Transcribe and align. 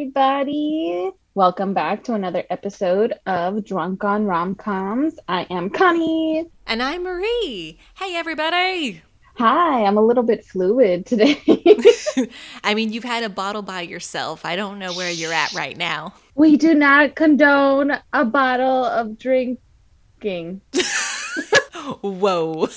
everybody. 0.00 1.10
Welcome 1.34 1.74
back 1.74 2.04
to 2.04 2.14
another 2.14 2.42
episode 2.48 3.12
of 3.26 3.62
Drunk 3.66 4.02
on 4.02 4.24
Romcoms. 4.24 5.12
I 5.28 5.42
am 5.50 5.68
Connie. 5.68 6.46
And 6.66 6.82
I'm 6.82 7.02
Marie. 7.02 7.78
Hey, 7.98 8.16
everybody. 8.16 9.02
Hi, 9.34 9.84
I'm 9.84 9.98
a 9.98 10.02
little 10.02 10.22
bit 10.22 10.42
fluid 10.42 11.04
today. 11.04 11.38
I 12.64 12.72
mean, 12.72 12.94
you've 12.94 13.04
had 13.04 13.24
a 13.24 13.28
bottle 13.28 13.60
by 13.60 13.82
yourself. 13.82 14.46
I 14.46 14.56
don't 14.56 14.78
know 14.78 14.94
where 14.94 15.10
you're 15.10 15.34
at 15.34 15.52
right 15.52 15.76
now. 15.76 16.14
we 16.34 16.56
do 16.56 16.74
not 16.74 17.14
condone 17.14 17.92
a 18.14 18.24
bottle 18.24 18.86
of 18.86 19.18
drinking. 19.18 20.62
Whoa. 22.00 22.68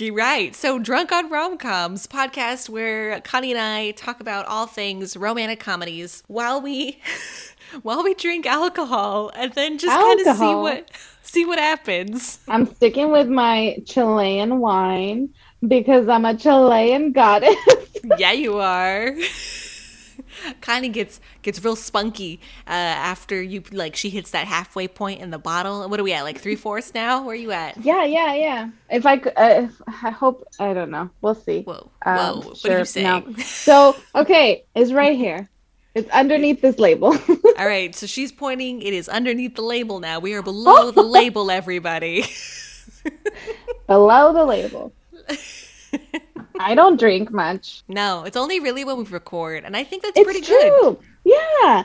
Right. 0.00 0.54
So, 0.54 0.78
Drunk 0.78 1.10
on 1.10 1.28
Romcoms 1.28 2.06
podcast 2.06 2.68
where 2.68 3.20
Connie 3.22 3.50
and 3.50 3.60
I 3.60 3.90
talk 3.90 4.20
about 4.20 4.46
all 4.46 4.66
things 4.66 5.16
romantic 5.16 5.58
comedies 5.58 6.22
while 6.28 6.60
we 6.60 7.00
while 7.82 8.04
we 8.04 8.14
drink 8.14 8.46
alcohol 8.46 9.32
and 9.34 9.52
then 9.54 9.76
just 9.76 9.96
kind 9.96 10.20
of 10.20 10.36
see 10.36 10.54
what 10.54 10.90
see 11.22 11.44
what 11.44 11.58
happens. 11.58 12.38
I'm 12.46 12.72
sticking 12.76 13.10
with 13.10 13.26
my 13.26 13.78
Chilean 13.86 14.60
wine 14.60 15.30
because 15.66 16.08
I'm 16.08 16.24
a 16.24 16.36
Chilean 16.36 17.10
goddess. 17.10 17.56
yeah, 18.18 18.30
you 18.32 18.58
are. 18.58 19.16
kind 20.60 20.84
of 20.84 20.92
gets 20.92 21.20
gets 21.42 21.62
real 21.64 21.76
spunky 21.76 22.40
uh, 22.66 22.70
after 22.70 23.40
you 23.42 23.62
like 23.72 23.96
she 23.96 24.10
hits 24.10 24.30
that 24.32 24.46
halfway 24.46 24.88
point 24.88 25.20
in 25.20 25.30
the 25.30 25.38
bottle. 25.38 25.88
What 25.88 26.00
are 26.00 26.04
we 26.04 26.12
at? 26.12 26.22
Like 26.22 26.38
three 26.40 26.56
fourths 26.56 26.94
now? 26.94 27.24
Where 27.24 27.32
are 27.32 27.36
you 27.36 27.52
at? 27.52 27.76
yeah, 27.78 28.04
yeah, 28.04 28.34
yeah. 28.34 28.70
If 28.90 29.06
I 29.06 29.18
could, 29.18 29.32
uh, 29.36 29.68
if, 29.68 29.82
I 30.04 30.10
hope, 30.10 30.46
I 30.58 30.72
don't 30.74 30.90
know. 30.90 31.10
We'll 31.20 31.34
see. 31.34 31.62
Whoa, 31.62 31.90
Um, 32.04 32.42
whoa! 32.42 32.50
what 32.50 32.66
are 32.66 32.78
you 32.80 32.84
saying? 32.84 33.24
no. 33.26 33.42
So, 33.42 33.96
okay, 34.14 34.64
it's 34.74 34.92
right 34.92 35.16
here. 35.16 35.48
It's 35.94 36.10
underneath 36.10 36.60
this 36.60 36.78
label. 36.78 37.08
All 37.58 37.66
right, 37.66 37.94
so 37.94 38.06
she's 38.06 38.30
pointing. 38.30 38.82
It 38.82 38.92
is 38.94 39.08
underneath 39.08 39.56
the 39.56 39.62
label 39.62 39.98
now. 40.00 40.20
We 40.20 40.34
are 40.34 40.42
below 40.42 40.90
the 40.92 41.02
label, 41.02 41.50
everybody. 41.50 42.24
Below 43.86 44.32
the 44.34 44.44
label. 44.44 44.92
I 46.58 46.74
don't 46.74 46.98
drink 46.98 47.30
much. 47.30 47.82
no, 47.88 48.24
it's 48.24 48.36
only 48.36 48.60
really 48.60 48.84
when 48.84 48.96
we 48.98 49.04
record, 49.04 49.64
and 49.64 49.76
I 49.76 49.84
think 49.84 50.02
that's 50.02 50.16
It's 50.16 50.24
pretty 50.24 50.40
good. 50.40 50.72
true. 50.80 50.98
Yeah. 51.24 51.84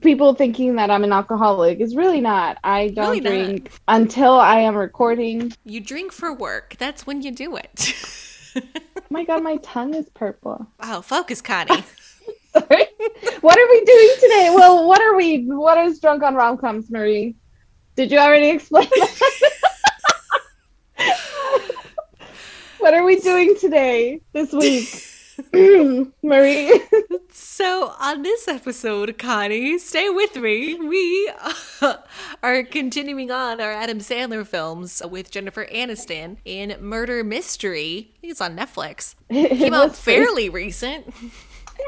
People 0.00 0.34
thinking 0.34 0.76
that 0.76 0.90
I'm 0.90 1.04
an 1.04 1.12
alcoholic 1.12 1.78
is 1.80 1.94
really 1.94 2.20
not. 2.20 2.58
I 2.64 2.88
don't 2.88 3.10
Really 3.10 3.20
not. 3.20 3.44
drink 3.46 3.70
until 3.86 4.32
I 4.32 4.60
am 4.60 4.74
recording. 4.76 5.52
You 5.64 5.80
drink 5.80 6.10
for 6.12 6.32
work. 6.32 6.76
That's 6.78 7.06
when 7.06 7.22
you 7.22 7.30
do 7.30 7.56
it. 7.56 7.94
Oh 8.56 9.04
my 9.10 9.24
god, 9.24 9.42
my 9.42 9.56
tongue 9.58 9.94
is 9.94 10.08
purple. 10.10 10.66
wow, 10.82 11.00
focus, 11.00 11.40
Connie. 11.40 11.82
Sorry. 12.52 12.84
What 13.40 13.56
are 13.58 13.68
we 13.70 13.84
doing 13.84 14.10
today? 14.20 14.52
Well, 14.54 14.86
what 14.88 15.00
are 15.00 15.14
we? 15.16 15.44
What 15.46 15.78
is 15.78 16.00
drunk 16.00 16.22
on 16.24 16.34
rom 16.34 16.58
coms, 16.58 16.90
Marie? 16.90 17.36
Did 17.94 18.10
you 18.10 18.18
already 18.18 18.48
explain 18.50 18.88
that? 18.96 19.32
What 22.88 22.94
are 22.96 23.04
we 23.04 23.16
doing 23.16 23.54
today? 23.54 24.18
This 24.32 24.50
week, 24.50 24.88
Marie. 26.22 26.80
So, 27.30 27.92
on 28.00 28.22
this 28.22 28.48
episode, 28.48 29.18
Connie, 29.18 29.76
stay 29.76 30.08
with 30.08 30.36
me. 30.36 30.74
We 30.74 31.30
are 32.42 32.62
continuing 32.62 33.30
on 33.30 33.60
our 33.60 33.72
Adam 33.72 33.98
Sandler 33.98 34.46
films 34.46 35.02
with 35.06 35.30
Jennifer 35.30 35.66
Aniston 35.66 36.38
in 36.46 36.78
Murder 36.80 37.22
Mystery. 37.22 38.08
I 38.16 38.20
think 38.22 38.30
it's 38.30 38.40
on 38.40 38.56
Netflix. 38.56 39.16
It 39.28 39.50
Came 39.58 39.74
out 39.74 39.94
fairly 39.94 40.48
recent. 40.48 41.12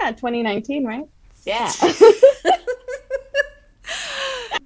Yeah, 0.03 0.11
2019, 0.11 0.85
right? 0.85 1.09
Yeah. 1.47 1.73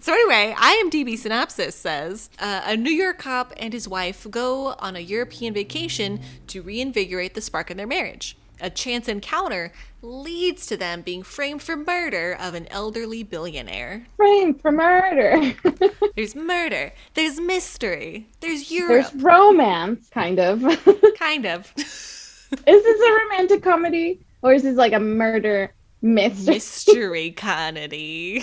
So, 0.04 0.12
anyway, 0.12 0.54
IMDb 0.58 1.16
synopsis 1.16 1.74
says 1.74 2.28
uh, 2.38 2.60
a 2.66 2.76
New 2.76 2.92
York 2.92 3.16
cop 3.16 3.54
and 3.56 3.72
his 3.72 3.88
wife 3.88 4.26
go 4.30 4.74
on 4.78 4.96
a 4.96 5.00
European 5.00 5.54
vacation 5.54 6.20
to 6.48 6.60
reinvigorate 6.60 7.32
the 7.32 7.40
spark 7.40 7.70
in 7.70 7.78
their 7.78 7.86
marriage. 7.86 8.36
A 8.60 8.68
chance 8.68 9.08
encounter 9.08 9.72
leads 10.02 10.66
to 10.66 10.76
them 10.76 11.00
being 11.00 11.22
framed 11.22 11.62
for 11.62 11.74
murder 11.74 12.36
of 12.38 12.52
an 12.52 12.66
elderly 12.66 13.22
billionaire. 13.22 14.04
Framed 14.16 14.60
for 14.60 14.70
murder. 14.70 15.54
There's 16.16 16.34
murder. 16.34 16.92
There's 17.14 17.40
mystery. 17.40 18.28
There's 18.40 18.70
Europe. 18.70 19.10
There's 19.10 19.22
romance, 19.22 20.10
kind 20.10 20.38
of. 20.38 20.60
kind 21.18 21.46
of. 21.46 21.72
Is 21.78 22.50
this 22.66 23.00
a 23.00 23.12
romantic 23.24 23.62
comedy 23.62 24.20
or 24.42 24.52
is 24.52 24.64
this 24.64 24.76
like 24.76 24.92
a 24.92 25.00
murder 25.00 25.72
mystery 26.04 26.54
mystery 26.54 27.30
comedy? 27.32 28.40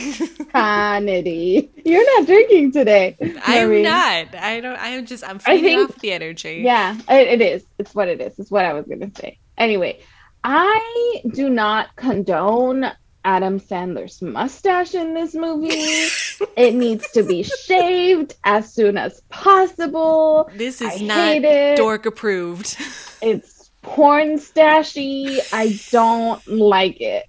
You're 1.85 2.19
not 2.19 2.27
drinking 2.27 2.71
today. 2.71 3.15
I'm 3.45 3.67
Marie. 3.69 3.83
not. 3.83 4.35
I 4.35 4.59
don't. 4.59 4.77
I'm 4.79 5.05
just. 5.05 5.23
I'm 5.23 5.39
feeding 5.39 5.63
think- 5.63 5.89
off 5.89 5.99
the 5.99 6.11
energy. 6.11 6.61
Yeah, 6.65 6.97
it, 7.09 7.39
it 7.39 7.41
is. 7.41 7.63
It's 7.77 7.95
what 7.95 8.07
it 8.07 8.19
is. 8.19 8.37
It's 8.39 8.51
what 8.51 8.65
I 8.65 8.73
was 8.73 8.85
gonna 8.87 9.11
say. 9.15 9.37
Anyway, 9.57 9.99
I 10.43 11.21
do 11.33 11.49
not 11.49 11.95
condone 11.95 12.91
Adam 13.23 13.59
Sandler's 13.59 14.21
mustache 14.21 14.95
in 14.95 15.13
this 15.13 15.35
movie. 15.35 15.69
it 16.57 16.73
needs 16.73 17.09
to 17.11 17.23
be 17.23 17.43
shaved 17.43 18.35
as 18.43 18.73
soon 18.73 18.97
as 18.97 19.21
possible. 19.29 20.49
This 20.55 20.81
is 20.81 21.01
I 21.01 21.05
not 21.05 21.35
it. 21.35 21.77
dork 21.77 22.05
approved. 22.05 22.77
It's 23.23 23.69
porn 23.83 24.39
stashy. 24.39 25.37
I 25.53 25.79
don't 25.91 26.41
like 26.47 26.99
it. 26.99 27.27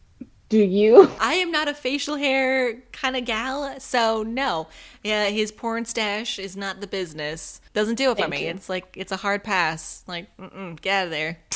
Do 0.52 0.58
you? 0.58 1.10
I 1.18 1.36
am 1.36 1.50
not 1.50 1.66
a 1.66 1.72
facial 1.72 2.16
hair 2.16 2.74
kind 2.92 3.16
of 3.16 3.24
gal, 3.24 3.80
so 3.80 4.22
no. 4.22 4.66
Yeah, 5.02 5.30
his 5.30 5.50
porn 5.50 5.86
stash 5.86 6.38
is 6.38 6.58
not 6.58 6.82
the 6.82 6.86
business. 6.86 7.62
Doesn't 7.72 7.94
do 7.94 8.10
it 8.10 8.16
for 8.16 8.28
Thank 8.28 8.32
me. 8.32 8.44
you. 8.44 8.50
It's 8.50 8.68
like 8.68 8.94
it's 8.94 9.12
a 9.12 9.16
hard 9.16 9.44
pass. 9.44 10.04
Like, 10.06 10.26
mm-mm, 10.36 10.78
get 10.78 10.94
out 10.94 11.04
of 11.06 11.10
there. 11.10 11.38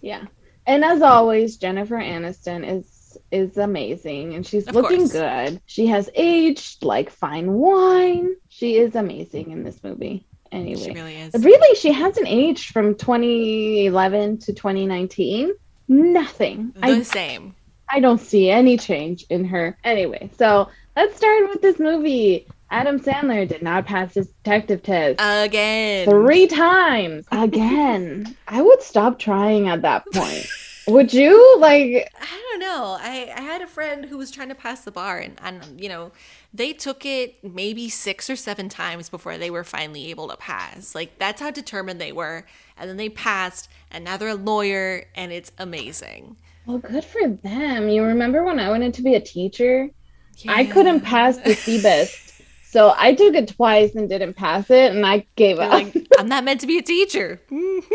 Yeah. 0.00 0.26
And 0.64 0.84
as 0.84 1.02
always, 1.02 1.56
Jennifer 1.56 1.96
Aniston 1.96 2.64
is 2.64 3.18
is 3.32 3.58
amazing 3.58 4.34
and 4.34 4.46
she's 4.46 4.68
Of 4.68 4.76
looking 4.76 4.98
course. 4.98 5.12
good. 5.12 5.60
She 5.66 5.88
has 5.88 6.08
aged 6.14 6.84
like 6.84 7.10
fine 7.10 7.52
wine. 7.54 8.36
She 8.48 8.76
is 8.76 8.94
amazing 8.94 9.50
in 9.50 9.64
this 9.64 9.82
movie. 9.82 10.24
Anyway. 10.52 10.80
She 10.80 10.92
really 10.92 11.16
is. 11.16 11.34
Really, 11.42 11.74
she 11.74 11.90
hasn't 11.90 12.28
aged 12.28 12.70
from 12.72 12.94
2011 12.94 14.38
to 14.38 14.52
2019. 14.52 15.52
Nothing. 15.88 16.70
The 16.76 16.86
I, 16.86 17.02
same. 17.02 17.56
I 17.90 18.00
don't 18.00 18.20
see 18.20 18.50
any 18.50 18.76
change 18.76 19.24
in 19.30 19.44
her. 19.44 19.76
Anyway, 19.84 20.30
so 20.38 20.68
let's 20.96 21.16
start 21.16 21.48
with 21.48 21.62
this 21.62 21.78
movie. 21.78 22.46
Adam 22.70 23.00
Sandler 23.00 23.48
did 23.48 23.62
not 23.62 23.86
pass 23.86 24.14
his 24.14 24.26
detective 24.28 24.82
test 24.82 25.18
Again. 25.20 26.06
three 26.08 26.46
times 26.46 27.26
again. 27.32 28.36
I 28.48 28.60
would 28.60 28.82
stop 28.82 29.18
trying 29.18 29.68
at 29.68 29.82
that 29.82 30.04
point. 30.12 30.46
Would 30.86 31.12
you? 31.12 31.58
Like, 31.58 32.10
I 32.20 32.42
don't 32.50 32.60
know. 32.60 32.96
I, 32.98 33.32
I 33.36 33.40
had 33.42 33.60
a 33.60 33.66
friend 33.66 34.06
who 34.06 34.16
was 34.16 34.30
trying 34.30 34.48
to 34.48 34.54
pass 34.54 34.82
the 34.82 34.90
bar, 34.90 35.18
and, 35.18 35.38
and 35.42 35.80
you 35.80 35.88
know, 35.88 36.12
they 36.52 36.72
took 36.72 37.04
it 37.04 37.42
maybe 37.44 37.90
six 37.90 38.30
or 38.30 38.36
seven 38.36 38.70
times 38.70 39.10
before 39.10 39.36
they 39.36 39.50
were 39.50 39.64
finally 39.64 40.08
able 40.10 40.28
to 40.28 40.36
pass. 40.36 40.94
Like 40.94 41.18
that's 41.18 41.42
how 41.42 41.50
determined 41.50 42.00
they 42.00 42.12
were, 42.12 42.46
and 42.76 42.88
then 42.88 42.96
they 42.96 43.10
passed, 43.10 43.68
and 43.90 44.04
now 44.04 44.16
they're 44.16 44.28
a 44.28 44.34
lawyer, 44.34 45.04
and 45.14 45.30
it's 45.30 45.52
amazing. 45.58 46.36
Well, 46.68 46.76
good 46.76 47.02
for 47.02 47.26
them. 47.26 47.88
You 47.88 48.02
remember 48.04 48.44
when 48.44 48.60
I 48.60 48.68
wanted 48.68 48.92
to 48.94 49.02
be 49.02 49.14
a 49.14 49.20
teacher? 49.20 49.88
I 50.46 50.66
couldn't 50.66 51.00
pass 51.00 51.38
the 51.38 51.52
CBEST. 51.54 52.42
So 52.62 52.92
I 52.94 53.14
took 53.14 53.34
it 53.34 53.48
twice 53.48 53.94
and 53.94 54.06
didn't 54.06 54.34
pass 54.34 54.68
it, 54.68 54.94
and 54.94 55.06
I 55.06 55.26
gave 55.36 55.56
You're 55.56 55.64
up. 55.64 55.72
like, 55.72 56.06
I'm 56.18 56.28
not 56.28 56.44
meant 56.44 56.60
to 56.60 56.66
be 56.66 56.76
a 56.76 56.82
teacher. 56.82 57.40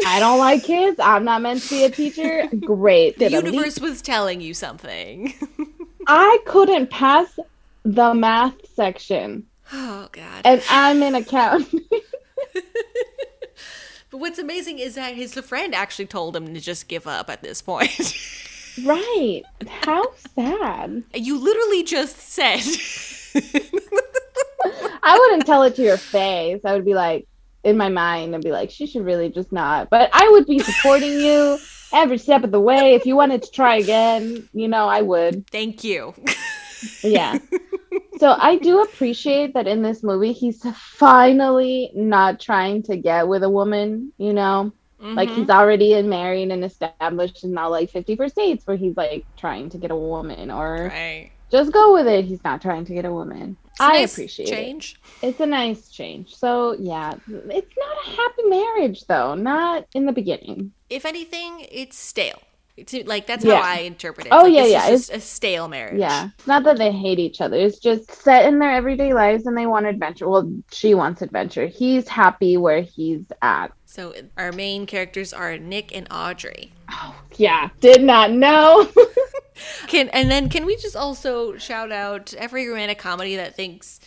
I 0.08 0.18
don't 0.20 0.40
like 0.40 0.64
kids. 0.64 1.00
I'm 1.00 1.24
not 1.24 1.44
meant 1.44 1.62
to 1.62 1.70
be 1.70 1.84
a 1.84 1.92
teacher. 1.92 2.48
Great. 2.62 3.20
the 3.20 3.30
Did 3.30 3.36
at 3.36 3.46
universe 3.46 3.80
was 3.80 4.02
telling 4.02 4.42
you 4.42 4.56
something. 4.56 5.36
I 6.08 6.40
couldn't 6.48 6.90
pass 6.90 7.38
the 7.84 8.16
math 8.16 8.56
section, 8.74 9.46
oh 9.72 10.10
God. 10.12 10.42
and 10.46 10.64
I'm 10.72 11.04
in 11.04 11.14
accounting. 11.14 11.82
But 14.14 14.20
what's 14.20 14.38
amazing 14.38 14.78
is 14.78 14.94
that 14.94 15.16
his 15.16 15.34
friend 15.34 15.74
actually 15.74 16.06
told 16.06 16.36
him 16.36 16.54
to 16.54 16.60
just 16.60 16.88
give 16.88 17.08
up 17.08 17.32
at 17.32 17.42
this 17.42 17.64
point. 17.64 18.00
Right. 18.86 19.44
How 19.68 20.14
sad. 20.36 21.04
you 21.14 21.38
literally 21.38 21.84
just 21.84 22.18
said. 22.18 22.62
I 25.04 25.18
wouldn't 25.20 25.46
tell 25.46 25.64
it 25.64 25.76
to 25.76 25.84
your 25.84 25.98
face. 25.98 26.62
I 26.64 26.74
would 26.74 26.86
be 26.86 26.94
like, 26.94 27.28
in 27.64 27.78
my 27.78 27.90
mind, 27.90 28.36
I'd 28.36 28.42
be 28.42 28.52
like, 28.52 28.72
she 28.72 28.88
should 28.88 29.06
really 29.06 29.30
just 29.30 29.52
not. 29.52 29.90
But 29.90 30.10
I 30.14 30.30
would 30.30 30.46
be 30.46 30.60
supporting 30.60 31.20
you 31.20 31.58
every 31.94 32.18
step 32.18 32.44
of 32.44 32.52
the 32.52 32.60
way. 32.60 32.94
If 32.96 33.06
you 33.06 33.16
wanted 33.16 33.44
to 33.44 33.52
try 33.52 33.78
again, 33.78 34.48
you 34.54 34.68
know, 34.68 34.88
I 34.88 35.02
would. 35.02 35.48
Thank 35.50 35.84
you. 35.84 36.14
Yeah. 37.02 37.38
so 38.20 38.36
I 38.38 38.58
do 38.58 38.82
appreciate 38.82 39.54
that 39.54 39.68
in 39.68 39.82
this 39.82 40.04
movie, 40.04 40.34
he's 40.34 40.62
finally 40.74 41.92
not 41.96 42.40
trying 42.40 42.84
to 42.84 42.98
get 42.98 43.28
with 43.28 43.44
a 43.44 43.50
woman, 43.50 44.12
you 44.18 44.34
know? 44.34 44.74
Like 45.04 45.30
Mhm. 45.30 45.36
he's 45.36 45.50
already 45.50 46.02
married 46.02 46.52
and 46.52 46.64
established 46.64 47.44
and 47.44 47.54
now 47.54 47.70
like 47.70 47.90
50 47.92 48.16
first 48.16 48.36
dates 48.36 48.66
where 48.66 48.78
he's 48.78 48.96
like 48.98 49.26
trying 49.38 49.70
to 49.72 49.78
get 49.78 49.92
a 49.92 49.96
woman 49.96 50.50
or 50.50 50.90
right. 50.92 51.32
just 51.52 51.72
go 51.74 51.94
with 51.94 52.08
it. 52.08 52.26
He's 52.26 52.44
not 52.44 52.62
trying 52.62 52.86
to 52.86 52.94
get 52.94 53.06
a 53.06 53.12
woman. 53.12 53.58
It's 53.72 53.82
I 53.82 53.94
nice 54.00 54.14
appreciate 54.14 54.48
it. 54.50 54.52
change. 54.52 55.02
It's 55.22 55.40
a 55.40 55.46
nice 55.46 55.90
change. 55.90 56.36
So 56.36 56.76
yeah, 56.80 57.14
it's 57.28 57.76
not 57.78 57.98
a 58.08 58.10
happy 58.22 58.44
marriage 58.48 59.06
though. 59.08 59.36
Not 59.36 59.86
in 59.94 60.06
the 60.06 60.12
beginning. 60.14 60.72
If 60.90 61.06
anything, 61.06 61.66
it's 61.72 61.98
stale. 61.98 62.42
It's 62.76 62.92
like 63.06 63.28
that's 63.28 63.46
Yeah. 63.46 63.62
how 63.62 63.70
I 63.70 63.80
interpret 63.82 64.26
it. 64.28 64.34
Oh, 64.34 64.44
Like, 64.44 64.54
yeah, 64.54 64.66
yeah, 64.66 64.90
just 64.90 65.12
a 65.12 65.20
stale 65.20 65.68
marriage. 65.68 66.00
Yeah, 66.00 66.30
it's 66.38 66.48
not 66.48 66.64
that 66.64 66.78
they 66.80 66.92
hate 66.92 67.20
each 67.20 67.40
other. 67.40 67.56
It's 67.58 67.78
just 67.78 68.12
set 68.12 68.48
in 68.48 68.58
their 68.58 68.72
everyday 68.72 69.14
lives 69.14 69.46
and 69.46 69.56
they 69.56 69.68
want 69.68 69.86
adventure. 69.86 70.28
Well, 70.28 70.52
she 70.72 70.96
wants 70.96 71.22
adventure. 71.22 71.68
He's 71.68 72.08
happy 72.08 72.58
where 72.58 72.82
he's 72.82 73.26
at. 73.44 73.72
So 73.94 74.16
our 74.38 74.52
main 74.52 74.88
characters 74.88 75.34
are 75.34 75.56
Nick 75.60 75.96
and 75.96 76.08
Audrey. 76.10 76.72
Oh 76.90 77.16
yeah, 77.36 77.70
did 77.80 78.02
not 78.02 78.32
know. 78.32 78.92
Can 79.88 80.10
and 80.10 80.32
then 80.32 80.50
can 80.50 80.66
we 80.66 80.76
just 80.78 80.96
also 80.96 81.58
shout 81.58 81.92
out 81.92 82.34
every 82.34 82.68
romantic 82.68 82.98
comedy 82.98 83.36
that 83.36 83.56
thinks 83.56 84.00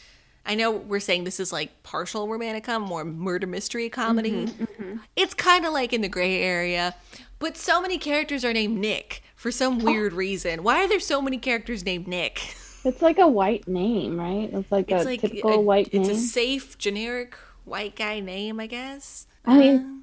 I 0.45 0.57
know 0.57 0.73
we're 0.73 0.99
saying 0.99 1.23
this 1.23 1.39
is 1.39 1.53
like 1.53 1.85
partial 1.85 2.27
romantic 2.27 2.65
comedy, 2.65 2.89
more 2.89 3.05
murder 3.05 3.47
mystery 3.47 3.89
comedy. 3.89 4.47
Mm-hmm, 4.47 4.65
mm-hmm. 4.65 4.97
It's 5.15 5.35
kind 5.35 5.65
of 5.65 5.73
like 5.73 5.93
in 5.93 6.01
the 6.01 6.09
gray 6.09 6.43
area, 6.43 6.97
but 7.39 7.57
so 7.57 7.81
many 7.81 7.97
characters 7.97 8.45
are 8.45 8.53
named 8.53 8.79
Nick 8.79 9.23
for 9.37 9.53
some 9.53 9.81
oh. 9.81 9.85
weird 9.85 10.15
reason. 10.15 10.65
Why 10.65 10.83
are 10.83 10.89
there 10.89 10.99
so 10.99 11.23
many 11.23 11.39
characters 11.39 11.85
named 11.85 12.09
Nick? 12.09 12.57
it's 12.85 13.03
like 13.03 13.19
a 13.19 13.29
white 13.29 13.69
name, 13.69 14.19
right? 14.19 14.51
It's 14.53 14.73
like 14.73 14.91
It's 14.91 15.05
a 15.05 15.07
like 15.07 15.21
typical 15.21 15.53
a- 15.53 15.61
white 15.61 15.91
It's 15.93 16.09
name. 16.09 16.17
a 16.17 16.19
safe, 16.19 16.77
generic 16.77 17.37
white 17.65 17.95
guy 17.95 18.19
name, 18.19 18.59
I 18.59 18.67
guess. 18.67 19.29
I 19.47 19.59
mean, 19.59 20.03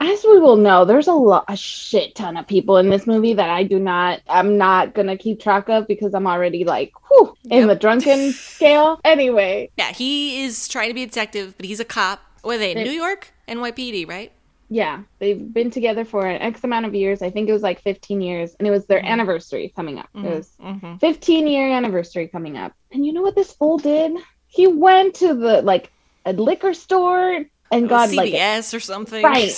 as 0.00 0.24
we 0.24 0.38
will 0.38 0.56
know, 0.56 0.84
there's 0.84 1.06
a 1.08 1.12
lot, 1.12 1.44
a 1.48 1.56
shit 1.56 2.14
ton 2.14 2.36
of 2.36 2.46
people 2.46 2.76
in 2.78 2.90
this 2.90 3.06
movie 3.06 3.34
that 3.34 3.48
I 3.50 3.62
do 3.62 3.78
not, 3.78 4.20
I'm 4.28 4.58
not 4.58 4.94
gonna 4.94 5.16
keep 5.16 5.40
track 5.40 5.68
of 5.68 5.86
because 5.86 6.14
I'm 6.14 6.26
already 6.26 6.64
like, 6.64 6.92
whew, 7.08 7.34
in 7.44 7.60
Yep. 7.60 7.68
the 7.68 7.74
drunken 7.76 8.32
scale. 8.32 9.00
Anyway, 9.04 9.70
yeah, 9.76 9.92
he 9.92 10.42
is 10.44 10.68
trying 10.68 10.88
to 10.88 10.94
be 10.94 11.02
a 11.02 11.06
detective, 11.06 11.54
but 11.56 11.66
he's 11.66 11.80
a 11.80 11.84
cop. 11.84 12.20
Were 12.44 12.58
they? 12.58 12.74
They- 12.74 12.84
New 12.84 12.90
York 12.90 13.32
NYPD, 13.48 14.08
right? 14.08 14.32
yeah, 14.68 15.02
they've 15.18 15.52
been 15.52 15.70
together 15.70 16.02
for 16.02 16.26
an 16.26 16.40
X 16.40 16.64
amount 16.64 16.86
of 16.86 16.94
years. 16.94 17.20
I 17.20 17.28
think 17.28 17.46
it 17.46 17.52
was 17.52 17.60
like 17.62 17.82
15 17.82 18.22
years, 18.22 18.54
and 18.58 18.66
it 18.66 18.70
was 18.70 18.86
their 18.86 19.04
anniversary 19.04 19.70
coming 19.76 19.98
up. 19.98 20.08
It 20.14 20.22
was 20.22 20.50
Mm-hmm. 20.64 20.96
15 20.96 21.46
year 21.46 21.68
anniversary 21.70 22.26
coming 22.26 22.56
up. 22.56 22.72
And 22.90 23.04
you 23.04 23.12
know 23.12 23.20
what 23.20 23.34
this 23.34 23.52
fool 23.52 23.76
did? 23.76 24.12
He 24.48 24.66
went 24.66 25.16
to 25.16 25.34
the 25.34 25.60
like 25.60 25.90
a 26.24 26.32
liquor 26.32 26.72
store 26.72 27.44
and 27.72 27.88
got 27.88 28.12
like 28.12 28.32
a- 28.32 28.58
or 28.58 28.80
something. 28.80 29.22
Right. 29.22 29.50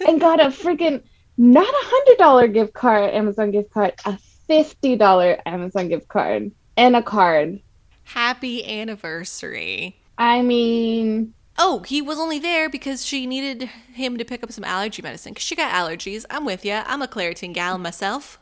and 0.06 0.20
got 0.20 0.40
a 0.40 0.46
freaking 0.46 1.02
not 1.38 1.66
a 1.68 1.86
hundred 1.86 2.18
dollar 2.18 2.48
gift 2.48 2.74
card, 2.74 3.14
Amazon 3.14 3.50
gift 3.50 3.70
card, 3.70 3.94
a 4.04 4.18
fifty 4.46 4.96
dollar 4.96 5.38
Amazon 5.46 5.88
gift 5.88 6.08
card, 6.08 6.50
and 6.76 6.96
a 6.96 7.02
card. 7.02 7.60
Happy 8.04 8.66
anniversary. 8.66 9.96
I 10.18 10.42
mean, 10.42 11.32
Oh, 11.62 11.80
he 11.86 12.00
was 12.00 12.18
only 12.18 12.38
there 12.38 12.70
because 12.70 13.04
she 13.04 13.26
needed 13.26 13.68
him 13.92 14.16
to 14.16 14.24
pick 14.24 14.42
up 14.42 14.50
some 14.50 14.64
allergy 14.64 15.02
medicine 15.02 15.32
because 15.34 15.44
she 15.44 15.54
got 15.54 15.72
allergies. 15.72 16.24
I'm 16.30 16.46
with 16.46 16.64
you. 16.64 16.80
I'm 16.86 17.02
a 17.02 17.06
Claritin 17.06 17.52
gal 17.52 17.76
myself. 17.76 18.38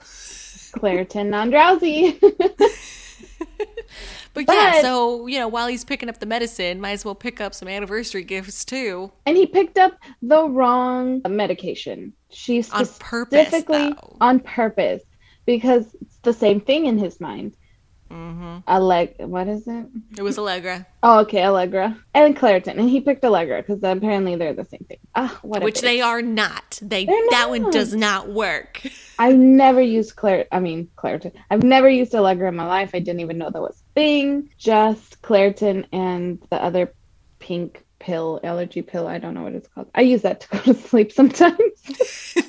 Claritin 0.76 1.26
non 1.26 1.50
drowsy. 1.50 2.20
But, 4.35 4.44
yeah, 4.49 4.82
so, 4.82 5.26
you 5.26 5.38
know, 5.38 5.49
while 5.49 5.67
he's 5.67 5.85
picking 5.85 6.09
up 6.09 6.20
the 6.20 6.26
medicine, 6.26 6.81
might 6.81 6.93
as 6.93 7.05
well 7.05 7.15
pick 7.15 7.41
up 7.41 7.55
some 7.55 7.67
anniversary 7.69 8.23
gifts 8.23 8.65
too. 8.65 9.11
and 9.26 9.37
he 9.37 9.47
picked 9.47 9.79
up 9.79 9.99
the 10.23 10.49
wrong 10.49 11.23
medication. 11.29 12.12
She 12.31 12.62
On 12.73 12.87
purpose, 13.00 13.49
specifically 13.49 13.91
though. 13.91 14.17
on 14.20 14.41
purpose 14.41 15.03
because 15.47 15.87
it's 16.00 16.19
the 16.19 16.32
same 16.32 16.61
thing 16.61 16.87
in 16.87 16.99
his 16.99 17.20
mind. 17.20 17.56
Hmm 18.08 18.58
Alleg, 18.66 19.19
what 19.26 19.49
is 19.49 19.66
it? 19.66 19.87
It 20.16 20.22
was 20.22 20.38
Allegra, 20.38 20.87
Oh, 21.02 21.20
okay, 21.20 21.44
Allegra 21.44 21.96
and 22.14 22.37
Claritin, 22.37 22.78
and 22.78 22.88
he 22.88 23.00
picked 23.00 23.25
Allegra 23.25 23.62
because 23.62 23.82
apparently 23.82 24.37
they're 24.37 24.55
the 24.55 24.64
same 24.64 24.84
thing. 24.88 24.99
Ah, 25.14 25.38
what 25.43 25.62
which 25.62 25.81
they 25.81 26.00
are 26.00 26.22
not. 26.22 26.78
They 26.82 27.06
They're 27.06 27.31
That 27.31 27.50
one 27.50 27.70
does 27.70 27.94
not 27.94 28.28
work. 28.28 28.82
I've 29.19 29.37
never 29.37 29.81
used 29.81 30.16
Claire. 30.16 30.46
I 30.52 30.60
mean 30.60 30.88
Claritin. 30.96 31.32
I've 31.50 31.62
never 31.62 31.88
used 31.88 32.14
Allegra 32.14 32.49
in 32.49 32.56
my 32.56 32.66
life. 32.66 32.90
I 32.94 33.00
didn't 33.00 33.20
even 33.20 33.38
know 33.38 33.50
that 33.50 33.60
was 33.60 33.81
a 33.81 33.94
thing. 33.94 34.50
Just 34.58 35.20
Claritin 35.22 35.87
and 35.93 36.43
the 36.50 36.62
other 36.62 36.94
pink 37.38 37.84
pill, 37.99 38.40
allergy 38.44 38.82
pill. 38.82 39.06
I 39.06 39.19
don't 39.19 39.34
know 39.34 39.43
what 39.43 39.55
it's 39.55 39.69
called. 39.69 39.90
I 39.94 40.02
use 40.02 40.22
that 40.22 40.40
to 40.40 40.49
go 40.49 40.58
to 40.60 40.75
sleep 40.88 41.12
sometimes. 41.12 41.58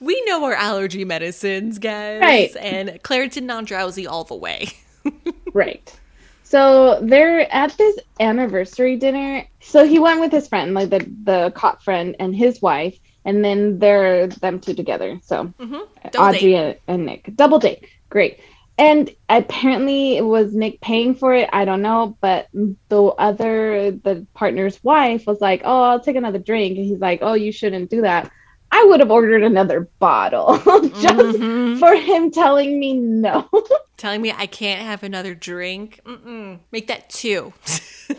We 0.00 0.22
know 0.26 0.44
our 0.44 0.54
allergy 0.54 1.04
medicines, 1.04 1.78
guys. 1.78 2.20
Right. 2.20 2.56
And 2.56 3.00
Claritin 3.02 3.44
non 3.44 3.64
drowsy 3.64 4.06
all 4.06 4.24
the 4.24 4.34
way. 4.36 4.68
right. 5.52 5.94
So 6.42 7.00
they're 7.02 7.52
at 7.52 7.76
this 7.76 7.98
anniversary 8.20 8.96
dinner. 8.96 9.46
So 9.60 9.84
he 9.84 9.98
went 9.98 10.20
with 10.20 10.30
his 10.32 10.48
friend, 10.48 10.74
like 10.74 10.90
the 10.90 11.00
the 11.24 11.52
cop 11.54 11.82
friend 11.82 12.14
and 12.20 12.34
his 12.36 12.62
wife, 12.62 12.98
and 13.24 13.44
then 13.44 13.78
they're 13.78 14.28
them 14.28 14.60
two 14.60 14.74
together. 14.74 15.18
So 15.24 15.46
hmm 15.58 15.78
Audrey 16.16 16.54
and, 16.54 16.76
and 16.86 17.06
Nick. 17.06 17.34
Double 17.34 17.58
date. 17.58 17.88
Great. 18.10 18.40
And 18.78 19.10
apparently 19.28 20.18
it 20.18 20.24
was 20.24 20.54
Nick 20.54 20.80
paying 20.82 21.14
for 21.14 21.34
it. 21.34 21.48
I 21.52 21.64
don't 21.64 21.82
know. 21.82 22.16
But 22.20 22.48
the 22.52 23.02
other, 23.04 23.90
the 23.90 24.26
partner's 24.34 24.82
wife 24.84 25.26
was 25.26 25.40
like, 25.40 25.62
oh, 25.64 25.82
I'll 25.82 26.00
take 26.00 26.16
another 26.16 26.38
drink. 26.38 26.76
And 26.76 26.86
he's 26.86 27.00
like, 27.00 27.20
oh, 27.22 27.32
you 27.34 27.52
shouldn't 27.52 27.90
do 27.90 28.02
that. 28.02 28.30
I 28.78 28.84
would 28.88 29.00
have 29.00 29.10
ordered 29.10 29.42
another 29.42 29.88
bottle 29.98 30.58
just 31.00 31.38
Mhm. 31.38 31.78
for 31.78 31.94
him 31.94 32.30
telling 32.30 32.78
me 32.78 32.92
no. 32.94 33.48
Telling 33.96 34.20
me 34.20 34.30
I 34.36 34.46
can't 34.46 34.82
have 34.82 35.02
another 35.02 35.34
drink. 35.34 36.00
Mm-mm. 36.04 36.58
Make 36.70 36.88
that 36.88 37.08
two. 37.08 37.54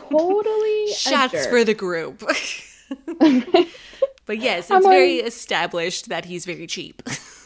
totally. 0.10 0.88
Shots 0.94 1.46
for 1.46 1.64
the 1.64 1.76
group. 1.76 2.24
but 4.26 4.40
yes, 4.40 4.72
I'm 4.72 4.78
it's 4.78 4.86
like- 4.86 4.94
very 4.98 5.16
established 5.18 6.10
that 6.10 6.26
he's 6.26 6.46
very 6.46 6.66
cheap. 6.68 7.04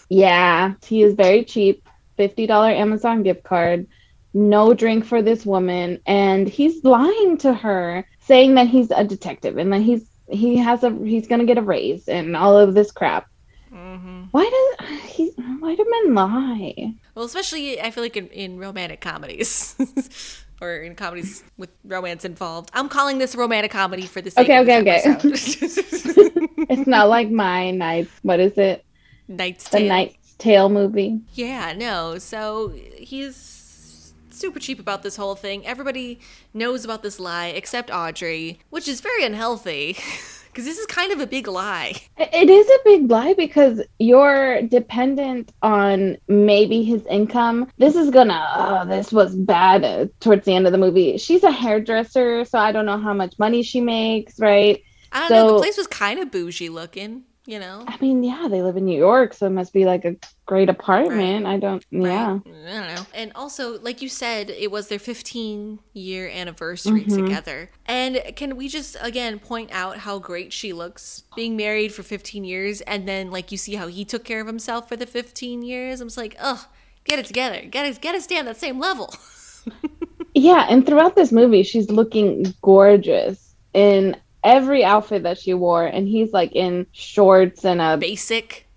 Yeah, 0.09 0.73
he 0.85 1.03
is 1.03 1.13
very 1.13 1.43
cheap. 1.43 1.87
$50 2.17 2.49
Amazon 2.75 3.23
gift 3.23 3.43
card. 3.43 3.87
No 4.33 4.73
drink 4.73 5.05
for 5.05 5.21
this 5.21 5.45
woman. 5.45 5.99
And 6.05 6.47
he's 6.47 6.83
lying 6.85 7.37
to 7.39 7.53
her, 7.53 8.05
saying 8.21 8.55
that 8.55 8.67
he's 8.67 8.91
a 8.91 9.03
detective 9.03 9.57
and 9.57 9.73
that 9.73 9.81
he's 9.81 10.07
he 10.31 10.57
has 10.57 10.83
a 10.83 10.91
he's 11.05 11.27
gonna 11.27 11.45
get 11.45 11.57
a 11.57 11.61
raise 11.61 12.07
and 12.07 12.35
all 12.35 12.57
of 12.57 12.73
this 12.73 12.91
crap. 12.91 13.27
hmm 13.69 14.23
Why 14.31 14.49
does 14.79 15.01
he 15.11 15.31
why 15.59 15.75
do 15.75 15.85
men 15.89 16.13
lie? 16.15 16.93
Well, 17.15 17.25
especially 17.25 17.79
I 17.81 17.91
feel 17.91 18.03
like 18.03 18.17
in, 18.17 18.27
in 18.29 18.57
romantic 18.59 19.01
comedies. 19.01 19.75
Or 20.61 20.75
in 20.75 20.93
comedies 20.93 21.43
with 21.57 21.71
romance 21.83 22.23
involved. 22.23 22.69
I'm 22.73 22.87
calling 22.87 23.17
this 23.17 23.33
a 23.33 23.37
romantic 23.39 23.71
comedy 23.71 24.05
for 24.05 24.21
the 24.21 24.29
sake 24.29 24.45
Okay, 24.45 24.59
okay, 24.59 24.79
okay. 24.79 25.01
It's 26.69 26.87
not 26.87 27.09
like 27.09 27.31
my 27.31 27.71
night 27.71 28.09
what 28.21 28.39
is 28.39 28.57
it? 28.59 28.85
Knight's 29.27 29.67
The 29.71 29.79
Tale. 29.79 29.87
Knight's 29.87 30.35
Tale 30.37 30.69
movie. 30.69 31.21
Yeah, 31.33 31.73
no. 31.73 32.19
So 32.19 32.69
he's 32.97 33.35
super 34.41 34.59
cheap 34.59 34.79
about 34.79 35.03
this 35.03 35.15
whole 35.15 35.35
thing. 35.35 35.65
Everybody 35.65 36.19
knows 36.53 36.83
about 36.83 37.03
this 37.03 37.19
lie 37.19 37.47
except 37.47 37.91
Audrey, 37.91 38.59
which 38.71 38.87
is 38.87 38.99
very 38.99 39.23
unhealthy 39.23 39.95
because 40.47 40.65
this 40.65 40.79
is 40.79 40.85
kind 40.87 41.13
of 41.13 41.19
a 41.21 41.27
big 41.27 41.47
lie. 41.47 41.93
It 42.17 42.49
is 42.49 42.67
a 42.67 42.79
big 42.83 43.09
lie 43.09 43.33
because 43.35 43.81
you're 43.99 44.63
dependent 44.63 45.53
on 45.61 46.17
maybe 46.27 46.83
his 46.83 47.05
income. 47.05 47.71
This 47.77 47.95
is 47.95 48.09
gonna, 48.09 48.47
oh, 48.55 48.87
this 48.87 49.11
was 49.13 49.35
bad 49.35 49.83
uh, 49.83 50.07
towards 50.19 50.45
the 50.45 50.55
end 50.55 50.65
of 50.65 50.71
the 50.71 50.79
movie. 50.79 51.17
She's 51.17 51.43
a 51.43 51.51
hairdresser, 51.51 52.43
so 52.43 52.57
I 52.57 52.71
don't 52.71 52.87
know 52.87 52.97
how 52.97 53.13
much 53.13 53.37
money 53.37 53.61
she 53.61 53.79
makes, 53.79 54.39
right? 54.39 54.81
I 55.11 55.29
don't 55.29 55.29
know. 55.37 55.53
The 55.53 55.59
place 55.59 55.77
was 55.77 55.87
kind 55.87 56.19
of 56.19 56.31
bougie 56.31 56.69
looking, 56.69 57.25
you 57.45 57.59
know. 57.59 57.83
I 57.87 57.97
mean, 57.99 58.23
yeah, 58.23 58.47
they 58.49 58.61
live 58.61 58.77
in 58.77 58.85
New 58.85 58.97
York, 58.97 59.33
so 59.33 59.47
it 59.47 59.51
must 59.51 59.73
be 59.73 59.85
like 59.85 60.05
a 60.05 60.15
great 60.45 60.69
apartment. 60.69 61.45
I 61.45 61.57
don't, 61.57 61.83
yeah. 61.89 62.39
I 62.45 62.49
don't 62.49 62.95
know. 62.95 63.05
And 63.13 63.31
also, 63.35 63.79
like 63.79 64.01
you 64.01 64.09
said, 64.09 64.49
it 64.49 64.69
was 64.71 64.87
their 64.89 64.99
15 64.99 65.79
year 65.93 66.27
anniversary 66.29 67.05
Mhm. 67.05 67.15
together. 67.25 67.69
And 67.85 68.21
can 68.35 68.55
we 68.57 68.67
just 68.67 68.95
again 69.01 69.39
point 69.39 69.71
out 69.73 69.97
how 69.97 70.19
great 70.19 70.53
she 70.53 70.73
looks 70.73 71.23
being 71.35 71.55
married 71.57 71.93
for 71.93 72.03
15 72.03 72.43
years 72.43 72.81
and 72.81 73.07
then 73.07 73.31
like 73.31 73.51
you 73.51 73.57
see 73.57 73.75
how 73.75 73.87
he 73.87 74.05
took 74.05 74.23
care 74.23 74.41
of 74.41 74.47
himself 74.47 74.87
for 74.87 74.95
the 74.95 75.05
15 75.07 75.61
years? 75.63 76.01
I'm 76.01 76.07
just 76.07 76.17
like, 76.17 76.35
ugh, 76.39 76.59
get 77.03 77.17
it 77.19 77.25
together. 77.25 77.61
Get 77.65 77.85
it 77.85 78.01
get 78.01 78.15
us 78.15 78.25
stay 78.25 78.37
on 78.39 78.45
that 78.45 78.57
same 78.57 78.79
level. 78.79 79.13
Yeah, 80.33 80.65
and 80.69 80.85
throughout 80.85 81.15
this 81.15 81.31
movie, 81.33 81.61
she's 81.61 81.89
looking 81.91 82.53
gorgeous 82.61 83.53
in 83.73 84.15
every 84.43 84.83
outfit 84.83 85.23
that 85.23 85.37
she 85.39 85.53
wore, 85.53 85.85
and 85.85 86.07
he's 86.07 86.31
like 86.33 86.51
in 86.53 86.85
shorts 86.91 87.63
and 87.65 87.81
a 87.81 87.97
Basic. 87.97 88.67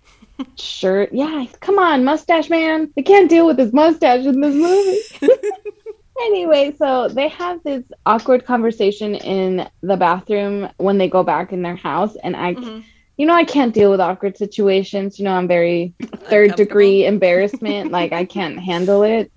shirt. 0.57 1.09
Yeah, 1.13 1.45
come 1.59 1.79
on, 1.79 2.03
mustache 2.03 2.49
man. 2.49 2.91
I 2.97 3.01
can't 3.01 3.29
deal 3.29 3.45
with 3.47 3.57
his 3.57 3.73
mustache 3.73 4.25
in 4.25 4.41
this 4.41 4.53
movie. 4.55 5.33
anyway, 6.21 6.73
so 6.77 7.07
they 7.09 7.27
have 7.29 7.61
this 7.63 7.83
awkward 8.05 8.45
conversation 8.45 9.15
in 9.15 9.67
the 9.81 9.97
bathroom 9.97 10.69
when 10.77 10.97
they 10.97 11.09
go 11.09 11.23
back 11.23 11.51
in 11.53 11.61
their 11.61 11.75
house, 11.75 12.15
and 12.23 12.35
I 12.35 12.55
Mhm. 12.55 12.83
you 13.17 13.25
know, 13.25 13.33
I 13.33 13.45
can't 13.45 13.73
deal 13.73 13.91
with 13.91 14.01
awkward 14.01 14.35
situations. 14.37 15.17
You 15.19 15.23
know, 15.25 15.31
I'm 15.31 15.47
very 15.47 15.93
third 16.29 16.55
degree 16.55 17.05
embarrassment. 17.05 17.89
like 17.91 18.11
I 18.11 18.25
can't 18.25 18.59
handle 18.59 19.03
it. 19.03 19.31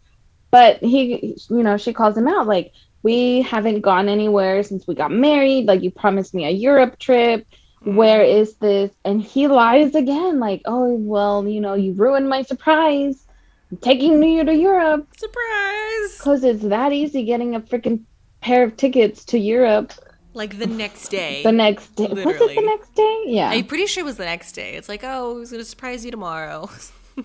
But 0.51 0.79
he, 0.83 1.37
you 1.51 1.63
know, 1.63 1.77
she 1.77 1.93
calls 1.93 2.17
him 2.17 2.27
out 2.27 2.47
like, 2.49 2.73
we 3.03 3.43
haven't 3.43 3.81
gone 3.81 4.09
anywhere 4.09 4.63
since 4.63 4.87
we 4.87 4.95
got 4.95 5.11
married. 5.11 5.67
Like 5.67 5.83
you 5.83 5.91
promised 5.91 6.35
me 6.35 6.45
a 6.47 6.51
Europe 6.51 6.99
trip. 6.99 7.47
Mm-hmm. 7.83 7.95
Where 7.97 8.23
is 8.25 8.55
this? 8.57 8.91
And 9.05 9.23
he 9.23 9.47
lies 9.47 9.95
again, 9.95 10.41
like, 10.41 10.63
oh, 10.65 10.95
well, 10.95 11.47
you 11.47 11.61
know, 11.61 11.75
you 11.75 11.93
ruined 11.93 12.29
my 12.29 12.43
surprise. 12.43 13.25
I'm 13.71 13.77
taking 13.79 14.21
you 14.23 14.45
to 14.45 14.55
Europe. 14.55 15.07
Surprise! 15.17 16.17
Because 16.19 16.43
it's 16.43 16.65
that 16.65 16.93
easy 16.93 17.25
getting 17.25 17.55
a 17.55 17.61
freaking 17.61 18.03
pair 18.41 18.65
of 18.65 18.77
tickets 18.77 19.25
to 19.27 19.39
Europe 19.39 19.93
Like 20.35 20.59
the 20.59 20.67
next 20.67 21.09
day. 21.09 21.43
the 21.43 21.53
next 21.53 21.95
day. 21.95 22.09
Was 22.09 22.19
it 22.41 22.55
the 22.57 22.63
next 22.63 22.95
day? 22.95 23.23
Yeah. 23.27 23.51
I'm 23.51 23.67
pretty 23.67 23.87
sure 23.87 24.03
it 24.03 24.07
was 24.07 24.17
the 24.17 24.25
next 24.25 24.53
day. 24.53 24.75
It's 24.75 24.89
like, 24.89 25.03
oh, 25.05 25.39
he's 25.39 25.51
gonna 25.53 25.65
surprise 25.65 26.05
you 26.05 26.11
tomorrow. 26.11 26.69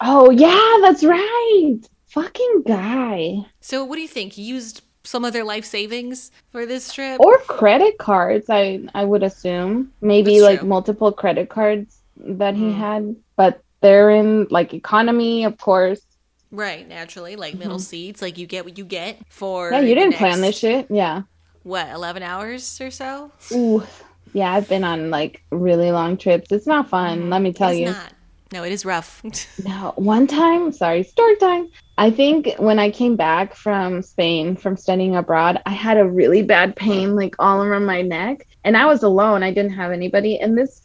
Oh, 0.00 0.30
yeah, 0.30 0.78
that's 0.82 1.02
right. 1.02 1.78
Fucking 2.06 2.62
guy. 2.66 3.44
so, 3.60 3.84
what 3.84 3.96
do 3.96 4.02
you 4.02 4.08
think? 4.08 4.34
He 4.34 4.42
used 4.42 4.82
some 5.04 5.24
of 5.24 5.32
their 5.32 5.44
life 5.44 5.64
savings 5.64 6.30
for 6.50 6.66
this 6.66 6.92
trip? 6.92 7.20
Or 7.20 7.38
credit 7.38 7.98
cards, 7.98 8.46
I 8.50 8.80
I 8.94 9.04
would 9.04 9.22
assume. 9.22 9.92
Maybe 10.00 10.34
That's 10.38 10.42
like 10.44 10.58
true. 10.60 10.68
multiple 10.68 11.12
credit 11.12 11.48
cards 11.48 12.02
that 12.16 12.54
he 12.54 12.64
Mm. 12.64 12.76
had, 12.76 13.16
but 13.36 13.62
they're 13.80 14.10
in 14.10 14.46
like 14.50 14.74
economy, 14.74 15.44
of 15.44 15.56
course. 15.58 16.00
right, 16.50 16.88
naturally, 16.88 17.36
like 17.36 17.54
middle 17.54 17.78
seats. 17.78 18.22
Like 18.22 18.38
you 18.38 18.46
get 18.46 18.64
what 18.64 18.78
you 18.78 18.84
get 18.84 19.18
for. 19.28 19.66
Mm-hmm. 19.70 19.74
Yeah, 19.74 19.88
you 19.88 19.94
didn't 19.94 20.14
plan 20.14 20.40
this 20.40 20.58
shit. 20.58 20.86
Yeah. 20.90 21.22
What, 21.62 21.88
11 21.90 22.22
hours 22.22 22.80
or 22.80 22.90
so? 22.90 23.30
Ooh. 23.52 23.82
Yeah, 24.32 24.52
I've 24.52 24.66
been 24.68 24.82
on 24.84 25.10
like 25.10 25.42
really 25.50 25.90
long 25.92 26.16
trips. 26.16 26.50
It's 26.50 26.66
not 26.66 26.88
fun, 26.88 27.28
let 27.30 27.42
me 27.42 27.52
tell 27.52 27.68
It's 27.70 27.78
you. 27.80 27.86
not. 27.86 28.12
No, 28.52 28.64
it 28.64 28.72
is 28.72 28.84
rough. 28.86 29.22
No, 29.64 29.92
one 29.96 30.26
time, 30.26 30.72
sorry, 30.72 31.02
story 31.02 31.36
time. 31.36 31.68
I 31.98 32.12
think 32.12 32.54
when 32.58 32.78
I 32.78 32.90
came 32.90 33.16
back 33.16 33.54
from 33.54 34.02
Spain 34.02 34.54
from 34.54 34.76
studying 34.76 35.16
abroad, 35.16 35.60
I 35.66 35.72
had 35.72 35.98
a 35.98 36.08
really 36.08 36.42
bad 36.42 36.76
pain 36.76 37.16
like 37.16 37.34
all 37.40 37.60
around 37.60 37.86
my 37.86 38.02
neck, 38.02 38.46
and 38.62 38.76
I 38.76 38.86
was 38.86 39.02
alone. 39.02 39.42
I 39.42 39.52
didn't 39.52 39.72
have 39.72 39.90
anybody, 39.90 40.38
and 40.38 40.56
this 40.56 40.82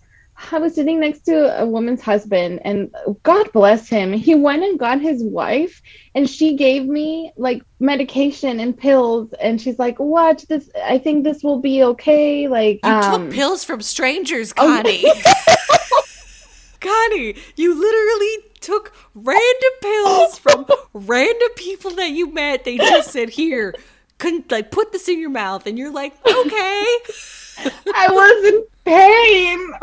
I 0.52 0.58
was 0.58 0.74
sitting 0.74 1.00
next 1.00 1.22
to 1.26 1.62
a 1.62 1.68
woman's 1.68 2.02
husband, 2.02 2.62
and 2.66 2.92
God 3.22 3.52
bless 3.52 3.88
him. 3.88 4.12
He 4.12 4.34
went 4.34 4.64
and 4.64 4.80
got 4.80 5.02
his 5.02 5.24
wife, 5.24 5.84
and 6.16 6.28
she 6.28 6.56
gave 6.56 6.86
me 6.86 7.32
like 7.38 7.62
medication 7.80 8.60
and 8.60 8.76
pills, 8.76 9.32
and 9.34 9.62
she's 9.62 9.78
like, 9.78 10.00
"Watch 10.00 10.48
this. 10.48 10.68
I 10.84 10.98
think 10.98 11.24
this 11.24 11.44
will 11.44 11.60
be 11.60 11.84
okay." 11.84 12.48
Like, 12.48 12.80
You 12.84 12.92
um, 12.92 13.28
took 13.28 13.32
pills 13.32 13.64
from 13.64 13.82
strangers, 13.82 14.52
oh, 14.58 14.66
Connie. 14.66 15.06
Connie, 16.80 17.36
you 17.56 17.80
literally 17.80 18.53
took 18.64 18.94
random 19.14 19.74
pills 19.82 20.40
from 20.40 20.66
random 20.94 21.50
people 21.56 21.92
that 21.92 22.12
you 22.12 22.34
met. 22.34 22.64
They 22.64 22.78
just 22.78 23.12
said, 23.12 23.30
"Here, 23.30 23.76
couldn't 24.18 24.52
like 24.52 24.72
put 24.72 24.92
this 24.92 25.08
in 25.08 25.20
your 25.20 25.30
mouth," 25.30 25.68
and 25.68 25.78
you're 25.78 25.92
like, 25.92 26.14
"Okay," 26.26 26.98
I 27.94 28.08
was 28.10 28.54
in 28.54 28.66
pain. 28.86 29.74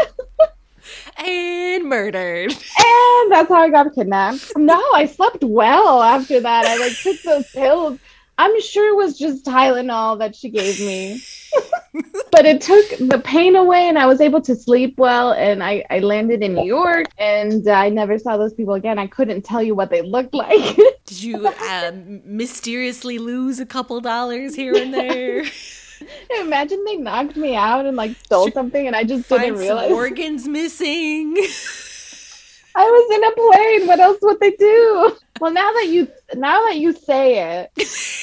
and 1.17 1.85
murdered. 1.89 2.51
And 2.51 3.33
that's 3.33 3.49
how 3.49 3.63
I 3.63 3.71
got 3.71 3.95
kidnapped. 3.95 4.53
No, 4.57 4.81
I 4.95 5.07
slept 5.07 5.45
well 5.45 6.03
after 6.03 6.41
that. 6.41 6.67
I 6.67 6.77
like 6.79 6.97
took 6.97 7.21
those 7.23 7.51
pills. 7.51 7.99
I'm 8.39 8.61
sure 8.63 8.89
it 8.89 8.97
was 8.97 9.19
just 9.19 9.45
Tylenol 9.45 10.19
that 10.19 10.35
she 10.35 10.49
gave 10.49 10.81
me. 10.81 11.23
But 12.30 12.47
it 12.47 12.61
took 12.61 12.88
the 13.09 13.21
pain 13.25 13.57
away 13.57 13.88
and 13.88 13.99
I 13.99 14.07
was 14.07 14.21
able 14.21 14.40
to 14.42 14.54
sleep 14.54 14.97
well 14.99 15.33
and 15.33 15.62
I, 15.62 15.85
I 15.90 15.99
landed 15.99 16.42
in 16.42 16.54
New 16.54 16.66
York 16.66 17.07
and 17.19 17.66
I 17.69 17.88
never 17.88 18.19
saw 18.19 18.37
those 18.37 18.54
people 18.54 18.75
again. 18.75 18.99
I 18.99 19.07
couldn't 19.07 19.42
tell 19.42 19.62
you 19.62 19.75
what 19.75 19.90
they 19.90 20.02
looked 20.02 20.35
like. 20.35 20.76
Did 21.07 21.23
you 21.23 21.49
um, 21.49 22.21
mysteriously 22.25 23.19
lose 23.19 23.59
a 23.61 23.66
couple 23.66 24.00
dollars 24.00 24.54
here 24.54 24.75
and 24.75 24.95
there? 24.95 25.45
Imagine 26.40 26.85
they 26.85 26.97
knocked 26.97 27.37
me 27.37 27.54
out 27.54 27.87
and 27.87 27.97
like 27.97 28.16
stole 28.25 28.50
something 28.50 28.87
and 28.87 28.97
I 28.97 29.04
just 29.04 29.26
Find 29.26 29.42
didn't 29.42 29.59
realize. 29.59 29.90
organs 29.90 30.49
missing. 30.49 31.37
I 32.75 32.85
was 32.85 33.17
in 33.17 33.25
a 33.25 33.33
plane. 33.33 33.87
What 33.89 34.00
else 34.00 34.19
would 34.23 34.41
they 34.41 34.53
do? 34.53 35.17
Well, 35.41 35.50
now 35.53 35.73
that 35.73 35.89
you 35.89 36.09
now 36.35 36.65
that 36.67 36.77
you 36.77 36.93
say 36.93 37.62
it, 37.62 37.71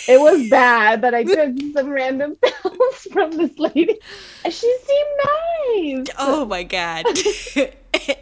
it 0.08 0.20
was 0.20 0.50
bad 0.50 1.02
that 1.02 1.14
I 1.16 1.24
took 1.24 1.56
some 1.74 1.90
random 1.90 2.36
pills 2.42 3.08
from 3.12 3.32
this 3.32 3.58
lady. 3.58 4.00
She 4.46 4.78
seemed 4.86 6.06
nice. 6.06 6.16
Oh 6.20 6.46
my 6.46 6.64
god. 6.64 7.06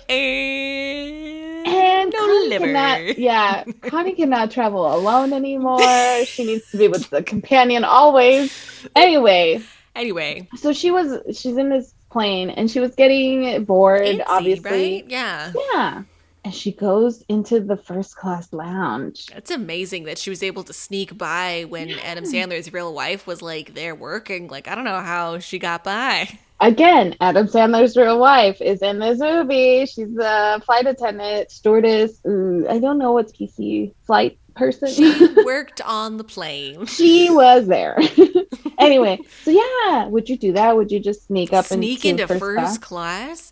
and 0.09 1.67
And 1.67 2.11
no 2.13 2.19
Connie 2.19 2.47
liver. 2.49 2.65
cannot, 2.65 3.17
yeah, 3.17 3.63
Connie 3.83 4.13
cannot 4.13 4.51
travel 4.51 4.93
alone 4.93 5.33
anymore. 5.33 5.79
She 6.25 6.45
needs 6.45 6.69
to 6.71 6.77
be 6.77 6.87
with 6.87 7.09
the 7.09 7.21
companion 7.23 7.83
always. 7.83 8.87
Anyway, 8.95 9.61
Anyway, 9.95 10.47
so 10.57 10.73
she 10.73 10.91
was 10.91 11.37
she's 11.37 11.55
in 11.57 11.69
this 11.69 11.93
plane 12.11 12.49
and 12.49 12.69
she 12.69 12.79
was 12.79 12.95
getting 12.95 13.63
bored, 13.65 14.01
Antsy, 14.01 14.23
obviously. 14.27 14.71
right? 14.71 15.05
Yeah. 15.09 15.53
Yeah. 15.73 16.03
And 16.45 16.53
she 16.53 16.71
goes 16.71 17.23
into 17.27 17.59
the 17.59 17.75
first 17.75 18.15
class 18.15 18.53
lounge. 18.53 19.25
It's 19.35 19.49
amazing 19.49 20.03
that 20.03 20.19
she 20.19 20.29
was 20.29 20.43
able 20.43 20.63
to 20.65 20.73
sneak 20.73 21.17
by 21.17 21.65
when 21.67 21.89
Adam 21.89 22.23
Sandler's 22.23 22.71
real 22.71 22.93
wife 22.93 23.25
was 23.25 23.41
like 23.41 23.73
there 23.73 23.95
working. 23.95 24.47
Like, 24.47 24.67
I 24.67 24.75
don't 24.75 24.83
know 24.83 25.01
how 25.01 25.39
she 25.39 25.57
got 25.57 25.83
by. 25.83 26.37
Again, 26.59 27.15
Adam 27.19 27.47
Sandler's 27.47 27.97
real 27.97 28.19
wife 28.19 28.61
is 28.61 28.83
in 28.83 28.99
this 28.99 29.19
movie. 29.19 29.87
She's 29.87 30.15
a 30.19 30.61
flight 30.63 30.85
attendant, 30.85 31.49
stewardess. 31.49 32.21
Ooh, 32.27 32.67
I 32.69 32.77
don't 32.77 32.99
know 32.99 33.11
what's 33.11 33.31
PC 33.33 33.91
flight 34.05 34.37
person. 34.55 34.87
She 34.89 35.27
worked 35.45 35.81
on 35.81 36.17
the 36.17 36.23
plane. 36.23 36.85
she 36.85 37.29
was 37.29 37.67
there. 37.67 37.97
anyway, 38.79 39.19
so 39.43 39.51
yeah, 39.51 40.05
would 40.07 40.29
you 40.29 40.37
do 40.37 40.53
that? 40.53 40.77
Would 40.77 40.91
you 40.91 40.99
just 40.99 41.25
sneak 41.25 41.51
up 41.51 41.71
and 41.71 41.79
Sneak 41.79 42.05
into, 42.05 42.23
into 42.23 42.39
first, 42.39 42.39
first 42.39 42.81
class? 42.81 43.51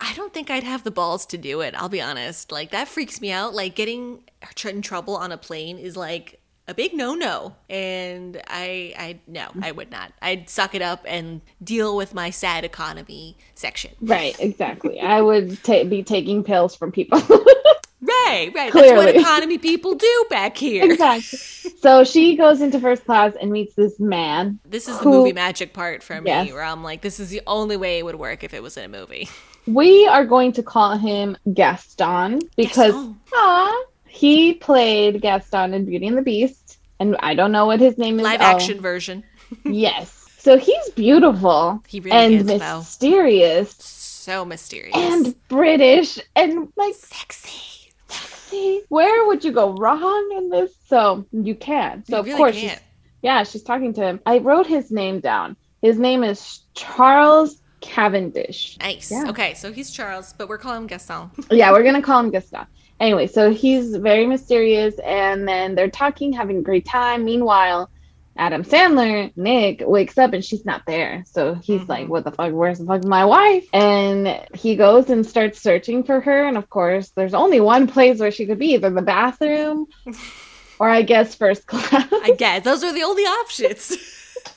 I 0.00 0.14
don't 0.14 0.32
think 0.32 0.50
I'd 0.50 0.64
have 0.64 0.84
the 0.84 0.90
balls 0.90 1.26
to 1.26 1.38
do 1.38 1.60
it. 1.60 1.74
I'll 1.76 1.88
be 1.88 2.00
honest. 2.00 2.52
Like, 2.52 2.70
that 2.70 2.88
freaks 2.88 3.20
me 3.20 3.30
out. 3.32 3.54
Like, 3.54 3.74
getting 3.74 4.22
in 4.64 4.82
trouble 4.82 5.16
on 5.16 5.32
a 5.32 5.36
plane 5.38 5.78
is 5.78 5.96
like 5.96 6.40
a 6.68 6.74
big 6.74 6.92
no-no 6.94 7.56
and 7.70 8.40
i 8.46 8.92
i 8.98 9.18
no 9.26 9.40
mm-hmm. 9.46 9.64
i 9.64 9.72
would 9.72 9.90
not 9.90 10.12
i'd 10.20 10.50
suck 10.50 10.74
it 10.74 10.82
up 10.82 11.02
and 11.08 11.40
deal 11.64 11.96
with 11.96 12.12
my 12.12 12.28
sad 12.28 12.62
economy 12.62 13.36
section 13.54 13.90
Right, 14.02 14.38
exactly. 14.38 15.00
I 15.00 15.22
would 15.22 15.62
ta- 15.64 15.84
be 15.84 16.02
taking 16.02 16.44
pills 16.44 16.76
from 16.76 16.92
people. 16.92 17.20
right 18.00 18.52
right 18.54 18.72
that's 18.72 18.74
what 18.74 18.74
Clearly. 18.74 19.16
economy 19.18 19.58
people 19.58 19.94
do 19.94 20.24
back 20.30 20.56
here 20.56 20.84
exactly. 20.84 21.38
So 21.80 22.04
she 22.04 22.36
goes 22.36 22.60
into 22.60 22.78
first 22.80 23.04
class 23.04 23.32
and 23.40 23.50
meets 23.50 23.74
this 23.74 23.98
man. 23.98 24.60
this 24.64 24.88
is 24.88 24.98
the 25.00 25.06
movie 25.06 25.32
magic 25.32 25.72
part 25.72 26.02
for 26.02 26.20
me 26.20 26.30
Yes. 26.30 26.52
where 26.52 26.62
i'm 26.62 26.84
like 26.84 27.00
this 27.00 27.18
is 27.18 27.30
the 27.30 27.40
only 27.46 27.76
way 27.76 27.98
it 27.98 28.04
would 28.04 28.16
work 28.16 28.44
if 28.44 28.52
it 28.54 28.62
was 28.62 28.76
in 28.76 28.84
a 28.84 28.88
movie 28.88 29.28
We 29.68 30.06
are 30.06 30.24
going 30.24 30.52
to 30.52 30.62
call 30.62 30.96
him 30.96 31.36
Gaston 31.52 32.40
because 32.56 32.92
Gaston. 32.94 33.20
aw, 33.34 33.84
he 34.06 34.54
played 34.54 35.20
Gaston 35.20 35.74
in 35.74 35.84
Beauty 35.84 36.06
and 36.06 36.16
the 36.16 36.22
Beast, 36.22 36.78
and 36.98 37.16
I 37.20 37.34
don't 37.34 37.52
know 37.52 37.66
what 37.66 37.80
his 37.80 37.98
name 37.98 38.18
is. 38.18 38.24
live 38.24 38.40
Oh, 38.40 38.44
action 38.44 38.80
version 38.80 39.24
yes. 39.64 40.14
So 40.38 40.56
he's 40.56 40.88
beautiful 40.90 41.82
He 41.88 42.00
really 42.00 42.16
and 42.16 42.50
is, 42.50 42.60
though. 42.60 42.78
mysterious 42.78 43.74
so 43.78 44.44
mysterious 44.44 44.94
and 44.96 45.34
British 45.48 46.18
and 46.36 46.68
like 46.76 46.94
sexy 46.94 47.92
see 48.08 48.82
where 48.88 49.26
would 49.26 49.44
you 49.44 49.52
go 49.52 49.72
wrong 49.74 50.34
in 50.38 50.48
this? 50.48 50.72
So 50.86 51.26
you 51.32 51.54
can. 51.54 52.04
So 52.06 52.16
You 52.16 52.20
of 52.20 52.26
really 52.26 52.36
course, 52.38 52.56
can't. 52.56 52.72
she's, 52.78 52.80
yeah, 53.22 53.42
she's 53.44 53.62
talking 53.62 53.92
to 53.94 54.00
him. 54.02 54.20
I 54.24 54.38
wrote 54.38 54.66
his 54.66 54.90
name 54.90 55.20
down. 55.20 55.56
His 55.82 55.98
name 55.98 56.24
is 56.24 56.60
Charles 56.74 57.60
Cavendish. 57.80 58.76
nice 58.80 59.10
Yeah. 59.10 59.24
okay 59.28 59.54
so 59.54 59.72
he's 59.72 59.90
charles 59.90 60.34
but 60.36 60.48
we're 60.48 60.58
calling 60.58 60.82
him 60.82 60.86
gaston 60.86 61.30
yeah, 61.50 61.72
we're 61.72 61.82
gonna 61.84 62.02
call 62.02 62.20
him 62.20 62.30
Gaston. 62.30 62.66
Anyway, 63.00 63.28
so 63.28 63.52
he's 63.52 63.94
very 63.94 64.26
mysterious, 64.26 64.98
and 65.04 65.46
then 65.46 65.76
they're 65.76 65.88
talking, 65.88 66.32
having 66.32 66.58
a 66.58 66.62
great 66.62 66.84
time. 66.84 67.24
Meanwhile, 67.24 67.88
Adam 68.36 68.64
Sandler, 68.64 69.30
Nick, 69.36 69.82
wakes 69.86 70.18
up 70.18 70.32
and 70.32 70.44
she's 70.44 70.64
not 70.64 70.82
there. 70.84 71.22
So 71.24 71.54
he's 71.54 71.82
Mhm. 71.82 71.88
like, 71.88 72.08
"What 72.08 72.24
the 72.24 72.32
fuck? 72.32 72.52
Where's 72.52 72.80
the 72.80 72.86
fuck 72.86 73.04
my 73.04 73.24
wife?" 73.24 73.64
And 73.72 74.40
he 74.52 74.74
goes 74.74 75.10
and 75.10 75.24
starts 75.24 75.60
searching 75.60 76.02
for 76.02 76.20
her. 76.20 76.44
And 76.44 76.56
of 76.56 76.68
course, 76.70 77.10
there's 77.14 77.34
only 77.34 77.60
one 77.60 77.86
place 77.86 78.18
where 78.18 78.32
she 78.32 78.46
could 78.46 78.58
be: 78.58 78.72
either 78.74 78.90
the 78.90 79.00
bathroom, 79.02 79.86
or 80.80 80.88
I 80.88 81.02
guess 81.02 81.36
first 81.36 81.66
class. 81.70 82.08
i 82.12 82.32
guess 82.36 82.64
those 82.64 82.82
are 82.82 82.92
the 82.92 83.04
only 83.04 83.22
options 83.24 83.96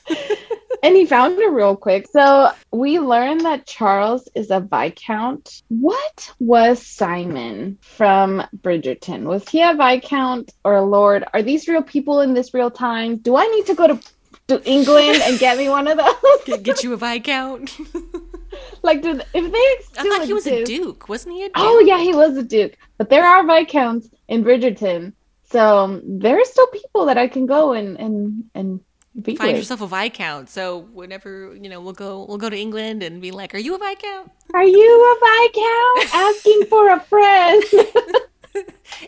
and 0.82 0.96
he 0.96 1.06
found 1.06 1.38
her 1.38 1.50
real 1.50 1.76
quick. 1.76 2.06
So 2.08 2.52
we 2.70 2.98
learned 2.98 3.42
that 3.42 3.66
Charles 3.66 4.28
is 4.34 4.50
a 4.50 4.60
viscount. 4.60 5.62
What 5.68 6.32
was 6.40 6.84
Simon 6.84 7.78
from 7.80 8.42
Bridgerton? 8.56 9.24
Was 9.24 9.48
he 9.48 9.62
a 9.62 9.74
viscount 9.74 10.52
or 10.64 10.76
a 10.76 10.82
lord? 10.82 11.24
Are 11.32 11.42
these 11.42 11.68
real 11.68 11.82
people 11.82 12.20
in 12.20 12.34
this 12.34 12.54
real 12.54 12.70
time? 12.70 13.16
Do 13.16 13.36
I 13.36 13.46
need 13.46 13.66
to 13.66 13.74
go 13.74 13.86
to 13.88 14.00
to 14.48 14.60
England 14.68 15.22
and 15.22 15.38
get 15.38 15.56
me 15.56 15.68
one 15.68 15.86
of 15.86 15.98
those? 15.98 16.14
get, 16.44 16.62
get 16.62 16.82
you 16.82 16.92
a 16.92 16.96
viscount 16.96 17.78
like, 18.82 19.02
did, 19.02 19.24
if 19.34 19.52
they 19.52 20.00
I 20.00 20.08
thought 20.08 20.26
he 20.26 20.32
was 20.32 20.46
a 20.46 20.64
duke, 20.64 21.08
wasn't 21.08 21.34
he? 21.36 21.44
A 21.44 21.46
oh, 21.46 21.48
duke? 21.48 21.54
Oh 21.56 21.80
yeah, 21.80 21.98
he 21.98 22.14
was 22.14 22.36
a 22.36 22.42
duke. 22.42 22.76
But 22.98 23.10
there 23.10 23.24
are 23.24 23.46
viscounts 23.46 24.08
in 24.28 24.44
Bridgerton, 24.44 25.12
so 25.44 26.00
there 26.04 26.40
are 26.40 26.44
still 26.44 26.66
people 26.68 27.06
that 27.06 27.18
I 27.18 27.28
can 27.28 27.46
go 27.46 27.72
and 27.72 27.98
and 27.98 28.44
and 28.54 28.80
be 29.20 29.36
Find 29.36 29.52
with. 29.52 29.58
yourself 29.58 29.82
a 29.82 29.86
viscount. 29.86 30.48
So 30.48 30.78
whenever 30.78 31.54
you 31.60 31.68
know, 31.68 31.80
we'll 31.80 31.92
go, 31.92 32.24
we'll 32.26 32.38
go 32.38 32.48
to 32.48 32.56
England 32.58 33.02
and 33.02 33.20
be 33.20 33.30
like, 33.30 33.54
"Are 33.54 33.58
you 33.58 33.74
a 33.74 33.78
viscount?" 33.78 34.30
Are 34.54 34.64
you 34.64 35.16
a 35.22 35.26
viscount 35.26 36.14
asking 36.14 36.64
for 36.68 36.90
a 36.90 37.00
friend? 37.00 37.62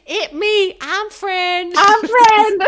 It 0.06 0.32
me. 0.34 0.76
I'm 0.80 1.10
friend. 1.10 1.72
I'm 1.76 2.00
friend. 2.08 2.62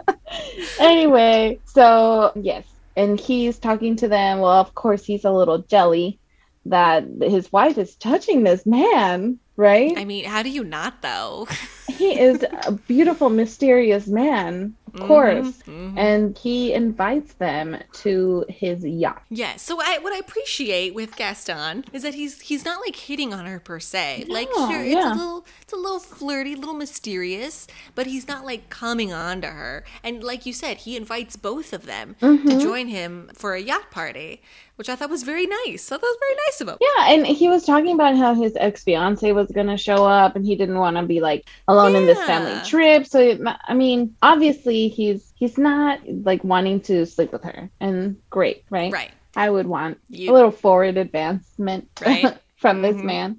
anyway, 0.80 1.60
so 1.64 2.32
yes, 2.34 2.66
and 2.96 3.18
he's 3.18 3.58
talking 3.58 3.96
to 3.96 4.08
them. 4.08 4.40
Well, 4.40 4.50
of 4.52 4.74
course, 4.74 5.04
he's 5.04 5.24
a 5.24 5.30
little 5.30 5.58
jelly 5.58 6.18
that 6.66 7.04
his 7.20 7.52
wife 7.52 7.78
is 7.78 7.94
touching 7.94 8.42
this 8.42 8.66
man, 8.66 9.38
right? 9.56 9.96
I 9.96 10.04
mean, 10.04 10.24
how 10.24 10.42
do 10.42 10.50
you 10.50 10.64
not 10.64 11.02
though? 11.02 11.46
he 11.88 12.18
is 12.18 12.44
a 12.66 12.72
beautiful, 12.72 13.30
mysterious 13.30 14.06
man, 14.06 14.74
of 14.94 15.00
course. 15.00 15.62
Mhm. 15.66 15.94
And 15.96 16.38
he 16.38 16.72
invites 16.72 17.34
them 17.34 17.76
to 18.02 18.44
his 18.48 18.84
yacht. 18.84 19.22
Yeah. 19.30 19.56
So 19.56 19.80
I, 19.80 19.98
what 20.00 20.12
I 20.12 20.18
appreciate 20.18 20.94
with 20.94 21.16
Gaston 21.16 21.84
is 21.92 22.02
that 22.02 22.14
he's 22.14 22.40
he's 22.40 22.64
not 22.64 22.80
like 22.80 22.96
hitting 22.96 23.34
on 23.34 23.46
her 23.46 23.58
per 23.60 23.80
se. 23.80 24.26
like 24.28 24.48
No, 24.56 24.70
sure, 24.70 24.82
it's 24.82 24.94
yeah. 24.94 25.12
a 25.12 25.14
little 25.14 25.46
it's 25.62 25.72
a 25.72 25.76
little 25.76 25.98
flirty, 25.98 26.54
a 26.54 26.56
little 26.56 26.74
mysterious, 26.74 27.66
but 27.94 28.06
he's 28.06 28.28
not 28.28 28.44
like 28.44 28.70
coming 28.70 29.12
on 29.12 29.40
to 29.42 29.48
her. 29.48 29.84
And 30.02 30.22
like 30.22 30.46
you 30.46 30.52
said, 30.52 30.78
he 30.78 30.96
invites 30.96 31.36
both 31.36 31.72
of 31.72 31.86
them 31.86 32.16
Mm-hmm. 32.20 32.48
to 32.48 32.58
join 32.60 32.88
him 32.88 33.30
for 33.34 33.54
a 33.54 33.60
yacht 33.60 33.90
party, 33.90 34.40
which 34.76 34.88
I 34.88 34.96
thought 34.96 35.10
was 35.10 35.22
very 35.22 35.46
nice. 35.46 35.90
I 35.90 35.96
thought 35.96 36.02
was 36.02 36.18
very 36.20 36.36
nice 36.46 36.60
of 36.60 36.68
him. 36.68 36.76
Yeah, 36.80 37.12
and 37.14 37.26
he 37.26 37.48
was 37.48 37.64
talking 37.64 37.94
about 37.94 38.16
how 38.16 38.34
his 38.34 38.56
ex 38.56 38.82
fiance 38.84 39.30
was 39.32 39.50
going 39.50 39.66
to 39.68 39.76
show 39.76 40.04
up 40.06 40.36
and 40.36 40.44
he 40.46 40.56
didn't 40.56 40.78
want 40.78 40.96
to 40.96 41.02
be 41.04 41.20
like 41.20 41.44
alone 41.68 41.94
in 41.96 42.06
this 42.06 42.18
family 42.24 42.60
trip. 42.68 43.06
So, 43.06 43.18
it, 43.20 43.40
I 43.68 43.74
mean, 43.74 44.14
obviously, 44.22 44.83
he's 44.88 45.32
he's 45.36 45.58
not 45.58 46.00
like 46.06 46.42
wanting 46.44 46.80
to 46.82 47.04
sleep 47.06 47.32
with 47.32 47.42
her. 47.44 47.70
And 47.80 48.16
great, 48.30 48.64
right? 48.70 48.92
Right. 48.92 49.10
I 49.36 49.50
would 49.50 49.66
want 49.66 49.98
You- 50.08 50.30
a 50.30 50.32
little 50.32 50.50
forward 50.50 50.96
advancement 50.96 51.88
Right. 52.04 52.36
from 52.56 52.82
this 52.82 52.96
Mhm. 52.96 53.04
man. 53.04 53.36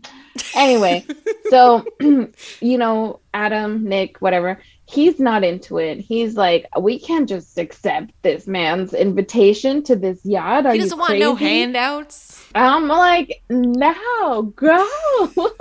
Anyway, 0.55 1.05
so 1.49 1.85
you 2.01 2.77
know, 2.77 3.19
Adam, 3.33 3.85
Nick, 3.85 4.17
whatever, 4.21 4.59
he's 4.85 5.19
not 5.19 5.43
into 5.43 5.77
it. 5.77 5.99
He's 5.99 6.35
like, 6.35 6.65
we 6.79 6.99
can't 6.99 7.27
just 7.27 7.57
accept 7.57 8.11
this 8.21 8.45
man's 8.45 8.93
invitation 8.93 9.81
to 9.83 9.95
this 9.95 10.23
yacht. 10.25 10.65
Are 10.65 10.71
He 10.73 10.77
you 10.79 10.83
doesn't 10.83 10.99
want 10.99 11.17
no 11.19 11.35
crazy?" 11.35 11.59
handouts. 11.61 12.43
I'm 12.53 12.87
like, 12.87 13.41
no, 13.49 14.43
go. 14.55 14.87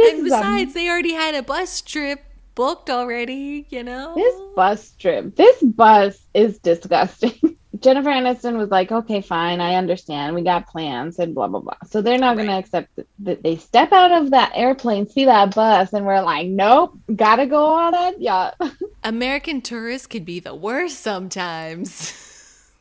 And 0.00 0.08
is 0.08 0.20
a- 0.20 0.24
besides, 0.24 0.74
they 0.74 0.88
already 0.88 1.12
had 1.14 1.34
a 1.34 1.42
bus 1.42 1.80
trip 1.80 2.20
booked 2.58 2.90
already, 2.90 3.66
you 3.70 3.84
know? 3.84 4.14
this 4.16 4.34
bus 4.56 4.90
trip, 4.98 5.36
this 5.36 5.62
bus 5.62 6.18
is 6.34 6.58
disgusting. 6.58 7.32
Jennifer 7.78 8.08
Aniston 8.08 8.58
was 8.58 8.70
like, 8.70 8.90
okay, 8.90 9.20
fine, 9.20 9.60
I 9.60 9.76
understand. 9.76 10.34
We 10.34 10.42
got 10.42 10.66
plans 10.66 11.20
and 11.20 11.36
blah, 11.36 11.46
blah, 11.46 11.60
blah. 11.60 11.76
So 11.86 12.02
they're 12.02 12.18
not 12.18 12.34
going 12.34 12.48
to 12.48 12.54
accept 12.54 12.88
that- 13.20 13.44
they 13.44 13.54
step 13.54 13.92
out 13.92 14.10
of 14.10 14.32
that 14.32 14.50
airplane, 14.56 15.06
see 15.06 15.26
that 15.26 15.54
bus, 15.54 15.92
and 15.92 16.04
we're 16.04 16.20
like, 16.20 16.48
nope, 16.48 16.98
gotta 17.14 17.46
go 17.46 17.64
on 17.66 17.92
that 17.92 18.20
Yeah. 18.20 18.50
American 19.04 19.60
tourists 19.60 20.08
can 20.08 20.24
be 20.24 20.40
the 20.40 20.56
worst 20.56 20.98
sometimes. 20.98 21.92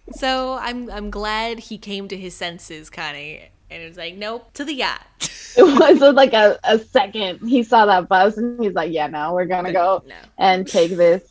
so 0.14 0.58
I'm 0.60 0.90
I'm 0.90 1.12
glad 1.12 1.60
he 1.60 1.78
came 1.78 2.08
to 2.08 2.18
his 2.18 2.34
senses, 2.34 2.90
Connie, 2.90 3.52
and 3.70 3.82
it 3.84 3.88
was 3.88 3.98
like, 3.98 4.16
nope, 4.16 4.52
to 4.54 4.64
the 4.66 4.74
yacht. 4.74 5.06
it 5.58 5.64
was 5.64 6.00
like 6.16 6.34
a, 6.34 6.60
a 6.64 6.80
second. 6.80 7.40
He 7.48 7.64
saw 7.64 7.86
that 7.86 8.08
bus 8.08 8.38
and 8.38 8.62
he's 8.64 8.74
like, 8.74 8.92
yeah, 8.92 9.08
no, 9.08 9.34
we're 9.34 9.46
going 9.46 9.66
to 9.66 9.74
go 9.74 10.04
No. 10.08 10.16
and 10.38 10.68
take 10.68 10.92
this. 10.92 11.24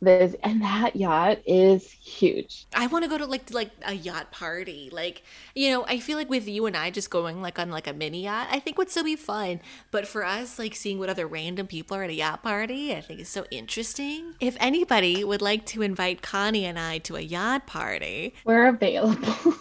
This 0.00 0.36
and 0.42 0.60
that 0.62 0.94
yacht 0.94 1.38
is 1.46 1.90
huge. 1.90 2.66
I 2.74 2.86
want 2.86 3.04
to 3.04 3.08
go 3.10 3.16
to 3.16 3.24
like 3.26 3.50
like 3.52 3.70
a 3.82 3.94
yacht 3.94 4.30
party. 4.30 4.90
Like, 4.92 5.22
you 5.54 5.70
know, 5.70 5.86
I 5.86 6.00
feel 6.00 6.18
like 6.18 6.28
with 6.28 6.46
you 6.46 6.66
and 6.66 6.76
I 6.76 6.90
just 6.90 7.08
going 7.08 7.40
like 7.40 7.58
on 7.58 7.70
like 7.70 7.86
a 7.86 7.94
mini 7.94 8.24
yacht, 8.24 8.48
I 8.50 8.58
think 8.58 8.76
would 8.76 8.90
still 8.90 9.04
be 9.04 9.16
fun. 9.16 9.60
But 9.90 10.06
for 10.06 10.22
us, 10.24 10.58
like 10.58 10.76
seeing 10.76 10.98
what 10.98 11.08
other 11.08 11.26
random 11.26 11.66
people 11.66 11.96
are 11.96 12.02
at 12.02 12.10
a 12.10 12.14
yacht 12.14 12.42
party, 12.42 12.94
I 12.94 13.00
think 13.00 13.20
is 13.20 13.30
so 13.30 13.46
interesting. 13.50 14.34
If 14.38 14.56
anybody 14.60 15.24
would 15.24 15.40
like 15.40 15.64
to 15.66 15.80
invite 15.80 16.20
Connie 16.20 16.66
and 16.66 16.78
I 16.78 16.98
to 16.98 17.16
a 17.16 17.20
yacht 17.20 17.66
party, 17.66 18.34
We're 18.44 18.68
available. 18.68 19.54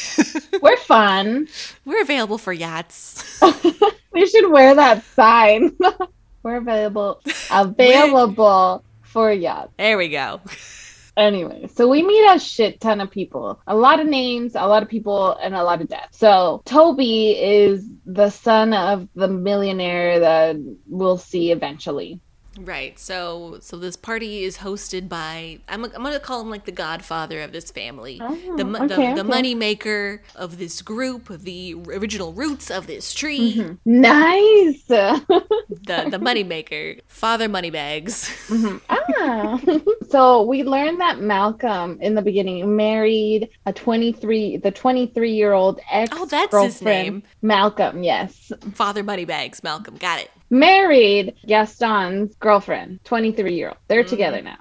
we're 0.62 0.76
fun. 0.78 1.48
we're 1.84 2.02
available 2.02 2.38
for 2.38 2.52
yachts. 2.52 3.40
We 4.12 4.26
should 4.26 4.50
wear 4.50 4.74
that 4.74 5.04
sign. 5.04 5.74
we're 6.42 6.56
available. 6.56 7.22
Available 7.50 8.84
for 9.12 9.30
yachts. 9.30 9.72
There 9.78 9.98
we 9.98 10.08
go. 10.08 10.40
Anyway, 11.14 11.68
so 11.74 11.88
we 11.88 12.02
meet 12.02 12.26
a 12.30 12.38
shit 12.38 12.80
ton 12.80 13.02
of 13.02 13.10
people. 13.10 13.60
A 13.66 13.76
lot 13.76 14.00
of 14.00 14.06
names, 14.06 14.54
a 14.54 14.66
lot 14.66 14.82
of 14.82 14.88
people, 14.88 15.36
and 15.36 15.54
a 15.54 15.62
lot 15.62 15.82
of 15.82 15.88
death. 15.88 16.08
So 16.12 16.62
Toby 16.64 17.32
is 17.32 17.86
the 18.06 18.30
son 18.30 18.72
of 18.72 19.08
the 19.14 19.28
millionaire 19.28 20.20
that 20.20 20.56
we'll 20.86 21.18
see 21.18 21.52
eventually. 21.52 22.21
Right. 22.58 22.98
So 22.98 23.58
so 23.60 23.76
this 23.76 23.96
party 23.96 24.44
is 24.44 24.58
hosted 24.58 25.08
by 25.08 25.60
I'm, 25.68 25.84
I'm 25.84 26.02
going 26.02 26.12
to 26.12 26.20
call 26.20 26.40
him 26.40 26.50
like 26.50 26.64
the 26.64 26.72
godfather 26.72 27.40
of 27.40 27.52
this 27.52 27.70
family. 27.70 28.18
Oh, 28.20 28.34
the, 28.56 28.66
okay, 28.84 29.14
the, 29.14 29.22
the 29.22 29.24
money 29.24 29.54
maker 29.54 30.22
of 30.34 30.58
this 30.58 30.82
group, 30.82 31.28
the 31.28 31.74
original 31.86 32.32
roots 32.32 32.70
of 32.70 32.86
this 32.86 33.12
tree, 33.14 33.52
Mm-hmm. 33.52 34.00
Nice. 34.00 34.82
the 34.86 36.08
the 36.10 36.18
money 36.18 36.44
maker, 36.44 36.96
Father 37.06 37.48
Moneybags. 37.48 38.30
ah. 38.90 39.60
so 40.10 40.42
we 40.42 40.62
learned 40.62 41.00
that 41.00 41.20
Malcolm 41.20 41.98
in 42.00 42.14
the 42.14 42.22
beginning 42.22 42.76
married 42.76 43.48
a 43.66 43.72
23 43.72 44.58
the 44.58 44.70
23 44.70 45.32
year 45.32 45.52
old 45.52 45.80
ex 45.90 46.10
Oh, 46.16 46.26
that's 46.26 46.54
his 46.62 46.82
name. 46.82 47.22
Malcolm, 47.40 48.02
yes. 48.02 48.52
Father 48.74 49.02
Moneybags, 49.02 49.62
Malcolm. 49.62 49.96
Got 49.96 50.20
it. 50.20 50.30
Married 50.52 51.34
Gaston's 51.46 52.34
girlfriend, 52.36 53.02
23 53.04 53.54
year 53.54 53.68
old. 53.68 53.76
Mm-hmm. 53.76 53.84
They're 53.88 54.04
together 54.04 54.42
now. 54.42 54.58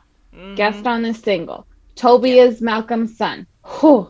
Gaston 0.55 1.03
is 1.03 1.19
single. 1.19 1.67
Toby 1.95 2.39
is 2.39 2.61
Malcolm's 2.61 3.17
son. 3.17 3.45
Whew. 3.81 4.09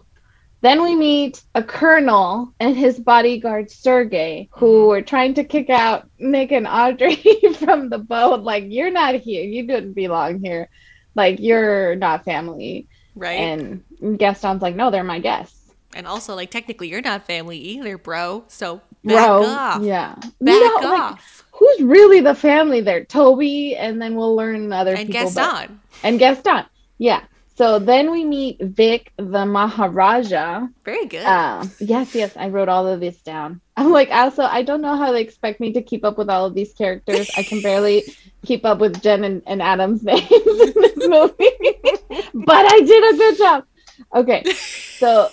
Then 0.61 0.83
we 0.83 0.95
meet 0.95 1.41
a 1.55 1.63
colonel 1.63 2.53
and 2.59 2.77
his 2.77 2.99
bodyguard 2.99 3.71
Sergey, 3.71 4.47
Mm-hmm. 4.53 4.59
who 4.59 4.85
were 4.89 5.01
trying 5.01 5.33
to 5.33 5.43
kick 5.43 5.71
out 5.71 6.07
Nick 6.19 6.51
and 6.51 6.67
Audrey 6.67 7.15
from 7.57 7.89
the 7.89 7.97
boat. 7.97 8.41
Like, 8.43 8.65
you're 8.67 8.91
not 8.91 9.15
here. 9.15 9.43
You 9.43 9.65
didn't 9.65 9.93
belong 9.93 10.43
here. 10.43 10.69
Like, 11.15 11.39
you're 11.39 11.95
not 11.95 12.25
family. 12.25 12.87
Right. 13.15 13.39
And 13.39 14.19
Gaston's 14.19 14.61
like, 14.61 14.75
no, 14.75 14.91
they're 14.91 15.03
my 15.03 15.17
guests. 15.19 15.57
And 15.95 16.05
also, 16.05 16.35
like, 16.35 16.51
technically, 16.51 16.89
you're 16.89 17.01
not 17.01 17.25
family 17.25 17.57
either, 17.57 17.97
bro. 17.97 18.43
So 18.49 18.75
back 19.03 19.25
Bro, 19.27 19.43
off. 19.45 19.81
yeah, 19.81 20.13
Back 20.15 20.31
No, 20.39 20.53
like, 20.83 20.99
off. 21.01 21.40
Who's 21.61 21.81
really 21.81 22.21
the 22.21 22.33
family 22.33 22.81
there? 22.81 23.05
Toby, 23.05 23.75
and 23.75 24.01
then 24.01 24.15
we'll 24.15 24.35
learn 24.35 24.73
other 24.73 24.95
and 24.95 25.07
people. 25.07 25.25
but- 25.25 25.35
Gaston. 25.35 25.79
and 26.01 26.17
Gaston. 26.17 26.65
Yeah. 26.97 27.21
So 27.55 27.77
then 27.77 28.09
we 28.09 28.25
meet 28.25 28.57
Vic 28.59 29.11
the 29.17 29.45
Maharaja. 29.45 30.65
Very 30.83 31.05
good. 31.05 31.21
Uh, 31.23 31.65
yes, 31.79 32.15
yes, 32.15 32.35
I 32.35 32.49
wrote 32.49 32.67
all 32.67 32.87
of 32.87 32.99
this 32.99 33.21
down. 33.21 33.61
I'm 33.77 33.91
like, 33.91 34.09
also, 34.09 34.41
I 34.41 34.63
don't 34.63 34.81
know 34.81 34.95
how 34.97 35.11
they 35.11 35.21
expect 35.21 35.59
me 35.59 35.71
to 35.73 35.83
keep 35.83 36.03
up 36.03 36.17
with 36.17 36.31
all 36.31 36.47
of 36.47 36.55
these 36.55 36.73
characters. 36.73 37.29
I 37.37 37.43
can 37.43 37.61
barely 37.61 38.03
keep 38.45 38.65
up 38.65 38.79
with 38.79 38.99
Jen 39.03 39.23
and, 39.23 39.43
and 39.45 39.61
Adam's 39.61 40.01
names 40.11 40.31
in 40.31 40.73
this 40.81 41.07
movie, 41.07 41.51
but 42.33 42.65
I 42.73 42.79
did 42.79 43.13
a 43.13 43.17
good 43.17 43.37
job. 43.37 43.65
Okay, 44.15 44.43
so 44.97 45.29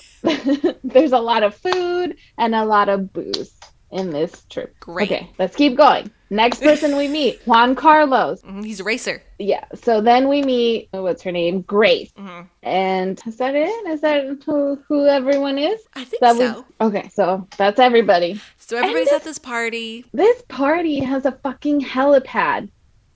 there's 0.84 1.12
a 1.12 1.18
lot 1.20 1.42
of 1.44 1.54
food 1.54 2.16
and 2.36 2.54
a 2.54 2.66
lot 2.66 2.90
of 2.90 3.10
booze 3.14 3.54
in 3.90 4.10
this 4.10 4.44
trip. 4.50 4.78
Great. 4.80 5.10
Okay, 5.10 5.30
let's 5.38 5.56
keep 5.56 5.74
going. 5.78 6.10
Next 6.30 6.60
person 6.60 6.96
we 6.96 7.08
meet, 7.08 7.40
Juan 7.46 7.74
Carlos. 7.74 8.42
Mhm, 8.42 8.64
He's 8.64 8.80
a 8.80 8.84
racer. 8.84 9.22
Yeah. 9.38 9.64
So 9.82 10.00
then 10.02 10.28
we 10.28 10.42
meet 10.42 10.88
what's 10.90 11.22
her 11.22 11.32
name, 11.32 11.62
Grace, 11.62 12.12
Mhm. 12.18 12.46
and 12.62 13.20
is 13.26 13.36
that 13.38 13.54
it? 13.54 13.68
Is 13.88 14.00
that 14.02 14.26
who 14.44 14.78
who 14.88 15.06
everyone 15.06 15.56
is? 15.58 15.80
I 15.94 16.04
think 16.04 16.20
That 16.20 16.36
so. 16.36 16.64
we 16.80 16.86
okay. 16.88 17.08
So 17.08 17.46
that's 17.56 17.78
everybody. 17.80 18.40
So 18.58 18.76
everybody's 18.76 19.06
this- 19.06 19.14
at 19.14 19.24
this 19.24 19.38
party. 19.38 20.04
This 20.12 20.42
party 20.48 21.00
has 21.00 21.24
a 21.24 21.32
fucking 21.32 21.80
helipad, 21.80 22.68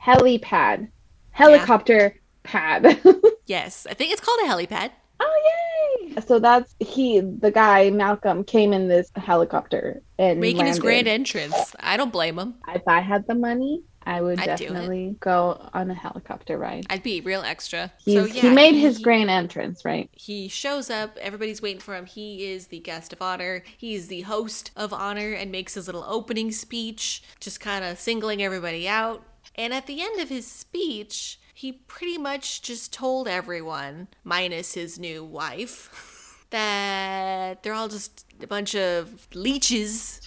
helipad, 0.03 0.89
helicopter 1.31 2.17
pad. 2.45 2.99
Yes, 3.47 3.87
I 3.91 3.95
think 3.95 4.13
it's 4.13 4.21
called 4.21 4.39
a 4.45 4.49
helipad. 4.49 4.91
Oh 5.23 6.07
yay! 6.09 6.21
So 6.27 6.39
that's 6.39 6.75
he, 6.79 7.21
the 7.21 7.51
guy 7.51 7.91
Malcolm, 7.91 8.45
came 8.45 8.73
in 8.73 8.89
this 8.89 9.11
helicopter 9.17 10.03
and 10.19 10.41
Making 10.41 10.67
his 10.67 10.79
grand 10.79 11.09
entrance. 11.09 11.75
I 11.81 11.97
don't 11.97 12.13
blame 12.13 12.39
him. 12.39 12.55
If 12.69 12.83
I 12.87 13.01
had 13.01 13.27
the 13.27 13.35
money, 13.35 13.83
I 14.05 14.21
would 14.21 14.41
I'd 14.41 14.47
definitely 14.47 15.17
go 15.21 15.71
on 15.73 15.91
a 15.91 15.95
helicopter 15.95 16.59
ride. 16.59 16.87
I'd 16.91 17.03
be 17.03 17.21
real 17.21 17.43
extra. 17.43 17.93
He's, 18.05 18.15
so 18.15 18.25
yeah, 18.25 18.43
he 18.43 18.51
made 18.51 18.75
his 18.75 18.99
grand 18.99 19.31
entrance, 19.31 19.85
right? 19.85 20.11
he 20.15 20.49
shows 20.49 20.91
up 20.91 21.17
everybody's 21.21 21.61
waiting 21.63 21.81
for 21.81 21.95
him 21.95 22.07
he 22.07 22.47
is 22.53 22.69
the 22.69 22.79
guest 22.79 23.13
of 23.13 23.21
honor 23.21 23.63
he's 23.77 24.09
the 24.09 24.21
host 24.23 24.71
of 24.77 24.93
honor 24.93 25.33
and 25.33 25.51
makes 25.51 25.75
his 25.75 25.87
little 25.87 26.05
opening 26.07 26.53
speech 26.53 27.23
just 27.41 27.61
kind 27.61 27.85
of 27.85 27.99
singling 27.99 28.43
everybody 28.43 28.87
out 28.89 29.25
and 29.55 29.73
at 29.73 29.87
the 29.87 30.01
end 30.01 30.21
of 30.21 30.29
his 30.29 30.47
speech 30.47 31.41
he 31.53 31.73
pretty 31.73 32.19
much 32.19 32.63
just 32.63 32.93
told 32.93 33.29
everyone 33.29 34.09
minus 34.25 34.75
his 34.75 34.99
new 34.99 35.25
wife 35.25 36.47
that 36.51 37.63
they're 37.63 37.75
all 37.75 37.89
just 37.89 38.27
a 38.43 38.47
bunch 38.47 38.75
of 38.75 39.27
leeches 39.35 40.21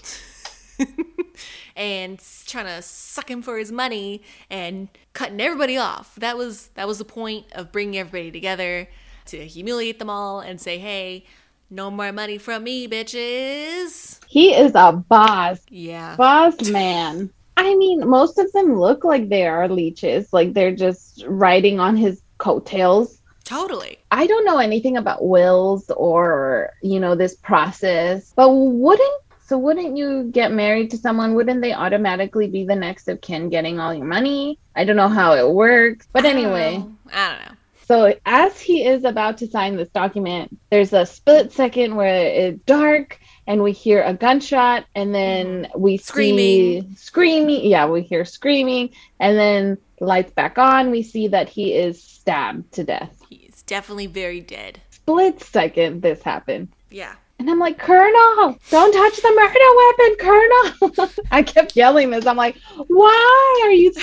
and 1.75 2.19
trying 2.45 2.65
to 2.65 2.81
suck 2.81 3.29
him 3.29 3.41
for 3.41 3.57
his 3.57 3.71
money 3.71 4.21
and 4.49 4.89
cutting 5.13 5.41
everybody 5.41 5.77
off. 5.77 6.15
That 6.15 6.37
was 6.37 6.67
that 6.75 6.87
was 6.87 6.97
the 6.99 7.05
point 7.05 7.45
of 7.53 7.71
bringing 7.71 7.97
everybody 7.99 8.31
together 8.31 8.87
to 9.27 9.45
humiliate 9.47 9.99
them 9.99 10.09
all 10.09 10.39
and 10.39 10.59
say, 10.61 10.77
"Hey, 10.77 11.25
no 11.69 11.91
more 11.91 12.11
money 12.11 12.37
from 12.37 12.63
me, 12.63 12.87
bitches." 12.87 14.19
He 14.27 14.53
is 14.53 14.73
a 14.75 14.91
boss, 14.93 15.59
Yeah. 15.69 16.17
boss 16.17 16.61
man. 16.61 17.31
I 17.57 17.75
mean, 17.75 18.07
most 18.07 18.37
of 18.37 18.51
them 18.51 18.79
look 18.79 19.03
like 19.03 19.29
they 19.29 19.47
are 19.47 19.67
leeches, 19.67 20.31
like 20.33 20.53
they're 20.53 20.75
just 20.75 21.23
riding 21.27 21.79
on 21.79 21.95
his 21.95 22.21
coattails. 22.37 23.21
Totally. 23.43 23.99
I 24.11 24.27
don't 24.27 24.45
know 24.45 24.57
anything 24.57 24.97
about 24.97 25.25
wills 25.25 25.89
or, 25.91 26.71
you 26.81 26.99
know, 26.99 27.15
this 27.15 27.35
process, 27.35 28.33
but 28.35 28.49
wouldn't 28.49 29.21
so 29.45 29.59
wouldn't 29.59 29.95
you 29.95 30.23
get 30.31 30.51
married 30.51 30.89
to 30.89 30.97
someone? 30.97 31.35
Wouldn't 31.35 31.61
they 31.61 31.71
automatically 31.71 32.47
be 32.47 32.65
the 32.65 32.75
next 32.75 33.07
of 33.07 33.21
kin 33.21 33.49
getting 33.49 33.79
all 33.79 33.93
your 33.93 34.07
money? 34.07 34.57
I 34.75 34.85
don't 34.85 34.95
know 34.95 35.07
how 35.07 35.33
it 35.33 35.47
works. 35.47 36.07
But 36.11 36.25
anyway, 36.25 36.77
oh, 36.79 36.79
I 36.79 36.79
don't 36.79 36.89
know. 36.89 36.97
I 37.13 37.27
don't 37.29 37.45
know. 37.45 37.57
So 37.85 38.15
as 38.25 38.59
he 38.59 38.85
is 38.85 39.03
about 39.03 39.37
to 39.39 39.47
sign 39.47 39.75
this 39.75 39.89
document, 39.89 40.57
there's 40.71 40.91
a 40.91 41.05
split 41.05 41.51
second 41.51 41.95
where 41.95 42.25
it's 42.25 42.59
dark 42.65 43.19
and 43.45 43.61
we 43.61 43.73
hear 43.73 44.01
a 44.01 44.13
gunshot 44.13 44.85
and 44.95 45.13
then 45.13 45.63
mm-hmm. 45.65 45.79
we 45.79 45.97
Screaming. 45.97 46.89
see 46.89 46.95
screaming. 46.95 47.65
Yeah, 47.65 47.85
we 47.85 48.01
hear 48.01 48.25
screaming 48.25 48.89
and 49.19 49.37
then 49.37 49.77
lights 49.99 50.31
back 50.31 50.57
on. 50.57 50.89
We 50.89 51.03
see 51.03 51.27
that 51.27 51.47
he 51.47 51.73
is 51.73 52.01
stabbed 52.01 52.71
to 52.73 52.83
death. 52.83 53.21
He's 53.29 53.61
definitely 53.63 54.07
very 54.07 54.41
dead. 54.41 54.81
Split 54.89 55.41
second 55.43 56.01
this 56.01 56.23
happened. 56.23 56.69
Yeah. 56.89 57.13
And 57.37 57.49
I'm 57.49 57.59
like, 57.59 57.77
Colonel, 57.77 58.57
don't 58.71 58.93
touch 58.93 59.21
the 59.21 59.31
murder 59.35 59.59
weapon, 59.77 60.99
Colonel. 60.99 61.09
I 61.31 61.43
kept 61.43 61.75
yelling 61.75 62.09
this. 62.09 62.25
I'm 62.25 62.37
like, 62.37 62.57
why 62.87 63.61
are 63.63 63.71
you 63.71 63.93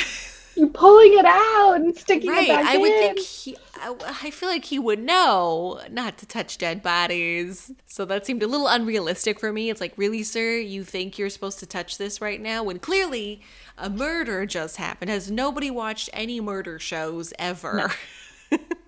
you 0.57 0.69
pulling 0.69 1.19
it 1.19 1.25
out 1.25 1.75
and 1.77 1.97
sticking 1.97 2.31
Right. 2.31 2.45
it 2.45 2.49
back 2.49 2.61
in. 2.61 2.67
I 2.67 2.79
would 2.79 2.93
think 2.93 3.19
he 3.19 3.57
I, 3.83 3.95
I 4.25 4.31
feel 4.31 4.49
like 4.49 4.67
he 4.67 4.79
would 4.79 5.01
know 5.01 5.81
not 5.91 6.17
to 6.19 6.27
touch 6.27 6.57
dead 6.57 6.83
bodies. 6.83 7.73
So 7.87 8.05
that 8.05 8.25
seemed 8.25 8.43
a 8.43 8.47
little 8.47 8.69
unrealistic 8.69 9.41
for 9.41 9.53
me. 9.53 9.71
It's 9.71 9.81
like, 9.81 9.95
really, 9.97 10.23
sir, 10.23 10.57
you 10.57 10.85
think 10.85 11.19
you're 11.19 11.31
supposed 11.31 11.59
to 11.61 11.67
touch 11.67 11.99
this 11.99 12.21
right 12.21 12.41
now 12.41 12.63
when 12.63 12.79
clearly 12.79 13.43
a 13.77 13.91
murder 13.91 14.47
just 14.47 14.77
happened? 14.77 15.11
Has 15.11 15.31
nobody 15.31 15.71
watched 15.71 16.11
any 16.13 16.41
murder 16.41 16.79
shows 16.79 17.33
ever? 17.39 17.91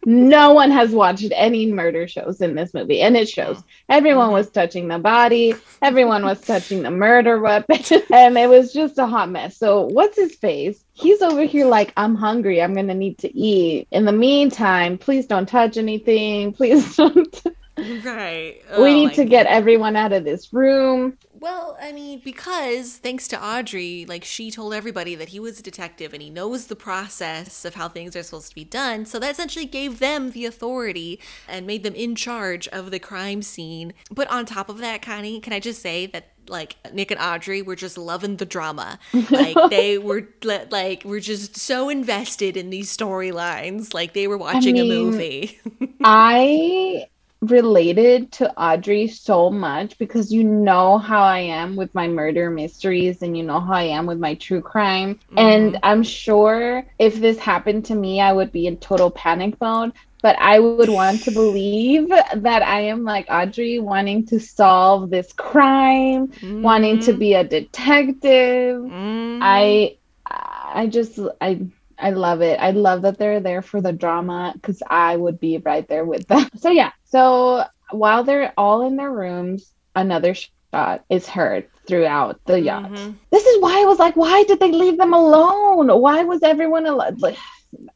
no 0.04 0.52
one 0.52 0.70
has 0.70 0.90
watched 0.90 1.32
any 1.34 1.70
murder 1.72 2.06
shows 2.06 2.40
in 2.40 2.54
this 2.54 2.72
movie, 2.72 3.00
and 3.00 3.16
it 3.16 3.28
shows. 3.28 3.62
Everyone 3.88 4.26
mm-hmm. 4.26 4.34
was 4.34 4.50
touching 4.50 4.86
the 4.88 4.98
body, 4.98 5.54
everyone 5.82 6.24
was 6.24 6.40
touching 6.40 6.82
the 6.82 6.90
murder 6.90 7.40
weapon, 7.40 7.78
and 8.12 8.38
it 8.38 8.48
was 8.48 8.72
just 8.72 8.98
a 8.98 9.06
hot 9.06 9.30
mess. 9.30 9.56
So, 9.56 9.82
what's 9.86 10.16
his 10.16 10.36
face? 10.36 10.83
He's 10.94 11.22
over 11.22 11.42
here 11.42 11.66
like, 11.66 11.92
I'm 11.96 12.14
hungry. 12.14 12.62
I'm 12.62 12.72
gonna 12.72 12.94
need 12.94 13.18
to 13.18 13.36
eat. 13.36 13.88
In 13.90 14.04
the 14.04 14.12
meantime, 14.12 14.96
please 14.96 15.26
don't 15.26 15.48
touch 15.48 15.76
anything. 15.76 16.52
Please 16.54 16.96
don't. 16.96 17.42
right. 17.76 18.62
we 18.78 18.94
Oh 18.94 18.94
need 18.94 19.06
my 19.06 19.12
to 19.14 19.24
get 19.24 19.46
everyone 19.46 19.96
out 19.96 20.12
of 20.12 20.24
this 20.24 20.52
room. 20.52 21.18
Well, 21.44 21.76
I 21.78 21.92
mean, 21.92 22.22
because 22.24 22.96
thanks 22.96 23.28
to 23.28 23.38
Audrey, 23.38 24.06
like 24.08 24.24
she 24.24 24.50
told 24.50 24.72
everybody 24.72 25.14
that 25.14 25.28
he 25.28 25.38
was 25.38 25.60
a 25.60 25.62
detective 25.62 26.14
and 26.14 26.22
he 26.22 26.30
knows 26.30 26.68
the 26.68 26.74
process 26.74 27.66
of 27.66 27.74
how 27.74 27.86
things 27.86 28.16
are 28.16 28.22
supposed 28.22 28.48
to 28.48 28.54
be 28.54 28.64
done. 28.64 29.04
So 29.04 29.18
that 29.18 29.32
essentially 29.32 29.66
gave 29.66 29.98
them 29.98 30.30
the 30.30 30.46
authority 30.46 31.20
and 31.46 31.66
made 31.66 31.82
them 31.82 31.94
in 31.94 32.14
charge 32.14 32.66
of 32.68 32.90
the 32.90 32.98
crime 32.98 33.42
scene. 33.42 33.92
But 34.10 34.30
on 34.30 34.46
top 34.46 34.70
of 34.70 34.78
that, 34.78 35.02
Connie, 35.02 35.38
can 35.38 35.52
I 35.52 35.60
just 35.60 35.82
say 35.82 36.06
that 36.06 36.28
like 36.48 36.76
Nick 36.94 37.10
and 37.10 37.20
Audrey 37.20 37.60
were 37.60 37.76
just 37.76 37.98
loving 37.98 38.36
the 38.36 38.46
drama. 38.46 38.98
Like 39.30 39.70
they 39.70 39.98
were 39.98 40.28
like 40.42 41.04
were 41.04 41.20
just 41.20 41.56
so 41.56 41.90
invested 41.90 42.56
in 42.56 42.70
these 42.70 42.94
storylines. 42.94 43.92
Like 43.92 44.14
they 44.14 44.28
were 44.28 44.38
watching 44.38 44.78
a 44.78 44.82
mean, 44.82 45.10
movie. 45.10 45.60
I 46.04 47.06
related 47.46 48.32
to 48.32 48.52
Audrey 48.60 49.08
so 49.08 49.50
much 49.50 49.98
because 49.98 50.32
you 50.32 50.44
know 50.44 50.98
how 50.98 51.22
I 51.22 51.40
am 51.40 51.76
with 51.76 51.94
my 51.94 52.08
murder 52.08 52.50
mysteries 52.50 53.22
and 53.22 53.36
you 53.36 53.42
know 53.44 53.60
how 53.60 53.74
I 53.74 53.84
am 53.84 54.06
with 54.06 54.18
my 54.18 54.34
true 54.34 54.62
crime. 54.62 55.20
And 55.36 55.78
I'm 55.82 56.02
sure 56.02 56.84
if 56.98 57.20
this 57.20 57.38
happened 57.38 57.86
to 57.86 57.94
me, 57.94 58.20
I 58.20 58.32
would 58.32 58.52
be 58.52 58.66
in 58.66 58.78
total 58.78 59.10
panic 59.10 59.60
mode. 59.60 59.92
But 60.22 60.36
I 60.40 60.58
would 60.58 60.88
want 60.88 61.24
to 61.24 61.30
believe 61.32 62.08
that 62.08 62.62
I 62.62 62.80
am 62.80 63.04
like 63.04 63.26
Audrey, 63.28 63.78
wanting 63.78 64.24
to 64.26 64.40
solve 64.40 65.10
this 65.10 65.32
crime, 65.34 66.30
wanting 66.62 66.98
to 67.00 67.12
be 67.12 67.34
a 67.34 67.44
detective. 67.44 68.80
Mm. 68.80 69.38
I 69.42 69.98
I 70.26 70.86
just 70.86 71.18
I 71.40 71.66
I 71.98 72.10
love 72.10 72.40
it. 72.42 72.58
I 72.60 72.70
love 72.70 73.02
that 73.02 73.18
they're 73.18 73.40
there 73.40 73.62
for 73.62 73.80
the 73.80 73.92
drama 73.92 74.52
because 74.54 74.82
I 74.88 75.16
would 75.16 75.38
be 75.40 75.58
right 75.58 75.86
there 75.88 76.04
with 76.04 76.26
them. 76.26 76.48
So 76.56 76.70
yeah. 76.70 76.90
So 77.14 77.62
while 77.92 78.24
they're 78.24 78.52
all 78.58 78.84
in 78.84 78.96
their 78.96 79.10
rooms, 79.10 79.72
another 79.94 80.34
shot 80.34 81.04
is 81.08 81.28
heard 81.28 81.68
throughout 81.86 82.40
the 82.44 82.58
yacht. 82.58 82.90
Mhm. 82.90 83.14
This 83.30 83.46
is 83.46 83.62
why 83.62 83.82
I 83.82 83.84
was 83.84 84.00
like, 84.00 84.16
why 84.16 84.42
did 84.42 84.58
they 84.58 84.72
leave 84.72 84.98
them 84.98 85.14
alone? 85.14 85.88
Why 86.00 86.24
was 86.24 86.42
everyone 86.42 86.86
alone? 86.86 87.16
Like, 87.18 87.36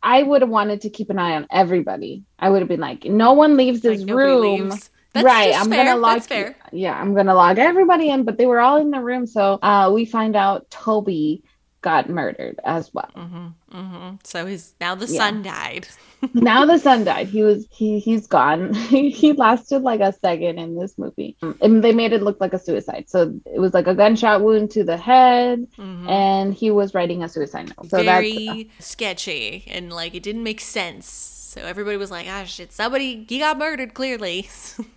I 0.01 0.23
would 0.23 0.43
have 0.43 0.51
wanted 0.51 0.83
to 0.83 0.91
keep 0.91 1.11
an 1.11 1.19
eye 1.19 1.35
on 1.35 1.49
everybody. 1.51 2.23
I 2.39 2.49
would 2.49 2.61
have 2.61 2.69
been 2.69 2.79
like, 2.79 3.07
no 3.07 3.33
one 3.33 3.57
leaves 3.57 3.81
this 3.81 4.03
Like, 4.05 4.15
room. 4.15 4.69
leaves. 4.69 4.91
That's 5.15 5.25
right, 5.25 5.53
I'm 5.59 5.69
fair. 5.71 5.87
gonna 5.87 6.01
log. 6.01 6.23
Yeah, 6.71 6.97
I'm 6.97 7.15
gonna 7.15 7.35
log 7.35 7.59
everybody 7.59 8.11
in, 8.11 8.23
but 8.23 8.39
they 8.39 8.47
were 8.47 8.61
all 8.61 8.77
in 8.77 8.91
the 8.93 9.01
room, 9.01 9.27
so 9.27 9.59
uh, 9.61 9.91
we 9.93 10.05
find 10.05 10.37
out 10.37 10.71
Toby 10.71 11.43
got 11.83 12.09
murdered 12.09 12.59
as 12.65 12.93
well. 12.93 13.11
hmm 13.15 14.15
So 14.25 14.47
his 14.47 14.75
now 14.81 14.95
the 14.95 15.07
Yeah. 15.07 15.19
son 15.19 15.43
died. 15.43 15.89
now 16.35 16.67
the 16.67 16.79
son 16.79 17.05
died. 17.05 17.29
He 17.29 17.43
was 17.43 17.67
he 17.71 17.99
he's 18.01 18.27
gone. 18.27 18.75
he 19.21 19.33
lasted 19.33 19.83
like 19.83 20.01
a 20.01 20.13
second 20.13 20.59
in 20.59 20.77
this 20.77 20.99
movie, 20.99 21.37
and 21.61 21.83
they 21.85 21.93
made 21.93 22.13
it 22.13 22.23
look 22.23 22.41
like 22.41 22.53
a 22.55 22.59
suicide. 22.59 23.05
So 23.09 23.33
it 23.47 23.61
was 23.61 23.75
like 23.75 23.87
a 23.87 23.95
gunshot 23.95 24.43
wound 24.43 24.71
to 24.73 24.85
the 24.85 24.97
head, 24.97 25.67
and 25.79 26.55
he 26.55 26.71
was 26.71 26.95
writing 26.95 27.23
a 27.23 27.29
suicide 27.29 27.69
note. 27.77 27.91
So 27.91 28.03
that's 28.03 28.19
Very 28.21 28.71
sketchy 28.81 29.65
and 29.69 29.93
like 29.93 30.15
it 30.15 30.23
didn't 30.23 30.43
make 30.43 30.61
sense. 30.61 31.07
So 31.49 31.63
everybody 31.63 31.97
was 31.97 32.11
like, 32.11 32.27
"Ah, 32.29 32.45
shit! 32.45 32.73
Somebody 32.73 33.25
he 33.29 33.39
got 33.39 33.57
murdered 33.59 33.95
clearly." 33.95 34.49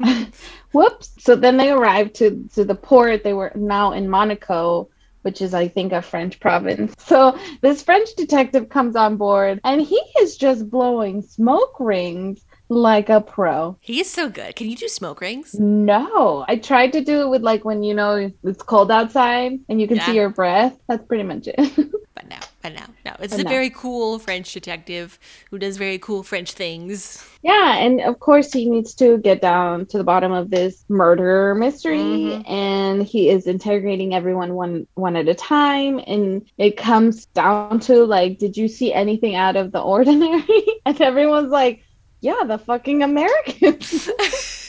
whoops. 0.73 1.11
So 1.17 1.35
then 1.35 1.57
they 1.57 1.71
arrived 1.71 2.15
to 2.15 2.47
to 2.55 2.65
the 2.65 2.75
port. 2.75 3.23
They 3.23 3.33
were 3.33 3.51
now 3.55 3.93
in 3.93 4.09
Monaco, 4.09 4.89
which 5.21 5.41
is 5.41 5.53
I 5.53 5.67
think 5.67 5.91
a 5.93 6.01
French 6.01 6.39
province. 6.39 6.93
So 6.99 7.37
this 7.61 7.83
French 7.83 8.09
detective 8.15 8.69
comes 8.69 8.95
on 8.95 9.17
board, 9.17 9.59
and 9.63 9.81
he 9.81 10.01
is 10.19 10.37
just 10.37 10.69
blowing 10.69 11.21
smoke 11.21 11.75
rings 11.79 12.43
like 12.69 13.09
a 13.09 13.19
pro. 13.19 13.77
He's 13.81 14.09
so 14.09 14.29
good. 14.29 14.55
Can 14.55 14.69
you 14.69 14.77
do 14.77 14.87
smoke 14.87 15.19
rings? 15.19 15.53
No, 15.59 16.45
I 16.47 16.55
tried 16.55 16.93
to 16.93 17.01
do 17.01 17.21
it 17.21 17.29
with 17.29 17.41
like 17.41 17.65
when 17.65 17.83
you 17.83 17.93
know 17.93 18.31
it's 18.43 18.63
cold 18.63 18.89
outside 18.89 19.59
and 19.67 19.81
you 19.81 19.87
can 19.87 19.99
see 19.99 20.15
your 20.15 20.29
breath. 20.29 20.77
That's 20.87 21.05
pretty 21.05 21.23
much 21.23 21.47
it. 21.47 21.59
But 22.13 22.27
no, 22.29 22.37
but 22.61 22.73
no, 22.73 22.81
no. 23.05 23.15
It's 23.19 23.33
But 23.33 23.41
a 23.41 23.43
no. 23.43 23.49
very 23.49 23.69
cool 23.69 24.19
French 24.19 24.53
detective 24.53 25.19
who 25.49 25.57
does 25.57 25.77
very 25.77 25.97
cool 25.97 26.23
French 26.23 26.51
things. 26.53 27.27
yeah, 27.41 27.77
and 27.77 28.01
of 28.01 28.19
course 28.19 28.53
he 28.53 28.69
needs 28.69 28.93
to 28.95 29.17
get 29.17 29.41
down 29.41 29.85
to 29.87 29.97
the 29.97 30.03
bottom 30.03 30.31
of 30.31 30.49
this 30.49 30.85
murder 30.89 31.55
mystery, 31.55 31.97
mm-hmm. 31.97 32.51
and 32.51 33.03
he 33.03 33.29
is 33.29 33.47
interrogating 33.47 34.13
everyone 34.13 34.53
one 34.53 34.87
one 34.93 35.15
at 35.15 35.27
a 35.27 35.35
time, 35.35 35.99
and 36.05 36.45
it 36.57 36.77
comes 36.77 37.25
down 37.27 37.79
to 37.81 38.05
like, 38.05 38.37
did 38.37 38.57
you 38.57 38.67
see 38.67 38.93
anything 38.93 39.35
out 39.35 39.55
of 39.55 39.71
the 39.71 39.81
ordinary? 39.81 40.63
and 40.85 40.99
everyone's 41.01 41.51
like, 41.51 41.83
yeah, 42.21 42.43
the 42.45 42.57
fucking 42.57 43.01
Americans. 43.01 44.09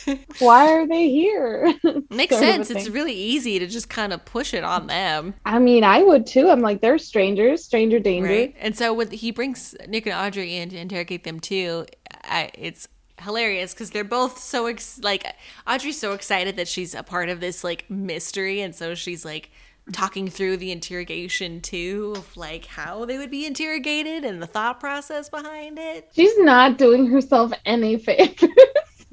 Why 0.38 0.72
are 0.72 0.86
they 0.86 1.10
here? 1.10 1.74
Makes 2.10 2.36
Sort 2.36 2.42
of 2.42 2.60
a 2.60 2.64
sense. 2.64 2.70
It's 2.70 2.88
really 2.88 3.14
easy 3.14 3.58
to 3.58 3.66
just 3.66 3.88
kind 3.88 4.12
of 4.12 4.24
push 4.24 4.54
it 4.54 4.64
on 4.64 4.86
them. 4.86 5.34
I 5.44 5.58
mean, 5.58 5.84
I 5.84 6.02
would 6.02 6.26
too. 6.26 6.50
I'm 6.50 6.60
like, 6.60 6.80
they're 6.80 6.98
strangers, 6.98 7.64
stranger 7.64 7.98
danger. 7.98 8.28
Right. 8.28 8.54
And 8.60 8.76
so 8.76 8.92
when 8.92 9.10
he 9.10 9.30
brings 9.30 9.74
Nick 9.88 10.06
and 10.06 10.14
Audrey 10.14 10.56
in 10.56 10.70
to 10.70 10.78
interrogate 10.78 11.24
them 11.24 11.40
too, 11.40 11.86
I, 12.24 12.50
it's 12.54 12.88
hilarious 13.20 13.72
because 13.72 13.90
they're 13.90 14.04
both 14.04 14.38
so 14.38 14.66
ex- 14.66 15.00
like 15.02 15.24
Audrey's 15.66 15.98
so 15.98 16.12
excited 16.12 16.56
that 16.56 16.68
she's 16.68 16.94
a 16.94 17.02
part 17.02 17.28
of 17.28 17.40
this 17.40 17.62
like 17.64 17.88
mystery, 17.90 18.60
and 18.60 18.74
so 18.74 18.94
she's 18.94 19.24
like 19.24 19.50
talking 19.92 20.28
through 20.28 20.56
the 20.56 20.70
interrogation 20.70 21.60
too 21.60 22.14
of 22.16 22.36
like 22.36 22.66
how 22.66 23.04
they 23.04 23.18
would 23.18 23.30
be 23.30 23.44
interrogated 23.44 24.24
and 24.24 24.40
the 24.40 24.46
thought 24.46 24.78
process 24.78 25.28
behind 25.28 25.78
it. 25.78 26.08
She's 26.14 26.38
not 26.38 26.78
doing 26.78 27.06
herself 27.06 27.52
any 27.64 27.96
favors. 27.98 28.48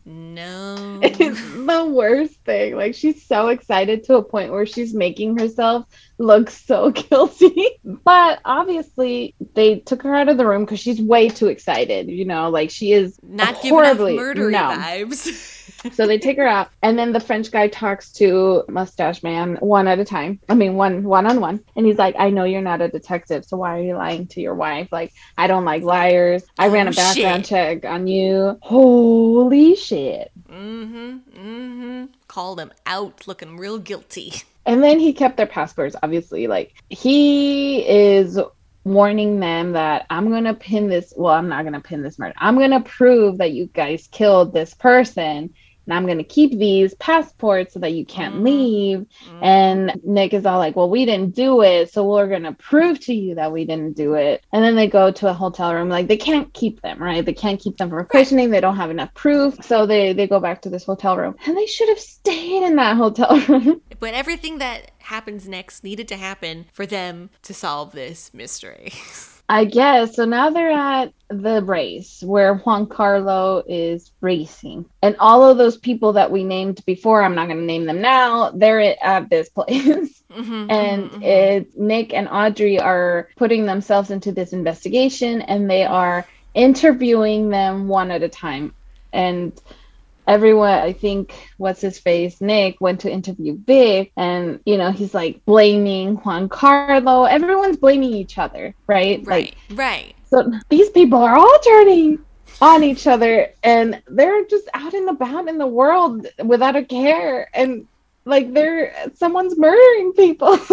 No. 0.09 0.99
it's 1.03 1.39
the 1.39 1.85
worst 1.85 2.33
thing. 2.43 2.75
Like 2.75 2.95
she's 2.95 3.23
so 3.23 3.49
excited 3.49 4.03
to 4.05 4.15
a 4.15 4.23
point 4.23 4.51
where 4.51 4.65
she's 4.65 4.93
making 4.93 5.37
herself 5.37 5.85
look 6.19 6.49
so 6.51 6.91
guilty. 7.09 7.69
But 7.83 8.39
obviously 8.45 9.33
they 9.55 9.79
took 9.79 10.03
her 10.03 10.13
out 10.13 10.29
of 10.29 10.37
the 10.37 10.45
room 10.45 10.65
because 10.65 10.79
she's 10.79 11.01
way 11.01 11.29
too 11.29 11.47
excited. 11.47 12.07
You 12.09 12.25
know, 12.25 12.49
like 12.49 12.69
she 12.69 12.91
is 12.93 13.17
Not 13.23 13.55
horribly 13.55 14.15
murdery 14.17 14.51
no. 14.51 14.59
vibes. 14.69 15.55
so 15.93 16.05
they 16.05 16.17
take 16.19 16.35
her 16.35 16.45
out 16.47 16.67
and 16.83 16.99
then 16.99 17.13
the 17.13 17.19
french 17.21 17.51
guy 17.51 17.67
talks 17.69 18.11
to 18.11 18.63
mustache 18.67 19.23
man 19.23 19.55
one 19.61 19.87
at 19.87 19.97
a 19.97 20.03
time 20.03 20.37
i 20.49 20.53
mean 20.53 20.73
one 20.75 21.03
one 21.03 21.25
on 21.25 21.39
one 21.39 21.63
and 21.77 21.85
he's 21.85 21.97
like 21.97 22.15
i 22.19 22.29
know 22.29 22.43
you're 22.43 22.59
not 22.61 22.81
a 22.81 22.89
detective 22.89 23.45
so 23.45 23.55
why 23.55 23.77
are 23.77 23.81
you 23.81 23.95
lying 23.95 24.27
to 24.27 24.41
your 24.41 24.55
wife 24.55 24.89
like 24.91 25.13
i 25.37 25.47
don't 25.47 25.63
like 25.63 25.81
liars 25.83 26.43
i 26.57 26.67
ran 26.67 26.87
a 26.87 26.89
Oh, 26.89 26.93
background 26.93 27.45
shit. 27.45 27.49
check 27.81 27.85
on 27.85 28.07
you 28.07 28.57
holy 28.61 29.75
shit 29.75 30.31
mm-hmm. 30.49 31.17
Mm-hmm. 31.39 32.05
Called 32.29 32.59
them 32.59 32.71
out 32.85 33.27
looking 33.27 33.57
real 33.57 33.77
guilty. 33.77 34.31
and 34.65 34.81
then 34.81 34.99
he 34.99 35.11
kept 35.11 35.35
their 35.35 35.47
passports 35.47 35.97
obviously. 36.01 36.47
Like 36.47 36.81
he 36.89 37.85
is 37.85 38.39
warning 38.85 39.41
them 39.41 39.73
that 39.73 40.05
i'm 40.09 40.31
gonna 40.31 40.53
pin 40.53 40.87
this 40.87 41.13
well 41.17 41.33
i'm 41.33 41.49
not 41.49 41.65
gonna 41.65 41.81
pin 41.81 42.01
this 42.01 42.17
murder. 42.17 42.33
I'm 42.37 42.57
gonna 42.57 42.79
prove 42.79 43.39
that 43.39 43.51
you 43.51 43.67
guys 43.67 44.07
killed 44.07 44.53
this 44.53 44.73
person 44.73 45.53
and 45.89 45.97
i'm 45.97 46.05
gonna 46.05 46.23
keep 46.23 46.51
these 46.57 46.93
passports 46.95 47.73
so 47.73 47.79
that 47.79 47.93
you 47.93 48.05
can't 48.05 48.35
Mhm. 48.35 48.43
leave. 48.43 49.05
And 49.41 49.99
nick 50.03 50.33
is 50.33 50.45
all 50.45 50.59
like 50.59 50.75
well 50.75 50.89
we 50.89 51.05
didn't 51.05 51.35
do 51.35 51.61
it 51.63 51.91
so 51.91 52.03
we're 52.05 52.27
gonna 52.27 52.53
prove 52.53 52.99
to 53.05 53.13
you 53.13 53.35
that 53.35 53.51
we 53.51 53.65
didn't 53.65 53.95
do 53.97 54.13
it. 54.13 54.43
And 54.53 54.63
then 54.63 54.75
they 54.75 54.87
go 54.87 55.11
to 55.11 55.29
a 55.29 55.33
hotel 55.33 55.73
room 55.73 55.89
like 55.89 56.07
they 56.07 56.17
can't 56.17 56.53
keep 56.53 56.81
them 56.81 57.01
right? 57.01 57.25
They 57.25 57.33
can't 57.33 57.59
keep 57.59 57.77
them 57.77 57.89
from 57.89 58.05
questioning. 58.05 58.49
They 58.51 58.61
don't 58.61 58.75
have 58.75 58.91
enough 58.91 59.13
proof. 59.15 59.55
So 59.63 59.85
they 59.85 60.13
they 60.13 60.27
go 60.27 60.39
back 60.39 60.61
to 60.63 60.69
this 60.69 60.85
hotel 60.85 61.17
room. 61.17 61.35
And 61.45 61.57
they 61.57 61.65
should 61.65 61.89
have 61.89 61.99
stayed 61.99 62.63
in 62.63 62.75
that 62.75 62.95
hotel 62.97 63.39
room. 63.47 63.81
But 63.99 64.13
everything 64.13 64.59
that 64.59 64.91
happens 64.99 65.47
next 65.47 65.83
needed 65.83 66.07
to 66.09 66.17
happen 66.17 66.65
for 66.71 66.85
them 66.85 67.29
to 67.43 67.53
solve 67.53 67.93
this 67.93 68.31
mystery. 68.33 68.91
I 69.49 69.65
guess. 69.65 70.15
So 70.15 70.25
now 70.25 70.51
they're 70.51 70.71
at 70.71 71.13
the 71.29 71.63
race 71.63 72.23
where 72.23 72.55
Juan 72.57 72.87
Carlo 72.87 73.63
is 73.67 74.11
racing. 74.21 74.85
And 75.03 75.17
all 75.19 75.49
of 75.49 75.57
those 75.57 75.77
people 75.77 76.13
that 76.13 76.31
we 76.31 76.43
named 76.45 76.85
before, 76.85 77.23
I'm 77.23 77.35
not 77.35 77.47
going 77.47 77.59
to 77.59 77.65
name 77.65 77.85
them 77.85 78.01
now, 78.01 78.51
they're 78.51 79.03
at 79.03 79.29
this 79.29 79.49
place. 79.55 80.23
Mhm, 80.31 80.71
and 80.71 81.11
mhm, 81.11 81.11
mhm. 81.11 81.23
it's 81.23 81.75
Nick 81.77 82.13
and 82.13 82.29
Audrey 82.29 82.79
are 82.79 83.29
putting 83.37 83.65
themselves 83.65 84.11
into 84.11 84.31
this 84.31 84.53
investigation 84.53 85.41
and 85.41 85.69
they 85.69 85.85
are 85.85 86.27
interviewing 86.53 87.49
them 87.49 87.87
one 87.87 88.11
at 88.11 88.23
a 88.23 88.29
time. 88.29 88.75
And 89.13 89.59
everyone 90.29 90.69
i 90.69 90.93
think 90.93 91.33
what's 91.57 91.81
his 91.81 91.99
face 91.99 92.39
nick 92.39 92.79
went 92.79 93.01
to 93.01 93.11
interview 93.11 93.57
vic 93.65 94.11
and 94.15 94.59
you 94.65 94.77
know 94.77 94.91
he's 94.91 95.13
like 95.13 95.43
blaming 95.45 96.15
juan 96.17 96.47
carlo 96.47 97.25
everyone's 97.25 97.77
blaming 97.77 98.13
each 98.13 98.37
other 98.37 98.73
right 98.87 99.25
like 99.25 99.55
right, 99.69 99.77
right. 99.77 100.15
so 100.29 100.51
these 100.69 100.89
people 100.91 101.19
are 101.19 101.37
all 101.37 101.59
turning 101.59 102.19
on 102.61 102.83
each 102.83 103.07
other 103.07 103.51
and 103.63 104.01
they're 104.07 104.45
just 104.45 104.69
out 104.73 104.93
and 104.93 105.09
about 105.09 105.47
in 105.47 105.57
the 105.57 105.67
world 105.67 106.27
without 106.45 106.75
a 106.75 106.83
care 106.83 107.49
and 107.53 107.87
like 108.25 108.53
they're 108.53 108.93
someone's 109.15 109.57
murdering 109.57 110.13
people 110.13 110.57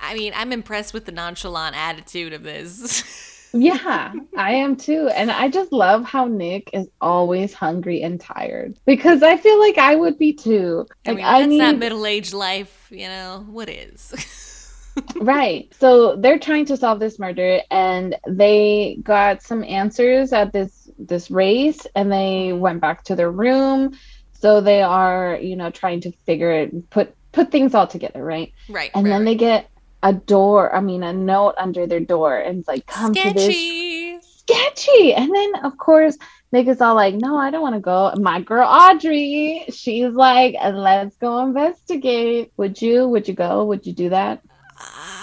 I 0.00 0.14
mean, 0.14 0.32
I'm 0.34 0.52
impressed 0.52 0.94
with 0.94 1.04
the 1.04 1.12
nonchalant 1.12 1.76
attitude 1.76 2.32
of 2.32 2.42
this. 2.42 3.02
yeah 3.52 4.12
i 4.36 4.52
am 4.52 4.76
too 4.76 5.08
and 5.14 5.30
i 5.30 5.48
just 5.48 5.72
love 5.72 6.04
how 6.04 6.26
nick 6.26 6.70
is 6.72 6.88
always 7.00 7.52
hungry 7.54 8.02
and 8.02 8.20
tired 8.20 8.78
because 8.84 9.22
i 9.22 9.36
feel 9.36 9.58
like 9.58 9.78
i 9.78 9.94
would 9.94 10.18
be 10.18 10.32
too 10.32 10.86
I 11.06 11.10
like 11.10 11.16
mean, 11.16 11.26
i, 11.26 11.46
need 11.46 11.58
not 11.58 11.78
middle-aged 11.78 12.34
life, 12.34 12.88
you 12.90 13.08
know. 13.08 13.44
What 13.48 13.68
is? 13.68 14.94
right 15.16 15.72
so 15.78 16.16
they're 16.16 16.38
trying 16.38 16.64
to 16.66 16.76
solve 16.76 17.00
this 17.00 17.18
murder 17.18 17.60
and 17.70 18.16
they 18.26 18.98
got 19.02 19.42
some 19.42 19.62
answers 19.64 20.32
at 20.32 20.52
this 20.52 20.90
this 20.98 21.30
race 21.30 21.86
and 21.94 22.10
they 22.10 22.52
went 22.52 22.80
back 22.80 23.04
to 23.04 23.14
their 23.14 23.30
room 23.30 23.96
so 24.32 24.60
they 24.60 24.82
are 24.82 25.38
you 25.40 25.56
know 25.56 25.70
trying 25.70 26.00
to 26.00 26.10
figure 26.26 26.52
it 26.52 26.90
put 26.90 27.14
put 27.32 27.50
things 27.50 27.74
all 27.74 27.86
together 27.86 28.24
right 28.24 28.52
right. 28.68 28.90
and 28.94 29.04
right, 29.04 29.10
then 29.10 29.20
right. 29.20 29.24
they 29.26 29.34
get 29.34 29.70
a 30.02 30.12
door 30.12 30.74
i 30.74 30.80
mean 30.80 31.02
a 31.02 31.12
note 31.12 31.54
under 31.58 31.86
their 31.86 32.00
door 32.00 32.36
and 32.36 32.60
it's 32.60 32.68
like 32.68 32.86
come 32.86 33.12
to 33.12 33.32
this 33.34 33.44
sketchy. 33.44 34.20
sketchy 34.20 35.14
and 35.14 35.34
then 35.34 35.64
of 35.64 35.76
course 35.76 36.16
Nick 36.50 36.66
is 36.66 36.80
all 36.80 36.94
like, 36.94 37.14
no, 37.14 37.36
I 37.36 37.50
don't 37.50 37.60
want 37.60 37.74
to 37.74 37.80
go. 37.80 38.10
My 38.16 38.40
girl 38.40 38.66
Audrey, 38.66 39.66
she's 39.68 40.14
like, 40.14 40.54
let's 40.58 41.14
go 41.16 41.44
investigate. 41.44 42.52
Would 42.56 42.80
you? 42.80 43.06
Would 43.08 43.28
you 43.28 43.34
go? 43.34 43.66
Would 43.66 43.86
you 43.86 43.92
do 43.92 44.08
that? 44.08 44.40
Ah, 44.78 45.18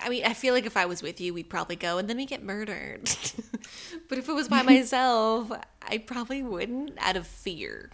I 0.00 0.08
mean, 0.08 0.24
I 0.24 0.32
feel 0.34 0.54
like 0.54 0.66
if 0.66 0.76
I 0.76 0.86
was 0.86 1.02
with 1.02 1.20
you, 1.20 1.34
we'd 1.34 1.50
probably 1.50 1.76
go 1.76 1.98
and 1.98 2.08
then 2.08 2.16
we 2.16 2.26
get 2.26 2.42
murdered. 2.42 3.02
but 4.08 4.18
if 4.18 4.28
it 4.28 4.32
was 4.32 4.48
by 4.48 4.62
myself, 4.62 5.52
I 5.82 5.98
probably 5.98 6.42
wouldn't 6.42 6.92
out 6.98 7.16
of 7.16 7.26
fear. 7.26 7.90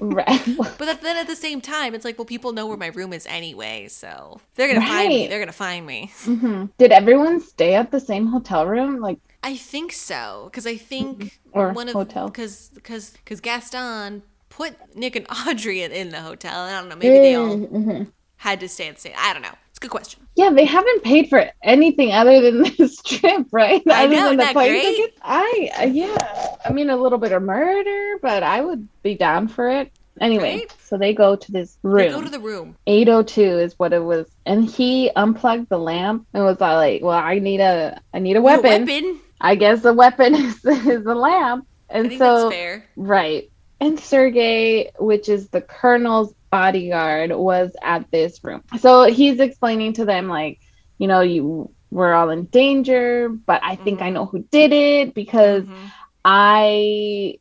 Right. 0.00 0.40
but 0.78 1.00
then 1.02 1.16
at 1.16 1.26
the 1.26 1.36
same 1.36 1.60
time, 1.60 1.94
it's 1.94 2.04
like, 2.04 2.18
well, 2.18 2.24
people 2.24 2.52
know 2.52 2.66
where 2.66 2.76
my 2.76 2.88
room 2.88 3.12
is 3.12 3.26
anyway, 3.26 3.88
so 3.88 4.40
they're 4.54 4.68
gonna 4.68 4.80
find 4.86 5.08
me. 5.08 5.26
They're 5.26 5.40
gonna 5.40 5.52
find 5.52 5.86
me. 5.86 6.10
hmm 6.24 6.66
Did 6.78 6.92
everyone 6.92 7.40
stay 7.40 7.74
at 7.74 7.90
the 7.90 8.00
same 8.00 8.26
hotel 8.26 8.66
room? 8.66 9.00
Like, 9.00 9.18
I 9.42 9.56
think 9.56 9.92
so 9.92 10.48
because 10.50 10.66
I 10.66 10.76
think 10.76 11.38
Or 11.52 11.72
one 11.72 11.88
of 11.88 11.94
hotel. 11.94 12.26
because 12.26 12.70
because 12.74 13.10
because 13.12 13.40
Gaston 13.40 14.22
put 14.48 14.76
Nick 14.96 15.16
and 15.16 15.26
Audrey 15.46 15.82
in, 15.82 15.92
in 15.92 16.10
the 16.10 16.20
hotel. 16.20 16.60
I 16.60 16.72
don't 16.80 16.88
know, 16.88 16.96
maybe 16.96 17.18
they 17.18 17.34
all 17.34 17.56
Mhm. 17.56 18.12
had 18.38 18.60
to 18.60 18.68
stay 18.68 18.88
at 18.88 18.96
the 18.96 19.00
same. 19.00 19.14
I 19.18 19.32
don't 19.32 19.42
know. 19.42 19.54
A 19.80 19.84
good 19.86 19.90
question. 19.90 20.26
yeah, 20.36 20.50
they 20.50 20.66
haven't 20.66 21.02
paid 21.04 21.28
for 21.30 21.50
anything 21.62 22.12
other 22.12 22.40
than 22.42 22.62
this 22.78 23.00
trip, 23.02 23.46
right? 23.50 23.82
I 23.88 24.04
other 24.04 24.14
know, 24.16 24.28
than 24.28 24.36
the 24.36 24.44
that 24.44 24.52
plane 24.52 24.80
tickets. 24.82 25.18
I, 25.22 25.70
uh, 25.80 25.84
yeah. 25.84 26.56
I 26.64 26.70
mean, 26.72 26.90
a 26.90 26.96
little 26.96 27.18
bit 27.18 27.32
of 27.32 27.42
murder, 27.42 28.18
but 28.20 28.42
I 28.42 28.60
would 28.60 28.86
be 29.02 29.14
down 29.14 29.48
for 29.48 29.70
it. 29.70 29.90
Anyway, 30.20 30.58
Right? 30.58 30.76
so 30.84 30.98
they 30.98 31.14
go 31.14 31.34
to 31.34 31.52
this 31.52 31.78
They 31.82 31.88
room. 31.88 32.12
go 32.12 32.20
to 32.20 32.28
the 32.28 32.40
room. 32.40 32.76
802 32.86 33.40
is 33.40 33.78
what 33.78 33.94
it 33.94 34.00
was 34.04 34.26
and 34.44 34.66
he 34.68 35.10
unplugged 35.16 35.70
the 35.70 35.78
lamp 35.78 36.26
and 36.34 36.44
was 36.44 36.60
all 36.60 36.74
like 36.76 37.00
well 37.00 37.16
i 37.16 37.38
need 37.38 37.60
a 37.60 37.98
i 38.12 38.18
need 38.18 38.36
a 38.36 38.42
With 38.42 38.58
a 38.58 38.62
weapon, 38.62 38.86
weapon. 38.86 39.20
i 39.40 39.54
guess 39.54 39.80
the 39.80 39.94
weapon 39.94 40.34
is, 40.46 40.62
is 40.64 41.04
the 41.04 41.14
lamp 41.14 41.66
and 41.88 42.12
so 42.18 42.52
right 42.96 43.50
and 43.80 43.98
sergey 43.98 44.90
which 44.98 45.30
is 45.30 45.48
the 45.48 45.62
colonel's 45.62 46.34
bodyguard 46.50 47.30
was 47.32 47.74
at 47.82 48.10
this 48.10 48.40
room 48.42 48.62
so 48.78 49.04
he's 49.04 49.40
explaining 49.40 49.92
to 49.94 50.04
them 50.04 50.28
like 50.28 50.58
you 50.98 51.08
know 51.08 51.20
you 51.20 51.74
we're 51.90 52.12
all 52.12 52.30
in 52.30 52.44
danger 52.46 53.28
but 53.28 53.60
i 53.64 53.76
think 53.76 54.02
i 54.02 54.10
Mhm. 54.10 54.14
know 54.14 54.26
who 54.26 54.44
did 54.50 54.72
it 54.72 55.14
because 55.14 55.64
Mhm. 55.64 55.92
I, 56.24 57.36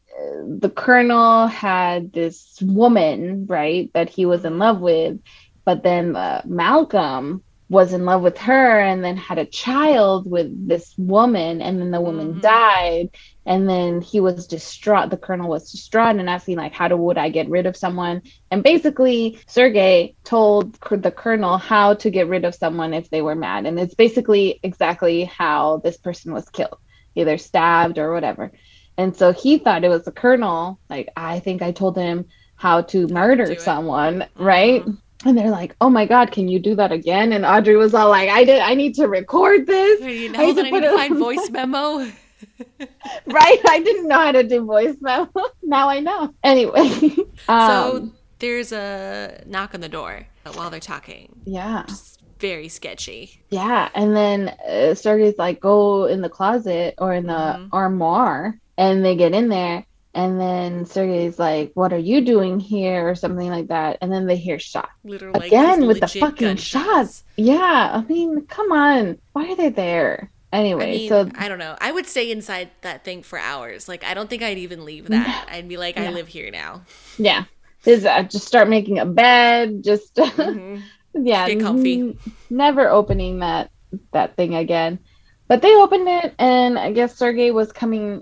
the 0.47 0.69
colonel 0.69 1.47
had 1.47 2.11
this 2.13 2.57
woman, 2.61 3.45
right, 3.47 3.89
that 3.93 4.09
he 4.09 4.25
was 4.25 4.45
in 4.45 4.57
love 4.57 4.79
with, 4.79 5.19
but 5.65 5.83
then 5.83 6.15
uh, 6.15 6.41
Malcolm 6.45 7.43
was 7.69 7.93
in 7.93 8.05
love 8.05 8.21
with 8.21 8.37
her 8.39 8.79
and 8.79 9.03
then 9.03 9.17
had 9.17 9.37
a 9.37 9.45
child 9.45 10.29
with 10.29 10.67
this 10.67 10.93
woman, 10.97 11.61
and 11.61 11.79
then 11.79 11.91
the 11.91 12.01
woman 12.01 12.39
Mhm. 12.39 12.41
died, 12.41 13.09
and 13.49 13.67
then 13.67 13.99
he 13.99 14.19
was 14.19 14.45
distraught. 14.45 15.09
The 15.09 15.17
colonel 15.17 15.49
was 15.49 15.71
distraught 15.71 16.17
and 16.17 16.29
asking, 16.29 16.57
like, 16.57 16.71
how 16.71 16.87
do, 16.87 16.95
would 16.95 17.17
I 17.17 17.29
get 17.29 17.49
rid 17.49 17.65
of 17.65 17.75
someone? 17.75 18.21
And 18.51 18.61
basically, 18.61 19.39
Sergey 19.47 20.15
told 20.23 20.75
the 20.75 21.11
colonel 21.11 21.57
how 21.57 21.95
to 21.95 22.11
get 22.11 22.27
rid 22.27 22.45
of 22.45 22.53
someone 22.53 22.93
if 22.93 23.09
they 23.09 23.23
were 23.23 23.33
mad, 23.33 23.65
and 23.65 23.79
it's 23.79 23.95
basically 23.95 24.59
exactly 24.61 25.23
how 25.23 25.77
this 25.83 25.97
person 25.97 26.31
was 26.31 26.47
killed 26.49 26.77
either 27.15 27.39
stabbed 27.39 27.97
or 27.97 28.13
whatever. 28.13 28.51
And 28.97 29.17
so 29.17 29.33
he 29.33 29.57
thought 29.57 29.83
it 29.83 29.89
was 29.89 30.05
the 30.05 30.11
colonel. 30.11 30.79
Like, 30.87 31.09
I 31.17 31.39
think 31.39 31.63
I 31.63 31.71
told 31.71 31.97
him 31.97 32.25
how 32.55 32.83
to 32.83 33.07
murder 33.07 33.51
it. 33.51 33.61
someone, 33.61 34.27
right? 34.35 34.85
Mhm. 34.85 34.97
And 35.25 35.37
they're 35.37 35.49
like, 35.49 35.75
"Oh 35.81 35.89
my 35.89 36.05
god, 36.05 36.31
can 36.31 36.47
you 36.47 36.59
do 36.59 36.75
that 36.75 36.91
again?" 36.91 37.33
And 37.33 37.45
Audrey 37.45 37.75
was 37.75 37.95
all 37.95 38.09
like, 38.09 38.29
"I 38.29 38.43
did. 38.43 38.59
I 38.61 38.75
need 38.75 38.93
to 38.95 39.07
record 39.07 39.65
this, 39.65 40.01
I 40.01 40.05
need 40.05 40.33
to 40.35 40.39
I 40.39 40.53
put 40.53 40.71
need 40.71 40.81
to 40.81 40.95
find 40.95 41.17
voice 41.17 41.49
memo. 41.57 42.07
Right? 43.25 43.59
I 43.67 43.81
didn't 43.83 44.07
know 44.07 44.19
how 44.19 44.31
to 44.31 44.43
do 44.43 44.65
voice 44.65 44.95
memo. 45.01 45.29
now 45.63 45.89
I 45.89 45.99
know. 45.99 46.33
Anyway, 46.43 46.89
so 47.45 47.53
um, 47.53 48.13
there's 48.39 48.71
a 48.71 49.43
knock 49.45 49.73
on 49.73 49.81
the 49.81 49.89
door 49.89 50.25
while 50.53 50.69
they're 50.69 50.79
talking. 50.79 51.41
yeah, 51.45 51.83
It's 51.87 52.17
very 52.39 52.69
sketchy. 52.69 53.41
yeah. 53.49 53.89
And 53.93 54.15
then 54.15 54.49
uh, 54.67 54.95
Sergey's 54.95 55.37
like, 55.37 55.59
"Go 55.59 56.05
in 56.05 56.21
the 56.21 56.29
closet 56.29 56.95
or 56.97 57.13
in 57.13 57.27
the 57.27 57.33
Mhm. 57.33 57.69
armoire," 57.71 58.57
and 58.77 59.03
they 59.03 59.15
get 59.15 59.33
in 59.33 59.49
there. 59.49 59.85
And 60.15 60.41
then 60.41 60.85
Sergey's 60.87 61.37
like, 61.37 61.71
What 61.75 61.93
are 61.93 61.97
you 61.99 62.21
doing 62.21 62.59
here? 62.59 63.07
or 63.07 63.13
something 63.13 63.47
like 63.47 63.67
that. 63.67 63.99
And 64.01 64.11
then 64.11 64.25
they 64.25 64.37
hear 64.37 64.57
shots. 64.57 64.89
Literally, 65.03 65.47
Again 65.47 65.85
with 65.85 65.99
the 65.99 66.07
fucking 66.07 66.47
gunshots. 66.47 66.85
shots. 66.85 67.23
Yeah. 67.35 67.91
I 67.93 68.01
mean, 68.11 68.47
come 68.47 68.71
on. 68.71 69.19
Why 69.33 69.51
are 69.51 69.55
they 69.55 69.69
there? 69.69 70.31
I 70.51 70.57
Anyway, 70.59 70.91
mean, 70.91 71.09
so 71.09 71.29
I 71.35 71.47
don't 71.47 71.59
know. 71.59 71.77
I 71.79 71.91
would 71.91 72.07
stay 72.07 72.31
inside 72.31 72.71
that 72.81 73.03
thing 73.03 73.21
for 73.23 73.37
hours. 73.37 73.87
Like, 73.87 74.03
I 74.03 74.13
don't 74.15 74.29
think 74.29 74.41
I'd 74.41 74.57
even 74.57 74.83
leave 74.85 75.09
that. 75.09 75.47
I'd 75.51 75.67
be 75.67 75.77
like, 75.77 75.97
I 75.97 76.09
live 76.09 76.27
here 76.27 76.49
now. 76.51 76.81
yeah. 77.17 77.45
This, 77.83 78.03
uh, 78.03 78.23
just 78.23 78.45
start 78.47 78.67
making 78.67 78.99
a 78.99 79.05
bed. 79.05 79.83
Just 79.83 80.15
Mhm. 80.15 80.89
yeah, 81.13 81.47
Get 81.47 81.59
comfy. 81.59 81.99
n- 81.99 82.17
never 82.49 82.89
opening 82.89 83.39
that 83.39 83.71
that 84.11 84.35
thing 84.35 84.55
again. 84.55 84.99
But 85.47 85.61
they 85.61 85.75
opened 85.75 86.07
it, 86.09 86.35
and 86.39 86.77
I 86.77 86.91
guess 86.91 87.15
Sergey 87.17 87.51
was 87.51 87.71
coming. 87.71 88.21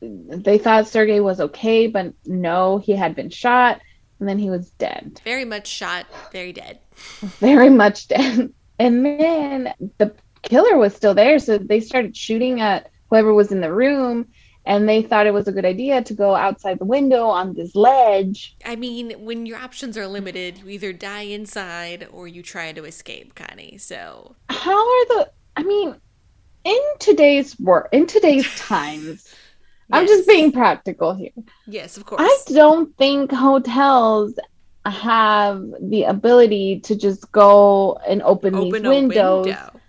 They 0.00 0.58
thought 0.58 0.88
Sergey 0.88 1.20
was 1.20 1.40
okay, 1.40 1.86
but 1.86 2.14
no, 2.26 2.78
he 2.78 2.92
had 2.92 3.14
been 3.14 3.30
shot, 3.30 3.80
and 4.18 4.28
then 4.28 4.38
he 4.38 4.50
was 4.50 4.70
dead, 4.72 5.20
Very 5.24 5.44
much 5.44 5.66
shot, 5.66 6.06
very 6.32 6.52
dead. 6.52 6.78
very 7.40 7.70
much 7.70 8.08
dead. 8.08 8.52
And 8.78 9.04
then 9.04 9.74
the 9.98 10.14
killer 10.42 10.76
was 10.76 10.94
still 10.94 11.14
there, 11.14 11.38
so 11.38 11.58
they 11.58 11.80
started 11.80 12.16
shooting 12.16 12.60
at 12.60 12.90
whoever 13.08 13.34
was 13.34 13.52
in 13.52 13.60
the 13.60 13.72
room, 13.72 14.28
and 14.64 14.88
they 14.88 15.02
thought 15.02 15.26
it 15.26 15.34
was 15.34 15.48
a 15.48 15.52
good 15.52 15.64
idea 15.64 16.02
to 16.02 16.14
go 16.14 16.34
outside 16.34 16.78
the 16.78 16.84
window 16.84 17.26
on 17.26 17.54
this 17.54 17.74
ledge. 17.74 18.56
I 18.64 18.76
mean, 18.76 19.12
when 19.24 19.46
your 19.46 19.58
options 19.58 19.96
are 19.96 20.06
limited, 20.06 20.58
you 20.58 20.68
either 20.68 20.92
die 20.92 21.22
inside 21.22 22.08
or 22.12 22.28
you 22.28 22.42
try 22.42 22.72
to 22.72 22.84
escape, 22.84 23.34
Connie. 23.34 23.78
So, 23.78 24.36
How 24.48 24.78
are 24.78 25.06
the? 25.06 25.30
I 25.56 25.62
mean, 25.62 25.96
in 26.64 26.80
today's 26.98 27.58
work, 27.58 27.88
in 27.92 28.06
today's 28.06 28.46
times. 28.56 29.34
I'm 29.92 30.06
just 30.06 30.28
being 30.28 30.52
practical 30.52 31.14
here. 31.14 31.32
Yes, 31.66 31.96
of 31.96 32.06
course. 32.06 32.22
I 32.22 32.52
don't 32.52 32.96
think 32.96 33.32
hotels 33.32 34.38
have 34.84 35.64
the 35.80 36.04
ability 36.04 36.78
to 36.84 36.94
just 36.94 37.30
go 37.32 37.98
and 38.06 38.22
open, 38.22 38.54
Open 38.54 38.70
these 38.70 38.82
windows 38.82 39.46
window. 39.46 39.79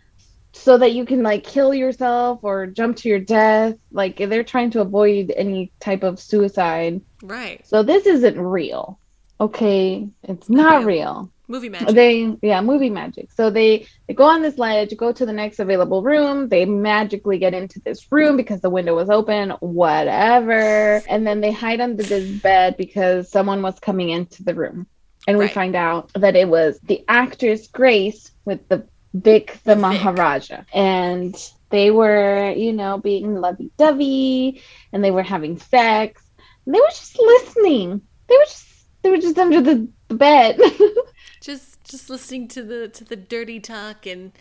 So 0.54 0.78
that 0.78 0.94
you 0.94 1.06
can 1.06 1.24
like 1.24 1.44
kill 1.44 1.74
yourself 1.74 2.40
or 2.44 2.68
jump 2.68 2.98
to 2.98 3.10
your 3.10 3.20
death. 3.20 3.76
Like 3.92 4.18
they're 4.18 4.44
trying 4.44 4.72
to 4.72 4.82
avoid 4.82 5.32
any 5.36 5.72
type 5.80 6.04
of 6.04 6.20
suicide. 6.20 7.02
Right. 7.24 7.66
So 7.68 7.84
this 7.84 8.06
isn't 8.06 8.40
real. 8.40 9.00
Okay, 9.40 10.08
it's 10.24 10.50
not 10.50 10.86
real. 10.86 10.88
real. 10.88 11.34
Movie 11.48 11.70
magic. 11.70 11.96
They 11.96 12.36
yeah, 12.42 12.62
movie 12.62 12.90
magic. 12.90 13.32
So 13.34 13.50
they 13.50 13.88
they 14.08 14.14
go 14.14 14.24
on 14.24 14.42
this 14.42 14.58
ledge, 14.58 14.96
go 14.96 15.12
to 15.12 15.26
the 15.26 15.34
next 15.34 15.60
available 15.60 16.02
room. 16.04 16.48
They 16.48 16.66
magically 16.66 17.40
get 17.40 17.54
into 17.54 17.82
this 17.84 18.06
room 18.12 18.38
because 18.38 18.62
the 18.62 18.70
window 18.70 18.96
was 18.96 19.10
open, 19.10 19.50
whatever. 19.60 21.04
And 21.10 21.26
then 21.26 21.42
they 21.42 21.52
hide 21.52 21.82
under 21.82 22.04
this 22.04 22.30
bed 22.30 22.78
because 22.78 23.32
someone 23.32 23.62
was 23.62 23.80
coming 23.80 24.10
into 24.10 24.44
the 24.44 24.56
room. 24.56 24.88
And 25.28 25.38
we 25.38 25.46
Right. 25.46 25.54
find 25.54 25.76
out 25.76 26.12
that 26.16 26.36
it 26.36 26.48
was 26.48 26.80
the 26.84 27.04
actress 27.08 27.68
Grace 27.68 28.32
with 28.46 28.68
the 28.70 28.88
Vic 29.14 29.60
the 29.64 29.76
Vic. 29.76 29.82
Maharaja. 29.82 30.64
And 30.74 31.36
they 31.70 31.92
were, 31.92 32.52
you 32.52 32.74
know, 32.74 32.98
being 32.98 33.36
lovey 33.36 33.72
dovey 33.78 34.62
and 34.92 35.04
they 35.04 35.12
were 35.12 35.24
having 35.24 35.58
sex. 35.58 36.24
And 36.66 36.76
they 36.76 36.80
were 36.80 36.88
just 36.90 37.18
listening. 37.20 38.02
They 38.28 38.36
were 38.36 38.46
just 38.46 38.68
they 39.02 39.10
were 39.10 39.18
just 39.18 39.38
under 39.38 39.62
the, 39.62 39.88
the 40.08 40.16
bed. 40.16 40.60
just 41.42 41.84
just 41.84 42.10
listening 42.10 42.48
to 42.50 42.64
the 42.64 42.88
to 42.90 43.04
the 43.04 43.16
dirty 43.16 43.60
talk 43.60 44.06
and 44.06 44.32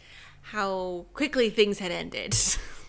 how 0.42 1.06
quickly 1.14 1.50
things 1.50 1.78
had 1.78 1.92
ended. 1.92 2.34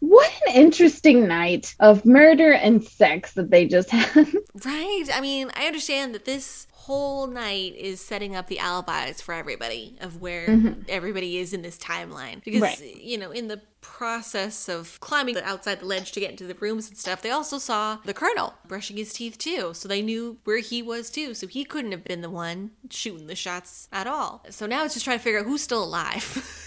What 0.00 0.30
an 0.48 0.54
interesting 0.54 1.26
night 1.28 1.74
of 1.80 2.04
murder 2.04 2.52
and 2.52 2.82
sex 2.82 3.32
that 3.34 3.50
they 3.50 3.66
just 3.66 3.90
had. 3.90 4.26
right? 4.64 5.04
I 5.12 5.20
mean, 5.20 5.50
I 5.54 5.66
understand 5.66 6.14
that 6.14 6.24
this 6.24 6.66
whole 6.72 7.26
night 7.26 7.74
is 7.76 8.00
setting 8.00 8.34
up 8.34 8.48
the 8.48 8.58
alibis 8.58 9.20
for 9.20 9.32
everybody 9.34 9.96
of 10.00 10.20
where 10.20 10.74
everybody 10.88 11.38
is 11.38 11.52
in 11.52 11.62
this 11.62 11.78
timeline. 11.78 12.42
Because, 12.42 12.60
Mm-hmm. 12.60 12.82
Right. 12.82 12.96
you 13.02 13.16
know, 13.18 13.30
in 13.30 13.48
the 13.48 13.60
process 13.82 14.68
of 14.68 14.98
climbing 15.00 15.36
outside 15.38 15.80
the 15.80 15.86
ledge 15.86 16.12
to 16.12 16.20
get 16.20 16.30
into 16.30 16.46
the 16.46 16.54
rooms 16.54 16.88
and 16.88 16.96
stuff, 16.98 17.22
they 17.22 17.30
also 17.30 17.58
saw 17.58 17.98
the 18.04 18.14
colonel 18.14 18.54
brushing 18.66 18.96
his 18.96 19.12
teeth 19.12 19.38
too. 19.38 19.72
So 19.74 19.88
they 19.88 20.02
knew 20.02 20.38
where 20.44 20.58
he 20.58 20.82
was 20.82 21.10
too. 21.10 21.34
So 21.34 21.46
he 21.46 21.64
couldn't 21.64 21.92
have 21.92 22.04
been 22.04 22.22
the 22.22 22.30
one 22.30 22.72
shooting 22.90 23.26
the 23.26 23.36
shots 23.36 23.88
at 23.92 24.06
all. 24.06 24.44
So 24.50 24.66
now 24.66 24.84
it's 24.84 24.94
just 24.94 25.04
trying 25.04 25.18
to 25.18 25.22
figure 25.22 25.40
out 25.40 25.46
who's 25.46 25.62
still 25.62 25.84
alive. 25.84 26.66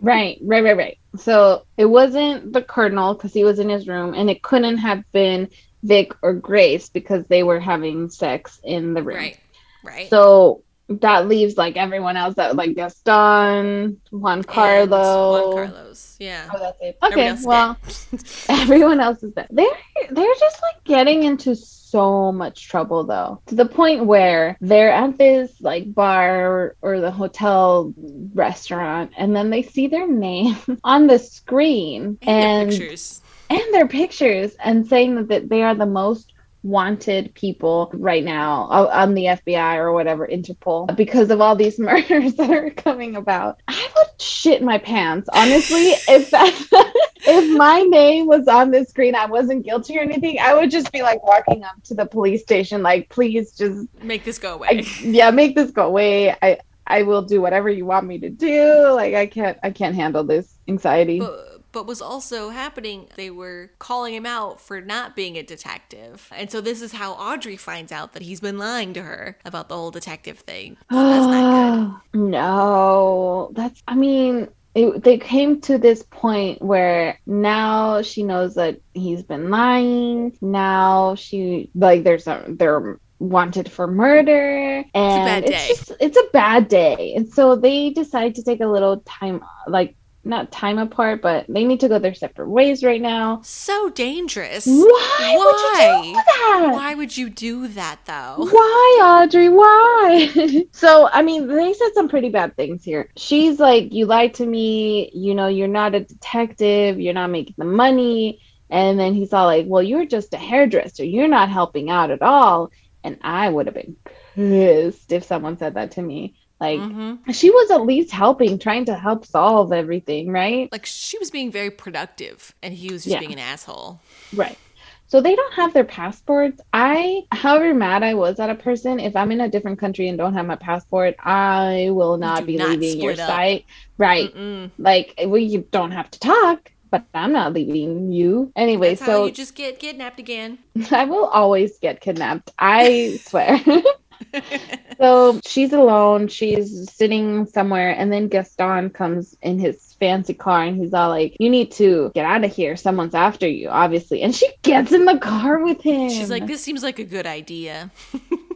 right, 0.00 0.38
right, 0.42 0.64
right, 0.64 0.76
right. 0.76 0.98
So 1.16 1.66
it 1.76 1.86
wasn't 1.86 2.52
the 2.52 2.62
colonel 2.62 3.14
because 3.14 3.32
he 3.32 3.44
was 3.44 3.58
in 3.58 3.68
his 3.68 3.88
room, 3.88 4.14
and 4.14 4.30
it 4.30 4.42
couldn't 4.42 4.78
have 4.78 5.02
been 5.12 5.48
Vic 5.82 6.12
or 6.22 6.34
Grace 6.34 6.88
because 6.88 7.24
they 7.26 7.42
were 7.42 7.60
having 7.60 8.10
sex 8.10 8.60
in 8.64 8.94
the 8.94 9.02
room. 9.02 9.16
right. 9.16 9.38
Right. 9.84 10.10
So 10.10 10.64
that 10.88 11.28
leaves 11.28 11.56
like 11.56 11.76
everyone 11.76 12.16
else 12.16 12.34
that 12.36 12.56
like 12.56 12.74
Gaston, 12.74 14.00
Juan 14.10 14.38
And 14.38 14.46
Carlo. 14.46 15.50
Juan 15.54 15.66
Carlos. 15.68 16.16
Yeah. 16.18 16.48
Oh, 16.52 16.58
that's 16.58 16.78
it. 16.80 16.98
Everyone 17.02 17.28
Okay, 17.28 17.34
is 17.38 17.46
well, 17.46 17.76
everyone 18.48 19.00
else 19.00 19.22
is 19.22 19.32
dead. 19.32 19.48
They're 19.50 19.66
they're 20.10 20.34
just 20.40 20.62
like 20.62 20.82
getting 20.84 21.24
into 21.24 21.54
so 21.54 22.32
much 22.32 22.68
trouble 22.68 23.04
though, 23.04 23.40
to 23.46 23.54
the 23.54 23.64
point 23.66 24.04
where 24.06 24.56
they're 24.60 24.92
at 24.92 25.16
this 25.18 25.60
like 25.60 25.92
bar 25.94 26.74
or, 26.82 27.00
the 27.00 27.10
hotel 27.10 27.94
restaurant, 28.34 29.12
and 29.16 29.34
then 29.34 29.50
they 29.50 29.62
see 29.62 29.86
their 29.86 30.06
name 30.08 30.56
on 30.84 31.06
the 31.06 31.18
screen 31.18 32.18
and, 32.22 32.70
and 32.70 32.70
pictures. 32.70 33.20
and 33.50 33.62
their 33.72 33.88
pictures, 33.88 34.54
and 34.62 34.86
saying 34.86 35.26
that 35.26 35.48
they 35.48 35.62
are 35.62 35.74
the 35.74 35.86
most 35.86 36.32
wanted 36.62 37.32
people 37.34 37.90
right 37.94 38.24
now 38.24 38.62
on 38.64 39.14
the 39.14 39.24
FBI 39.24 39.76
or 39.76 39.92
whatever 39.92 40.26
Interpol 40.26 40.94
because 40.96 41.30
of 41.30 41.40
all 41.40 41.54
these 41.54 41.78
murders 41.78 42.34
that 42.34 42.50
are 42.50 42.70
coming 42.70 43.16
about. 43.16 43.60
I 43.68 43.88
would 43.96 44.20
shit 44.20 44.62
my 44.62 44.78
pants 44.78 45.28
honestly 45.32 45.90
if 46.08 46.30
that 46.30 47.12
if 47.20 47.56
my 47.56 47.82
name 47.82 48.26
was 48.26 48.48
on 48.48 48.70
the 48.70 48.84
screen 48.84 49.14
I 49.14 49.26
wasn't 49.26 49.64
guilty 49.64 49.96
or 49.96 50.00
anything 50.00 50.38
I 50.40 50.54
would 50.54 50.70
just 50.70 50.92
be 50.92 51.02
like 51.02 51.22
walking 51.22 51.62
up 51.62 51.82
to 51.84 51.94
the 51.94 52.06
police 52.06 52.42
station 52.42 52.82
like 52.82 53.08
please 53.10 53.52
just 53.52 53.86
Make 54.02 54.24
this 54.24 54.38
go 54.38 54.54
away. 54.54 54.68
I, 54.70 54.72
yeah 55.02 55.30
make 55.30 55.54
this 55.54 55.70
go 55.70 55.86
away 55.86 56.34
I 56.42 56.58
I 56.86 57.02
will 57.02 57.22
do 57.22 57.40
whatever 57.40 57.68
you 57.68 57.84
want 57.84 58.06
me 58.06 58.18
to 58.20 58.30
do 58.30 58.90
like 58.92 59.14
I 59.14 59.26
can't 59.26 59.58
I 59.62 59.70
can't 59.70 59.94
handle 59.94 60.24
this 60.24 60.58
anxiety. 60.66 61.20
but, 61.20 61.47
but 61.78 61.86
was 61.86 62.02
also 62.02 62.48
happening 62.48 63.06
they 63.14 63.30
were 63.30 63.70
calling 63.78 64.12
him 64.12 64.26
out 64.26 64.60
for 64.60 64.80
not 64.80 65.14
being 65.14 65.36
a 65.36 65.42
detective 65.44 66.28
and 66.34 66.50
so 66.50 66.60
this 66.60 66.82
is 66.82 66.92
how 66.92 67.12
audrey 67.12 67.56
finds 67.56 67.92
out 67.92 68.14
that 68.14 68.22
he's 68.22 68.40
been 68.40 68.58
lying 68.58 68.92
to 68.92 69.02
her 69.02 69.38
about 69.44 69.68
the 69.68 69.76
whole 69.76 69.92
detective 69.92 70.40
thing 70.40 70.76
so 70.90 70.96
that's 70.96 71.26
not 71.26 71.52
good 71.62 71.78
no, 72.14 73.50
that's. 73.52 73.82
I 73.86 73.94
mean, 73.94 74.48
it, 74.74 75.02
they 75.02 75.18
came 75.18 75.60
to 75.62 75.78
this 75.78 76.02
point 76.10 76.62
where 76.62 77.18
now 77.26 78.02
she 78.02 78.22
knows 78.22 78.54
that 78.54 78.80
he's 78.94 79.22
been 79.22 79.50
lying. 79.50 80.36
Now 80.40 81.14
she 81.14 81.70
like 81.74 82.04
there's 82.04 82.26
a 82.26 82.44
they're 82.48 82.98
wanted 83.20 83.70
for 83.70 83.86
murder, 83.86 84.84
and 84.94 84.94
bad 84.94 85.44
it's 85.44 85.68
just 85.68 85.92
it's 86.00 86.16
a 86.16 86.30
bad 86.32 86.68
day. 86.68 87.14
And 87.14 87.28
so 87.28 87.56
they 87.56 87.90
decide 87.90 88.34
to 88.36 88.42
take 88.42 88.60
a 88.60 88.66
little 88.66 89.00
time, 89.00 89.42
like 89.66 89.96
not 90.28 90.52
time 90.52 90.78
apart, 90.78 91.22
but 91.22 91.46
they 91.48 91.64
need 91.64 91.80
to 91.80 91.88
go 91.88 91.98
their 91.98 92.14
separate 92.14 92.48
ways 92.50 92.84
right 92.84 93.00
now. 93.02 93.40
so 93.42 93.88
dangerous 93.90 94.66
Why, 94.66 94.74
would 94.76 94.84
you 94.84 94.92
do 94.92 96.12
Why? 96.12 96.12
that? 96.14 96.70
why 96.72 96.94
would 96.94 97.16
you 97.16 97.30
do 97.30 97.68
that 97.68 98.00
though 98.04 98.36
Why, 98.50 99.00
Audrey? 99.24 99.48
Why? 99.48 100.64
so, 100.72 101.08
I 101.12 101.22
mean, 101.22 101.46
they 101.48 101.72
said 101.72 101.94
some 101.94 102.08
pretty 102.08 102.28
bad 102.28 102.56
things 102.56 102.84
here. 102.84 103.10
She's 103.16 103.58
like, 103.58 103.92
You 103.92 104.06
lied 104.06 104.34
to 104.34 104.46
me. 104.46 105.10
You 105.14 105.34
know, 105.34 105.48
you're 105.48 105.68
not 105.68 105.94
a 105.94 106.00
detective. 106.00 107.00
You're 107.00 107.14
not 107.14 107.30
making 107.30 107.54
the 107.58 107.64
money. 107.64 108.40
And 108.70 108.98
then 108.98 109.14
he's 109.14 109.32
all 109.32 109.46
like, 109.46 109.66
Well, 109.66 109.82
you're 109.82 110.06
just 110.06 110.34
a 110.34 110.38
hairdresser. 110.38 111.04
You're 111.04 111.28
not 111.28 111.48
helping 111.48 111.90
out 111.90 112.10
at 112.10 112.22
all. 112.22 112.70
And 113.04 113.18
I 113.22 113.48
would 113.48 113.66
have 113.66 113.74
been 113.74 113.96
pissed 114.34 115.12
if 115.12 115.24
someone 115.24 115.56
said 115.58 115.74
that 115.74 115.92
to 115.92 116.02
me. 116.02 116.37
Like, 116.60 116.80
Mhm. 116.80 117.18
she 117.32 117.50
was 117.50 117.70
at 117.70 117.82
least 117.86 118.10
helping, 118.10 118.58
trying 118.58 118.84
to 118.86 118.94
help 118.96 119.24
solve 119.24 119.72
everything, 119.72 120.30
right? 120.30 120.68
like 120.72 120.86
she 120.86 121.18
was 121.18 121.30
being 121.30 121.50
very 121.52 121.70
productive 121.70 122.54
and 122.62 122.74
he 122.74 122.92
was 122.92 123.04
just 123.04 123.12
Yeah. 123.14 123.20
being 123.20 123.32
an 123.32 123.38
asshole 123.38 124.00
Right. 124.32 124.58
So 125.06 125.22
they 125.22 125.34
don't 125.34 125.54
have 125.54 125.72
their 125.72 125.84
passports. 125.84 126.60
I, 126.74 127.22
however 127.32 127.72
mad 127.72 128.02
I 128.02 128.12
was 128.12 128.38
at 128.38 128.50
a 128.50 128.54
person, 128.54 129.00
if 129.00 129.16
I'm 129.16 129.32
in 129.32 129.40
a 129.40 129.48
different 129.48 129.78
country 129.78 130.08
and 130.08 130.18
don't 130.18 130.34
have 130.34 130.44
my 130.46 130.56
passport, 130.56 131.14
I 131.24 131.88
will 131.92 132.18
not 132.18 132.44
be 132.44 132.56
not 132.58 132.78
leaving 132.78 133.00
your 133.00 133.12
up. 133.12 133.18
site. 133.18 133.64
Right. 133.96 134.34
Mm-mm. 134.34 134.70
Like, 134.78 135.14
well, 135.24 135.38
you 135.38 135.66
don't 135.70 135.92
have 135.92 136.10
to 136.10 136.18
talk, 136.20 136.70
but 136.90 137.04
I'm 137.14 137.32
not 137.32 137.54
leaving 137.54 138.12
you. 138.12 138.52
Anyway, 138.54 138.90
that's 138.90 139.00
how 139.00 139.06
so 139.06 139.26
you 139.26 139.32
just 139.32 139.54
get 139.54 139.78
kidnapped 139.78 140.18
again 140.20 140.58
I 140.90 141.06
will 141.06 141.24
always 141.26 141.78
get 141.78 142.00
kidnapped. 142.02 142.50
I 142.58 143.18
swear. 143.24 143.58
so 144.98 145.40
she's 145.46 145.72
alone. 145.72 146.28
She's 146.28 146.90
sitting 146.92 147.46
somewhere, 147.46 147.90
and 147.90 148.12
then 148.12 148.28
Gaston 148.28 148.90
comes 148.90 149.36
in 149.42 149.58
his 149.58 149.94
fancy 149.94 150.34
car, 150.34 150.62
and 150.62 150.76
he's 150.76 150.94
all 150.94 151.08
like, 151.10 151.36
"You 151.38 151.50
need 151.50 151.72
to 151.72 152.10
get 152.14 152.24
out 152.24 152.44
of 152.44 152.54
here. 152.54 152.76
Someone's 152.76 153.14
after 153.14 153.48
you, 153.48 153.68
obviously." 153.68 154.22
And 154.22 154.34
she 154.34 154.48
gets 154.62 154.92
in 154.92 155.04
the 155.04 155.18
car 155.18 155.62
with 155.62 155.80
him. 155.82 156.10
She's 156.10 156.30
like, 156.30 156.46
"This 156.46 156.62
seems 156.62 156.82
like 156.82 156.98
a 156.98 157.04
good 157.04 157.26
idea." 157.26 157.90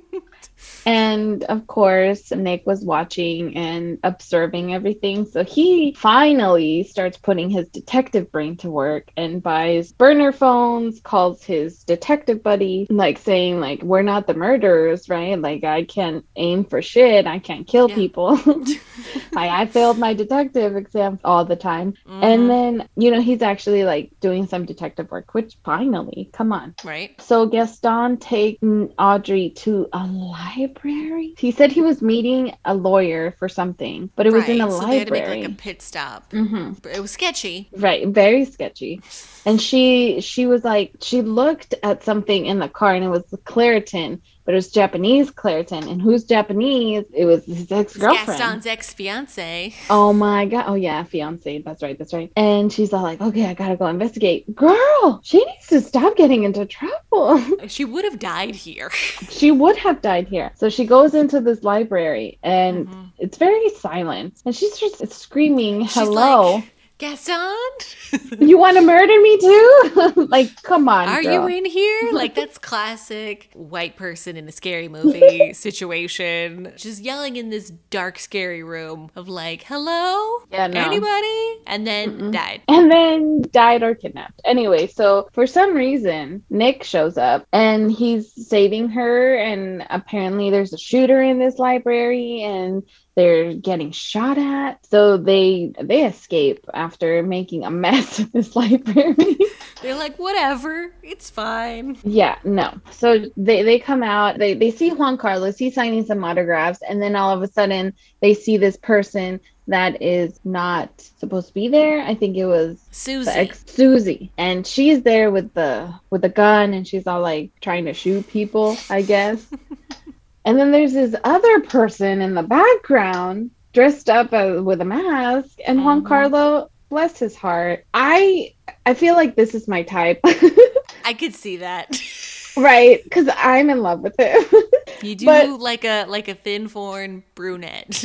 And 0.85 1.45
of 1.45 1.67
course, 1.67 2.31
Nick 2.33 2.67
was 2.67 2.85
watching 2.85 3.57
and 3.57 3.99
observing 4.03 4.75
everything. 4.75 5.27
So 5.27 5.45
he 5.45 5.95
finally 5.95 6.85
starts 6.85 7.19
putting 7.19 7.51
his 7.51 7.69
detective 7.69 8.33
brain 8.33 8.57
to 8.59 8.71
work 8.71 9.11
and 9.17 9.43
buys 9.43 9.93
burner 9.93 10.33
phones, 10.33 11.01
calls 11.01 11.45
his 11.45 11.85
detective 11.85 12.43
buddy, 12.43 12.87
like 12.91 13.19
saying, 13.19 13.61
like, 13.61 13.83
we're 13.83 14.03
not 14.03 14.27
the 14.27 14.35
murderers, 14.35 15.09
right? 15.09 15.41
Like 15.41 15.65
I 15.65 15.85
can't 15.85 16.25
aim 16.37 16.65
for 16.65 16.83
shit. 16.83 17.27
I 17.27 17.39
can't 17.39 17.67
kill 17.67 17.89
yeah. 17.89 17.95
people. 17.95 18.41
I, 19.37 19.63
I 19.63 19.67
failed 19.67 19.99
my 19.99 20.15
detective 20.15 20.77
exam 20.77 21.19
all 21.25 21.45
the 21.45 21.57
time. 21.57 21.93
Mm-hmm. 22.07 22.25
And 22.25 22.51
then, 22.51 22.89
you 22.97 23.11
know, 23.11 23.21
he's 23.21 23.43
actually 23.43 23.85
like 23.85 24.13
doing 24.21 24.47
some 24.47 24.65
detective 24.65 25.11
work, 25.11 25.33
which 25.35 25.57
finally, 25.65 26.31
come 26.33 26.53
on. 26.53 26.75
Right. 26.85 27.21
So 27.21 27.47
Gaston 27.47 28.19
takes 28.19 28.59
Audrey 28.99 29.51
to 29.51 29.89
a 29.93 30.07
library 30.07 30.72
library? 30.75 31.35
He 31.39 31.51
said 31.51 31.73
he 31.73 31.83
was 31.83 32.03
meeting 32.03 32.55
a 32.65 32.75
lawyer 32.75 33.33
for 33.39 33.49
something, 33.49 34.11
but 34.17 34.27
it 34.27 34.33
was 34.33 34.49
in 34.49 34.61
a 34.61 34.71
so 34.71 34.79
library. 34.79 34.91
They 34.91 34.99
had 34.99 35.07
to 35.07 35.13
make 35.13 35.45
like 35.45 35.53
a 35.53 35.55
pit 35.55 35.83
stop. 35.83 36.31
Mm-hmm. 36.31 36.89
It 36.89 37.01
was 37.01 37.11
sketchy. 37.11 37.69
Right, 37.73 38.07
very 38.09 38.45
sketchy. 38.45 39.01
And 39.45 39.61
she 39.61 40.21
she 40.21 40.47
was 40.47 40.65
like 40.65 40.93
she 41.01 41.23
looked 41.23 41.75
at 41.83 42.05
something 42.05 42.47
in 42.47 42.59
the 42.59 42.69
car 42.69 42.95
and 42.95 43.05
it 43.05 43.09
was 43.09 43.25
the 43.27 43.39
Claritin 43.39 44.21
but 44.45 44.55
it 44.55 44.57
was 44.57 44.71
Japanese 44.71 45.31
Claritin. 45.31 45.91
And 45.91 46.01
who's 46.01 46.25
Japanese? 46.25 47.05
It 47.13 47.25
was 47.25 47.45
his 47.45 47.71
ex 47.71 47.97
girlfriend. 47.97 48.39
Gaston's 48.39 48.67
ex 48.67 48.93
fiance. 48.93 49.75
Oh 49.91 50.13
my 50.13 50.47
God. 50.47 50.65
Oh, 50.67 50.75
yeah, 50.75 51.05
fiance. 51.05 51.59
That's 51.63 51.83
right. 51.83 51.99
That's 51.99 52.13
right. 52.13 52.33
And 52.37 52.73
she's 52.73 52.93
all 52.93 53.03
like, 53.03 53.21
okay, 53.21 53.47
I 53.47 53.55
gotta 53.55 53.77
go 53.77 53.87
investigate. 53.87 54.55
Girl, 54.55 55.21
she 55.23 55.45
needs 55.45 55.67
to 55.69 55.81
stop 55.81 56.17
getting 56.17 56.45
into 56.45 56.67
trouble. 56.67 57.41
She 57.69 57.85
would 57.85 58.05
have 58.05 58.19
died 58.19 58.55
here. 58.55 58.91
she 59.31 59.51
would 59.51 59.77
have 59.77 60.03
died 60.03 60.29
here. 60.29 60.53
So 60.57 60.69
she 60.69 60.85
goes 60.85 61.15
into 61.15 61.41
this 61.41 61.63
library 61.63 62.39
and 62.43 62.87
mm-hmm. 62.87 63.05
it's 63.19 63.39
very 63.39 63.69
silent. 63.71 64.43
And 64.45 64.55
she's 64.55 64.79
just 64.79 65.07
screaming, 65.13 65.87
hello. 65.89 66.57
Like, 66.57 66.72
Gaston? 67.03 67.59
you 68.39 68.57
want 68.57 68.77
to 68.77 68.81
murder 68.81 69.21
me 69.21 69.37
too? 69.37 70.13
like, 70.31 70.63
come 70.63 70.89
on. 70.89 71.09
Are 71.09 71.21
girl. 71.21 71.33
you 71.33 71.59
in 71.59 71.65
here? 71.65 71.99
Like, 72.13 72.37
that's 72.37 72.59
classic 72.59 73.51
white 73.55 73.97
person 73.97 74.37
in 74.37 74.47
a 74.47 74.53
scary 74.53 74.87
movie 74.87 75.53
situation. 75.55 76.73
Just 76.77 77.03
yelling 77.03 77.35
in 77.35 77.51
this 77.51 77.71
dark, 77.91 78.21
scary 78.21 78.63
room 78.63 79.11
of 79.17 79.29
like, 79.29 79.65
hello? 79.65 80.45
Yeah, 80.53 80.69
no. 80.69 80.81
Anybody? 80.81 81.63
And 81.67 81.85
then 81.85 82.19
Mm-mm. 82.21 82.33
died. 82.33 82.63
And 82.69 82.93
then 82.93 83.43
died 83.51 83.83
or 83.83 83.97
kidnapped. 83.97 84.41
Anyway, 84.45 84.87
so 84.87 85.29
for 85.33 85.47
some 85.49 85.75
reason, 85.75 86.45
Nick 86.51 86.85
shows 86.85 87.19
up 87.19 87.49
and 87.53 87.91
he's 87.91 88.33
saving 88.49 88.91
her. 88.91 89.35
And 89.37 89.85
apparently, 89.91 90.51
there's 90.51 90.73
a 90.73 90.79
shooter 90.79 91.21
in 91.21 91.41
this 91.41 91.59
library. 91.59 92.43
And 92.43 92.85
they're 93.15 93.55
getting 93.55 93.91
shot 93.91 94.39
at 94.39 94.85
so 94.87 95.17
they 95.17 95.73
they 95.81 96.05
escape 96.05 96.65
after 96.75 97.23
making 97.23 97.65
a 97.65 97.71
mess 97.71 98.19
of 98.21 98.33
this 98.33 98.55
library 98.57 99.37
they're 99.83 99.95
like 99.95 100.19
whatever 100.19 100.93
it's 101.03 101.31
fine 101.31 101.97
yeah 102.05 102.37
no 102.45 102.73
so 102.91 103.25
they 103.37 103.63
they 103.63 103.79
come 103.79 104.03
out 104.03 104.39
they 104.39 104.55
they 104.55 104.71
see 104.71 104.91
juan 104.91 105.17
carlos 105.17 105.59
he's 105.59 105.75
signing 105.75 106.05
some 106.05 106.23
autographs 106.25 106.81
and 106.89 107.03
then 107.03 107.17
all 107.17 107.31
of 107.31 107.43
a 107.43 107.49
sudden 107.49 107.93
they 108.21 108.35
see 108.35 108.57
this 108.57 108.77
person 108.77 109.41
that 109.69 110.03
is 110.03 110.41
not 110.45 111.01
supposed 111.19 111.49
to 111.49 111.55
be 111.55 111.69
there. 111.69 112.03
I 112.03 112.15
think 112.15 112.37
it 112.37 112.47
was 112.47 112.81
Susie. 112.91 113.31
Ex- 113.31 113.65
Susie, 113.67 114.33
and 114.37 114.67
she's 114.67 115.03
there 115.03 115.31
with 115.31 115.55
the 115.55 115.93
with 116.11 116.25
a 116.25 116.29
gun, 116.29 116.75
and 116.75 116.87
she's 116.87 117.07
all 117.07 117.21
like 117.21 117.51
trying 117.61 117.85
to 117.85 117.95
shoot 117.95 118.27
people, 118.29 118.77
I 118.91 119.03
guess. 119.03 119.47
And 120.45 120.59
then 120.59 120.73
there's 120.73 120.93
this 120.93 121.15
other 121.25 121.61
person 121.61 122.21
in 122.21 122.35
the 122.35 122.43
background 122.43 123.51
dressed 123.73 124.11
up 124.11 124.33
as, 124.33 124.61
with 124.61 124.81
a 124.81 124.85
mask, 124.85 125.59
and 125.67 125.79
mm-hmm. 125.79 125.87
Juan 125.87 126.05
Carlo, 126.05 126.71
bless 126.89 127.19
his 127.19 127.35
heart. 127.35 127.87
I 127.95 128.55
I 128.85 128.95
feel 128.95 129.15
like 129.15 129.37
this 129.37 129.55
is 129.55 129.69
my 129.69 129.83
type. 129.83 130.21
I 131.05 131.15
could 131.15 131.35
see 131.35 131.57
that. 131.59 132.01
right, 132.57 133.03
because 133.03 133.29
I'm 133.35 133.71
in 133.71 133.81
love 133.81 134.01
with 134.01 134.15
him. 134.19 134.45
you 135.03 135.15
do 135.15 135.25
but, 135.25 135.61
like 135.61 135.85
a 135.85 136.05
like 136.07 136.29
a 136.29 136.35
thin 136.35 136.69
foreign 136.69 137.25
brunette. 137.35 138.03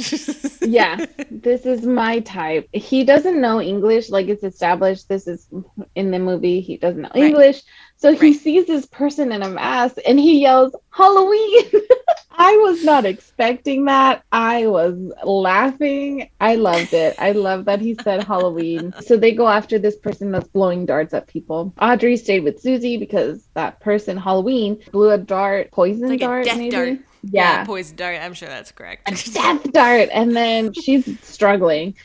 yeah, 0.62 1.06
this 1.30 1.66
is 1.66 1.86
my 1.86 2.20
type. 2.22 2.70
He 2.72 3.04
doesn't 3.04 3.40
know 3.42 3.62
English, 3.62 4.10
like 4.10 4.28
it's 4.28 4.44
established. 4.44 5.10
This 5.10 5.28
is 5.28 5.48
in 5.96 6.12
the 6.12 6.20
movie. 6.20 6.62
He 6.62 6.78
doesn't 6.78 7.02
know 7.02 7.12
right. 7.14 7.24
English. 7.24 7.64
So 7.98 8.14
he 8.14 8.34
sees 8.34 8.68
this 8.68 8.86
person 8.86 9.32
in 9.32 9.42
a 9.42 9.50
mask 9.50 9.98
and 10.08 10.20
he 10.20 10.42
yells, 10.42 10.76
Halloween. 10.92 11.64
I 12.32 12.56
was 12.58 12.84
not 12.84 13.06
expecting 13.06 13.86
that. 13.86 14.24
I 14.32 14.68
was 14.68 14.96
laughing. 15.24 16.30
I 16.40 16.56
loved 16.56 16.94
it. 16.94 17.16
I 17.18 17.32
love 17.32 17.66
that 17.66 17.82
he 17.82 17.96
said 17.96 18.24
Halloween. 18.24 18.94
So 19.02 19.18
they 19.18 19.32
go 19.32 19.48
after 19.48 19.80
this 19.80 19.96
person 19.96 20.32
that's 20.32 20.48
blowing 20.50 20.86
darts 20.86 21.16
at 21.16 21.28
people. 21.28 21.74
Audrey 21.82 22.16
stayed 22.16 22.44
with 22.44 22.62
Susie 22.62 22.98
because 22.98 23.48
that 23.56 23.80
person, 23.80 24.18
Halloween, 24.18 24.80
blew 24.92 25.10
a 25.10 25.18
dart, 25.18 25.72
poison 25.72 26.10
like 26.10 26.20
dart, 26.20 26.46
death 26.46 26.58
maybe? 26.58 26.70
dart. 26.70 27.00
Yeah. 27.24 27.60
yeah, 27.60 27.66
poison 27.66 27.96
dart. 27.96 28.22
I'm 28.22 28.36
sure 28.36 28.48
that's 28.48 28.72
correct. 28.72 29.10
A 29.10 29.32
death 29.32 29.72
dart. 29.72 30.10
And 30.14 30.36
then 30.36 30.74
she's 30.74 31.20
struggling 31.24 31.96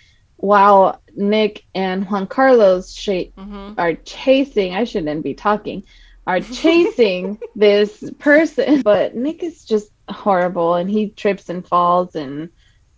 while 0.42 1.00
Nick 1.14 1.64
and 1.72 2.04
Juan 2.10 2.26
Carlos 2.26 2.92
sh- 2.92 3.30
mm-hmm. 3.38 3.74
are 3.78 3.94
chasing, 3.94 4.74
I 4.74 4.82
shouldn't 4.82 5.22
be 5.22 5.34
talking, 5.34 5.84
are 6.26 6.40
chasing 6.52 7.38
this 7.54 8.10
person. 8.18 8.82
But 8.82 9.14
Nick 9.14 9.44
is 9.44 9.64
just 9.64 9.92
horrible 10.08 10.74
and 10.74 10.90
he 10.90 11.10
trips 11.10 11.48
and 11.48 11.66
falls 11.66 12.16
and. 12.16 12.50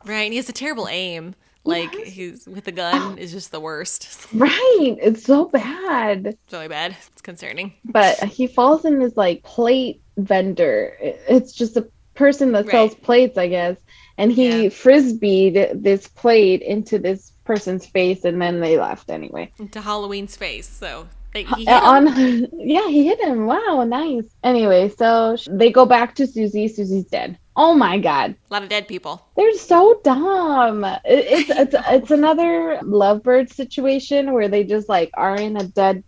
Right. 0.07 0.23
And 0.23 0.33
he 0.33 0.37
has 0.37 0.49
a 0.49 0.55
terrible 0.55 0.89
aim. 0.89 1.35
Like 1.67 1.95
yes. 1.95 2.09
he's 2.09 2.47
with 2.47 2.67
a 2.67 2.73
gun 2.73 3.19
is 3.19 3.33
just 3.33 3.53
the 3.53 3.61
worst. 3.61 4.27
Right. 4.35 4.97
It's 5.01 5.25
so 5.25 5.45
bad. 5.45 6.27
It's 6.27 6.53
really 6.53 6.69
bad. 6.69 6.97
It's 7.13 7.23
concerning. 7.23 7.75
But 7.85 8.25
he 8.25 8.47
falls 8.47 8.87
in 8.87 8.99
this 8.99 9.17
like 9.19 9.43
plate 9.43 10.01
vendor. 10.17 10.97
It's 11.01 11.53
just 11.53 11.77
a 11.77 11.89
person 12.15 12.53
that 12.53 12.69
sells 12.69 12.93
right. 12.93 13.03
plates, 13.03 13.39
I 13.39 13.49
guess. 13.49 13.77
And 14.17 14.31
he 14.31 14.65
yeah. 14.65 14.69
frisbeed 14.69 15.83
this 15.83 16.07
plate 16.07 16.63
into 16.63 16.99
this 16.99 17.33
person's 17.45 17.87
face 17.87 18.25
and 18.25 18.41
then 18.41 18.61
they 18.61 18.79
left 18.79 19.11
anyway. 19.11 19.51
Into 19.59 19.81
Halloween's 19.81 20.37
face. 20.37 20.69
So 20.69 21.09
he 21.35 21.67
uh, 21.67 21.81
on 21.81 22.07
yeah, 22.59 22.87
he 22.89 23.07
hit 23.07 23.21
him. 23.21 23.47
Wow, 23.47 23.85
nice. 23.87 24.25
Anyway, 24.45 24.89
so 24.89 25.37
they 25.51 25.71
go 25.71 25.85
back 25.85 26.15
to 26.17 26.27
Susie. 26.27 26.69
Susie's 26.69 27.07
dead. 27.07 27.39
Oh 27.57 27.75
my 27.75 27.99
god. 27.99 28.37
A 28.51 28.55
lot 28.55 28.63
of 28.63 28.69
dead 28.69 28.87
people. 28.87 29.27
They're 29.37 29.55
so 29.55 30.01
dumb. 30.05 30.85
It, 30.85 31.01
it's 31.05 31.51
it's 31.51 31.75
it's 31.89 32.11
another 32.11 32.79
lovebird 32.83 33.53
situation 33.53 34.33
where 34.33 34.49
they 34.49 34.65
just 34.65 34.89
like 34.89 35.11
are 35.15 35.35
in 35.35 35.57
a 35.57 35.65
dead 35.65 36.05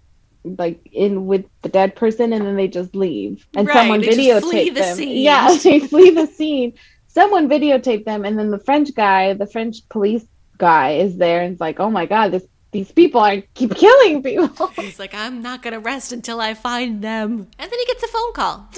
like 0.58 0.80
in 0.92 1.26
with 1.26 1.44
the 1.62 1.68
dead 1.68 1.96
person 1.96 2.32
and 2.32 2.46
then 2.46 2.56
they 2.56 2.68
just 2.68 2.94
leave 2.94 3.46
and 3.56 3.66
right, 3.66 3.74
someone 3.74 4.02
videotaped 4.02 4.74
the 4.74 4.80
them. 4.80 4.96
Scene. 4.96 5.22
Yeah, 5.22 5.56
they 5.62 5.80
flee 5.80 6.10
the 6.10 6.26
scene. 6.26 6.74
Someone 7.08 7.48
videotaped 7.48 8.04
them 8.04 8.24
and 8.24 8.38
then 8.38 8.50
the 8.50 8.58
French 8.58 8.94
guy, 8.94 9.32
the 9.34 9.46
French 9.46 9.88
police 9.88 10.24
guy 10.58 10.92
is 10.92 11.16
there 11.16 11.42
and 11.42 11.52
it's 11.52 11.60
like, 11.60 11.80
oh 11.80 11.90
my 11.90 12.06
god, 12.06 12.32
this 12.32 12.44
these 12.72 12.92
people 12.92 13.20
are 13.20 13.40
keep 13.54 13.74
killing 13.74 14.22
people. 14.22 14.66
He's 14.76 14.98
like, 14.98 15.14
I'm 15.14 15.40
not 15.40 15.62
gonna 15.62 15.80
rest 15.80 16.12
until 16.12 16.40
I 16.40 16.54
find 16.54 17.02
them. 17.02 17.48
And 17.58 17.70
then 17.70 17.78
he 17.78 17.86
gets 17.86 18.02
a 18.02 18.08
phone 18.08 18.32
call. 18.32 18.68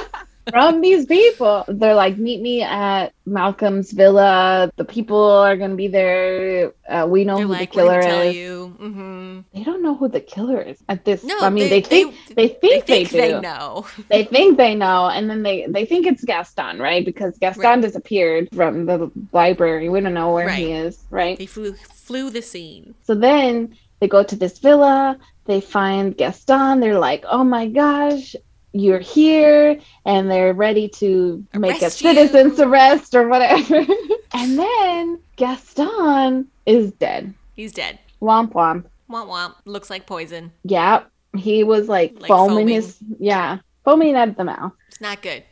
from 0.50 0.80
these 0.80 1.06
people. 1.06 1.64
They're 1.68 1.94
like, 1.94 2.18
meet 2.18 2.40
me 2.40 2.62
at 2.62 3.12
Malcolm's 3.24 3.92
villa. 3.92 4.70
The 4.76 4.84
people 4.84 5.22
are 5.22 5.56
gonna 5.56 5.74
be 5.74 5.88
there. 5.88 6.72
Uh, 6.88 7.06
we 7.08 7.24
know 7.24 7.36
They're 7.36 7.46
who 7.46 7.52
like, 7.52 7.70
the 7.70 7.74
killer 7.74 8.00
is. 8.00 8.36
You. 8.36 8.76
Mm-hmm. 8.80 9.40
They 9.54 9.64
don't 9.64 9.82
know 9.82 9.94
who 9.94 10.08
the 10.08 10.20
killer 10.20 10.60
is 10.60 10.82
at 10.88 11.04
this. 11.04 11.24
No, 11.24 11.38
I 11.40 11.50
mean, 11.50 11.68
they, 11.68 11.80
they 11.80 11.88
think 11.88 12.14
they, 12.28 12.34
they, 12.34 12.48
think 12.48 12.86
they, 12.86 13.04
think 13.04 13.10
they, 13.10 13.32
they 13.32 13.40
know. 13.40 13.86
they 14.08 14.24
think 14.24 14.56
they 14.56 14.74
know, 14.74 15.08
and 15.08 15.28
then 15.28 15.42
they 15.42 15.66
they 15.68 15.84
think 15.84 16.06
it's 16.06 16.24
Gaston, 16.24 16.78
right? 16.78 17.04
Because 17.04 17.36
Gaston 17.38 17.62
right. 17.62 17.80
disappeared 17.80 18.48
from 18.54 18.86
the 18.86 19.10
library. 19.32 19.88
We 19.88 20.00
don't 20.00 20.14
know 20.14 20.32
where 20.32 20.46
right. 20.46 20.58
he 20.58 20.72
is, 20.72 21.04
right? 21.10 21.38
They 21.38 21.46
flew 21.46 21.74
flew 21.74 22.30
the 22.30 22.42
scene. 22.42 22.94
So 23.02 23.14
then 23.14 23.76
they 24.00 24.08
go 24.08 24.22
to 24.22 24.36
this 24.36 24.58
villa. 24.58 25.18
They 25.46 25.60
find 25.60 26.16
Gaston. 26.16 26.80
They're 26.80 26.98
like, 26.98 27.24
"Oh 27.28 27.44
my 27.44 27.68
gosh, 27.68 28.34
you're 28.80 28.98
here 28.98 29.78
and 30.04 30.30
they're 30.30 30.54
ready 30.54 30.88
to 30.88 31.44
arrest 31.54 31.60
make 31.60 31.82
a 31.82 31.90
citizen's 31.90 32.60
arrest 32.60 33.14
or 33.14 33.28
whatever. 33.28 33.84
and 34.34 34.58
then 34.58 35.20
Gaston 35.36 36.48
is 36.66 36.92
dead. 36.92 37.34
He's 37.54 37.72
dead. 37.72 37.98
Womp 38.20 38.52
womp. 38.52 38.84
Womp 39.10 39.28
womp. 39.28 39.54
Looks 39.64 39.90
like 39.90 40.06
poison. 40.06 40.52
Yeah. 40.64 41.04
He 41.36 41.64
was 41.64 41.88
like, 41.88 42.14
like 42.18 42.28
foaming, 42.28 42.48
foaming 42.48 42.68
his 42.68 42.98
yeah, 43.18 43.58
foaming 43.84 44.16
at 44.16 44.36
the 44.36 44.44
mouth. 44.44 44.72
It's 44.88 45.00
not 45.00 45.22
good. 45.22 45.44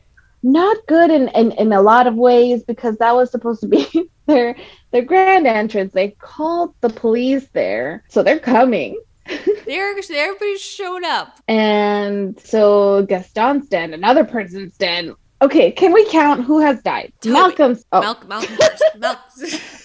not 0.42 0.76
good 0.86 1.10
in, 1.10 1.28
in 1.28 1.52
in 1.52 1.72
a 1.72 1.82
lot 1.82 2.06
of 2.06 2.14
ways 2.14 2.62
because 2.62 2.96
that 2.98 3.14
was 3.14 3.30
supposed 3.30 3.60
to 3.60 3.68
be 3.68 4.10
their 4.26 4.56
their 4.92 5.02
grand 5.02 5.46
entrance. 5.46 5.92
They 5.92 6.10
called 6.10 6.74
the 6.80 6.88
police 6.88 7.46
there, 7.52 8.04
so 8.08 8.22
they're 8.22 8.38
coming. 8.38 9.00
They're 9.26 9.90
everybody's 9.90 10.60
showing 10.60 11.04
up. 11.04 11.38
And 11.48 12.38
so 12.40 13.04
Gaston's 13.06 13.68
dead, 13.68 13.90
another 13.90 14.24
person's 14.24 14.76
dead. 14.76 15.12
Okay, 15.42 15.72
can 15.72 15.92
we 15.92 16.06
count 16.10 16.44
who 16.44 16.60
has 16.60 16.80
died? 16.82 17.12
Toby. 17.20 17.32
Malcolm's 17.34 17.84
oh 17.92 18.00
Malcolm, 18.00 18.28
Malcolm. 18.28 18.56
Mal- 18.98 19.20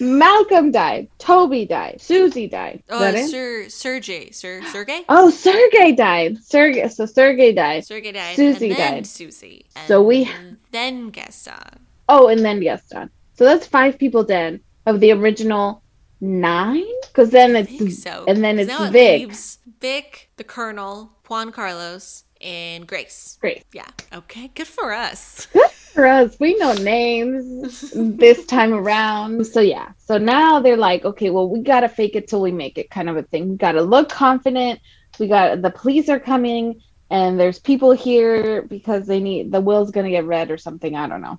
Malcolm 0.00 0.70
died. 0.70 1.08
Toby 1.18 1.66
died. 1.66 2.00
Susie 2.00 2.46
died. 2.46 2.82
Oh, 2.88 3.02
it? 3.04 3.28
Sir 3.28 3.68
Sergey, 3.68 4.30
Sir 4.30 4.62
Sergey, 4.72 5.04
Oh, 5.08 5.28
Sergey 5.30 5.92
died. 5.92 6.38
Sergey. 6.42 6.88
So 6.88 7.04
Sergey 7.04 7.52
died. 7.52 7.84
Sergey 7.84 8.12
died. 8.12 8.36
Susie 8.36 8.68
and 8.70 8.78
died. 8.78 9.06
Susie. 9.06 9.66
So 9.86 10.02
we- 10.02 10.24
and 10.24 10.56
then 10.70 11.10
Gaston. 11.10 11.80
Oh, 12.08 12.28
and 12.28 12.42
then 12.44 12.60
Gaston. 12.60 13.10
So 13.34 13.44
that's 13.44 13.66
five 13.66 13.98
people 13.98 14.22
dead 14.24 14.60
of 14.86 15.00
the 15.00 15.12
original 15.12 15.82
nine. 16.20 16.84
Because 17.08 17.30
then 17.30 17.56
it's 17.56 18.02
so. 18.02 18.24
and 18.28 18.42
then 18.44 18.58
it's 18.58 18.70
it 18.70 18.92
Vic. 18.92 19.32
Vic, 19.80 20.30
the 20.36 20.44
Colonel, 20.44 21.12
Juan 21.28 21.52
Carlos, 21.52 22.24
and 22.40 22.86
Grace. 22.86 23.38
Grace, 23.40 23.64
Yeah. 23.72 23.88
Okay. 24.12 24.48
Good 24.54 24.66
for 24.66 24.92
us. 24.92 25.46
Good 25.52 25.70
for 25.70 26.06
us. 26.06 26.38
We 26.40 26.56
know 26.56 26.72
names 26.74 27.90
this 27.94 28.46
time 28.46 28.72
around. 28.72 29.46
So 29.46 29.60
yeah. 29.60 29.92
So 29.98 30.18
now 30.18 30.60
they're 30.60 30.76
like, 30.76 31.04
okay, 31.04 31.30
well, 31.30 31.48
we 31.48 31.60
gotta 31.60 31.88
fake 31.88 32.16
it 32.16 32.28
till 32.28 32.42
we 32.42 32.52
make 32.52 32.78
it, 32.78 32.90
kind 32.90 33.08
of 33.08 33.16
a 33.16 33.22
thing. 33.22 33.50
We 33.50 33.56
gotta 33.56 33.82
look 33.82 34.08
confident. 34.08 34.80
We 35.18 35.28
got 35.28 35.62
the 35.62 35.70
police 35.70 36.08
are 36.08 36.20
coming, 36.20 36.80
and 37.10 37.38
there's 37.38 37.58
people 37.58 37.92
here 37.92 38.62
because 38.62 39.06
they 39.06 39.20
need 39.20 39.52
the 39.52 39.60
will's 39.60 39.90
gonna 39.90 40.10
get 40.10 40.24
read 40.26 40.50
or 40.50 40.58
something. 40.58 40.94
I 40.96 41.08
don't 41.08 41.22
know. 41.22 41.38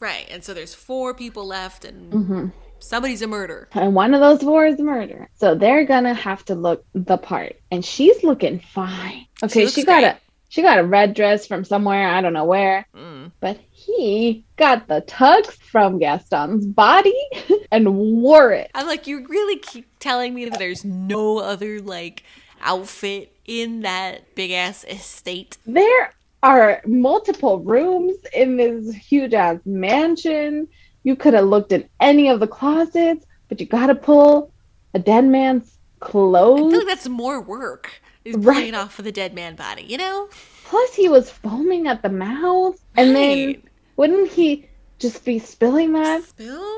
Right. 0.00 0.26
And 0.30 0.44
so 0.44 0.54
there's 0.54 0.74
four 0.74 1.14
people 1.14 1.46
left, 1.46 1.84
and 1.84 2.12
hmm 2.12 2.46
somebody's 2.80 3.22
a 3.22 3.26
murder. 3.26 3.68
And 3.72 3.94
one 3.94 4.14
of 4.14 4.20
those 4.20 4.42
four 4.42 4.66
is 4.66 4.78
murder. 4.78 5.28
So 5.36 5.54
they're 5.54 5.84
gonna 5.84 6.14
have 6.14 6.44
to 6.46 6.54
look 6.54 6.84
the 6.94 7.18
part. 7.18 7.56
And 7.70 7.84
she's 7.84 8.22
looking 8.22 8.60
fine. 8.60 9.26
Okay, 9.42 9.64
looks 9.64 9.74
she, 9.74 9.84
got 9.84 10.02
great. 10.02 10.12
a 10.12 10.18
she 10.48 10.62
got 10.62 10.78
a 10.78 10.84
red 10.84 11.14
dress 11.14 11.46
from 11.46 11.64
somewhere, 11.64 12.08
I 12.08 12.20
don't 12.20 12.32
know 12.32 12.44
where. 12.44 12.86
Mm. 12.94 13.32
But 13.40 13.58
he 13.70 14.44
got 14.56 14.88
the 14.88 15.02
tux 15.02 15.52
from 15.52 15.98
Gaston's 15.98 16.66
body 16.66 17.14
and 17.70 17.94
wore 17.96 18.52
it. 18.52 18.70
I'm 18.74 18.86
like, 18.86 19.06
you 19.06 19.26
really 19.28 19.58
keep 19.58 19.86
telling 19.98 20.34
me 20.34 20.46
that 20.46 20.58
there's 20.58 20.84
no 20.84 21.38
other 21.38 21.80
like 21.80 22.22
outfit 22.60 23.36
in 23.44 23.82
that 23.82 24.34
big 24.34 24.50
ass 24.50 24.84
estate. 24.84 25.58
There 25.66 26.12
are 26.42 26.80
multiple 26.86 27.60
rooms 27.60 28.16
in 28.32 28.56
this 28.56 28.94
huge 28.94 29.34
ass 29.34 29.58
mansion. 29.64 30.68
You 31.08 31.16
could 31.16 31.32
have 31.32 31.46
looked 31.46 31.72
in 31.72 31.88
any 32.00 32.28
of 32.28 32.38
the 32.38 32.46
closets, 32.46 33.24
but 33.48 33.58
you 33.60 33.64
gotta 33.64 33.94
pull 33.94 34.52
a 34.92 34.98
dead 34.98 35.24
man's 35.24 35.78
clothes. 36.00 36.66
I 36.66 36.70
feel 36.70 36.78
like 36.80 36.86
that's 36.86 37.08
more 37.08 37.40
work. 37.40 38.02
Is 38.26 38.36
Right. 38.36 38.56
pulling 38.56 38.74
off 38.74 38.98
of 38.98 39.06
the 39.06 39.10
dead 39.12 39.32
man 39.32 39.56
body, 39.56 39.84
you 39.84 39.96
know? 39.96 40.28
Plus, 40.64 40.94
he 40.94 41.08
was 41.08 41.30
foaming 41.30 41.86
at 41.88 42.02
the 42.02 42.10
mouth, 42.10 42.78
and 42.94 43.16
then 43.16 43.62
wouldn't 43.96 44.28
he 44.32 44.66
just 44.98 45.24
be 45.24 45.38
spilling 45.38 45.94
that 45.94 46.24
Spill? 46.24 46.76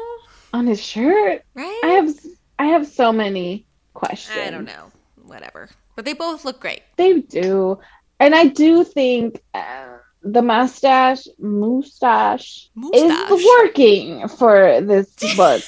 on 0.52 0.68
his 0.68 0.80
shirt? 0.80 1.42
Right? 1.54 1.80
I 1.82 1.88
have 1.88 2.14
I 2.56 2.66
have 2.66 2.86
so 2.86 3.12
many 3.12 3.66
questions. 3.94 4.38
I 4.38 4.50
don't 4.50 4.64
know. 4.64 4.92
Whatever. 5.24 5.70
But 5.96 6.04
they 6.04 6.12
both 6.12 6.44
look 6.44 6.60
great. 6.60 6.82
They 6.94 7.14
do, 7.22 7.80
and 8.20 8.32
I 8.36 8.46
do 8.46 8.84
think 8.84 9.42
uh, 9.54 9.96
the 10.22 10.42
mustache 10.42 11.26
mustache 11.38 12.68
Mustache. 12.74 13.30
is 13.30 13.46
working 13.62 14.28
for 14.28 14.80
this 14.82 15.14
book. 15.36 15.62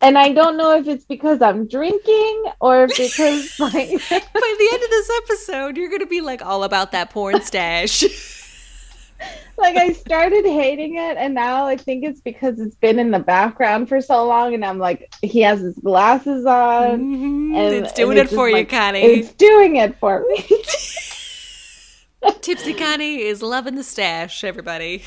and 0.00 0.16
I 0.18 0.32
don't 0.32 0.56
know 0.56 0.76
if 0.78 0.86
it's 0.88 1.04
because 1.04 1.42
I'm 1.42 1.66
drinking 1.68 2.44
or 2.60 2.86
because 2.86 3.58
like 3.60 3.90
By 3.90 4.54
the 4.58 4.68
end 4.72 4.82
of 4.82 4.90
this 4.90 5.10
episode, 5.24 5.76
you're 5.76 5.90
gonna 5.90 6.06
be 6.06 6.20
like 6.22 6.44
all 6.44 6.64
about 6.64 6.92
that 6.92 7.10
porn 7.10 7.40
stash. 7.42 8.02
like 9.58 9.76
I 9.76 9.92
started 9.92 10.44
hating 10.44 10.96
it 10.96 11.16
and 11.16 11.34
now 11.34 11.64
I 11.66 11.76
think 11.78 12.04
it's 12.04 12.20
because 12.20 12.60
it's 12.60 12.74
been 12.76 12.98
in 12.98 13.10
the 13.10 13.18
background 13.18 13.88
for 13.88 14.00
so 14.02 14.26
long 14.26 14.52
and 14.54 14.62
I'm 14.64 14.78
like 14.78 15.10
he 15.22 15.40
has 15.40 15.60
his 15.60 15.74
glasses 15.78 16.44
on 16.44 17.00
Mhm. 17.00 17.56
and 17.56 17.74
it's 17.74 17.92
doing 17.94 18.18
and 18.18 18.28
it 18.28 18.34
for 18.34 18.48
you, 18.48 18.56
like- 18.56 18.68
Connie. 18.68 19.00
It's 19.00 19.32
doing 19.32 19.76
it 19.76 19.98
for 19.98 20.24
me. 20.28 20.44
Tipsy 22.40 22.74
Connie 22.74 23.22
is 23.22 23.42
loving 23.42 23.74
the 23.74 23.84
stash, 23.84 24.44
everybody. 24.44 25.02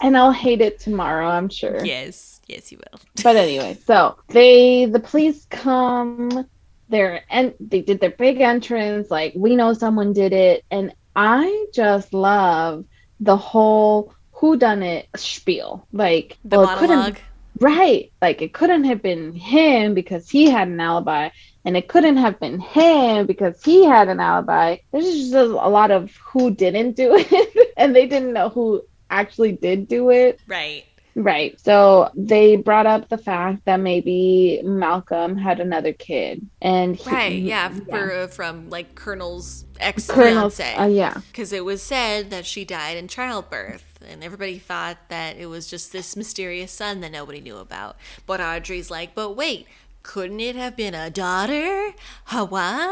and 0.00 0.16
I'll 0.16 0.32
hate 0.32 0.60
it 0.60 0.78
tomorrow, 0.80 1.28
I'm 1.28 1.48
sure. 1.48 1.84
Yes, 1.84 2.40
yes, 2.46 2.70
you 2.72 2.78
will. 2.78 3.00
But 3.22 3.36
anyway, 3.36 3.78
so 3.86 4.18
they 4.28 4.86
the 4.86 5.00
police 5.00 5.46
come, 5.50 6.46
they're 6.88 7.22
and 7.30 7.54
they 7.60 7.82
did 7.82 8.00
their 8.00 8.10
big 8.10 8.40
entrance, 8.40 9.10
like 9.10 9.32
we 9.36 9.56
know 9.56 9.72
someone 9.72 10.12
did 10.12 10.32
it, 10.32 10.64
and 10.70 10.94
I 11.16 11.66
just 11.74 12.12
love 12.14 12.84
the 13.20 13.36
whole 13.36 14.14
who 14.32 14.56
done 14.56 14.82
it 14.82 15.08
spiel. 15.16 15.86
Like 15.92 16.38
The 16.44 16.58
well, 16.58 16.80
monologue. 16.80 17.18
Right. 17.60 18.12
Like 18.22 18.40
it 18.40 18.52
couldn't 18.52 18.84
have 18.84 19.02
been 19.02 19.32
him 19.32 19.94
because 19.94 20.30
he 20.30 20.48
had 20.48 20.68
an 20.68 20.78
alibi, 20.78 21.30
and 21.64 21.76
it 21.76 21.88
couldn't 21.88 22.16
have 22.16 22.38
been 22.40 22.60
him 22.60 23.26
because 23.26 23.62
he 23.62 23.84
had 23.84 24.08
an 24.08 24.20
alibi. 24.20 24.76
There's 24.92 25.04
just 25.04 25.34
a 25.34 25.44
a 25.44 25.68
lot 25.68 25.90
of 25.90 26.14
who 26.16 26.50
didn't 26.50 26.96
do 26.96 27.14
it, 27.18 27.72
and 27.76 27.94
they 27.94 28.06
didn't 28.06 28.32
know 28.32 28.48
who 28.48 28.82
actually 29.10 29.52
did 29.52 29.88
do 29.88 30.10
it. 30.10 30.40
Right. 30.46 30.84
Right. 31.14 31.60
So 31.60 32.10
they 32.14 32.54
brought 32.54 32.86
up 32.86 33.08
the 33.08 33.18
fact 33.18 33.64
that 33.64 33.78
maybe 33.80 34.60
Malcolm 34.62 35.36
had 35.36 35.58
another 35.58 35.92
kid, 35.92 36.46
and 36.62 36.94
he, 36.94 37.10
Right, 37.10 37.38
yeah, 37.38 37.70
for, 37.70 38.12
uh, 38.12 38.26
from 38.28 38.70
like 38.70 38.94
Colonel's 38.94 39.64
ex 39.80 40.06
fiance. 40.06 40.74
Uh, 40.74 40.86
yeah. 40.86 41.20
Because 41.32 41.52
it 41.52 41.64
was 41.64 41.82
said 41.82 42.30
that 42.30 42.46
she 42.46 42.64
died 42.64 42.96
in 42.96 43.08
childbirth, 43.08 43.98
and 44.08 44.22
everybody 44.22 44.58
thought 44.58 44.98
that 45.08 45.36
it 45.36 45.46
was 45.46 45.66
just 45.66 45.90
this 45.90 46.14
mysterious 46.14 46.70
son 46.70 47.00
that 47.00 47.10
nobody 47.10 47.40
knew 47.40 47.56
about. 47.56 47.96
But 48.24 48.40
Audrey's 48.40 48.88
like, 48.88 49.16
but 49.16 49.32
wait, 49.32 49.66
couldn't 50.08 50.40
it 50.40 50.56
have 50.56 50.74
been 50.74 50.94
a 50.94 51.10
daughter? 51.10 51.92
Hawa? 52.24 52.90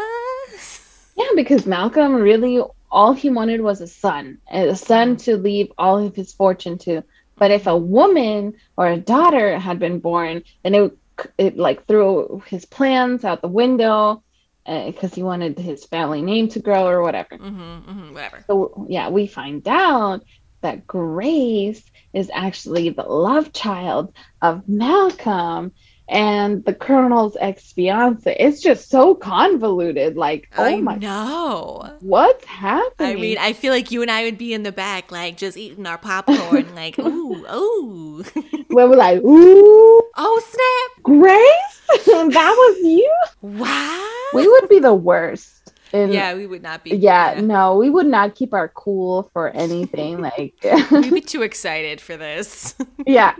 Yeah, 1.17 1.31
because 1.35 1.65
Malcolm 1.65 2.15
really 2.15 2.63
all 2.91 3.15
he 3.15 3.31
wanted 3.31 3.63
was 3.63 3.81
a 3.81 3.87
son, 3.87 4.37
a 4.53 4.77
son 4.77 5.17
to 5.17 5.39
leave 5.39 5.73
all 5.79 5.97
of 5.97 6.15
his 6.15 6.35
fortune 6.35 6.77
to. 6.81 7.03
But 7.37 7.53
if 7.53 7.67
a 7.67 7.77
woman 7.77 8.53
or 8.77 8.89
a 8.89 8.99
daughter 8.99 9.59
had 9.59 9.79
been 9.79 9.99
born, 9.99 10.43
then 10.63 10.75
it 10.75 10.81
would, 10.83 10.99
it 11.39 11.57
like 11.57 11.87
threw 11.87 12.43
his 12.49 12.67
plans 12.67 13.25
out 13.25 13.41
the 13.41 13.49
window 13.49 14.23
because 14.67 15.15
he 15.15 15.23
wanted 15.23 15.59
his 15.59 15.87
family 15.87 16.21
name 16.21 16.49
to 16.49 16.61
grow 16.61 16.87
or 16.87 17.01
whatever. 17.01 17.39
Mm-hmm, 17.39 17.91
mm-hmm, 17.91 18.13
whatever. 18.13 18.45
So 18.47 18.87
yeah, 18.91 19.09
we 19.09 19.27
find 19.27 19.67
out 19.67 20.23
that 20.61 20.87
Grace 20.87 21.83
is 22.13 22.31
actually 22.35 22.91
the 22.91 23.05
love 23.05 23.55
child 23.55 24.13
of 24.43 24.69
Malcolm 24.69 25.73
and 26.09 26.65
the 26.65 26.75
Colonel's 26.75 27.37
ex 27.41 27.73
fiance. 27.73 28.37
It's 28.39 28.61
just 28.61 28.89
so 28.89 29.15
convoluted. 29.15 30.17
Like, 30.17 30.49
oh 30.57 30.65
I 30.65 30.81
my, 30.81 30.97
know. 30.97 31.93
what's 32.01 32.45
happening? 32.45 33.17
I 33.17 33.21
mean, 33.21 33.39
I 33.39 33.53
feel 33.53 33.73
like 33.73 33.91
you 33.91 34.03
and 34.03 34.11
I 34.11 34.25
would 34.25 34.39
be 34.39 34.55
in 34.55 34.63
the 34.63 34.73
back, 34.73 35.11
like 35.11 35.37
just 35.37 35.57
eating 35.57 35.87
our 35.87 35.99
popcorn, 35.99 36.75
like, 36.75 36.99
ooh, 36.99 37.45
ooh. 37.47 38.25
where 38.69 38.89
we're 38.89 38.97
like, 38.97 39.23
ooh, 39.23 40.03
oh, 40.17 40.43
snap. 40.49 41.03
Grace, 41.03 42.05
that 42.07 42.55
was 42.57 42.79
you. 42.83 43.15
Wow. 43.43 44.09
We 44.35 44.47
would 44.47 44.69
be 44.69 44.79
the 44.79 44.95
worst. 44.95 45.66
In, 45.93 46.11
yeah, 46.13 46.35
we 46.35 46.47
would 46.47 46.63
not 46.63 46.83
be. 46.85 46.91
yeah, 46.97 47.41
no, 47.43 47.77
we 47.77 47.91
would 47.91 48.07
not 48.07 48.35
keep 48.35 48.53
our 48.53 48.69
cool 48.69 49.31
for 49.33 49.51
anything. 49.51 50.21
Like, 50.27 50.55
We'd 50.91 51.15
be 51.15 51.21
too 51.35 51.43
excited 51.43 52.01
for 52.01 52.17
this. 52.17 52.75
yeah, 53.07 53.35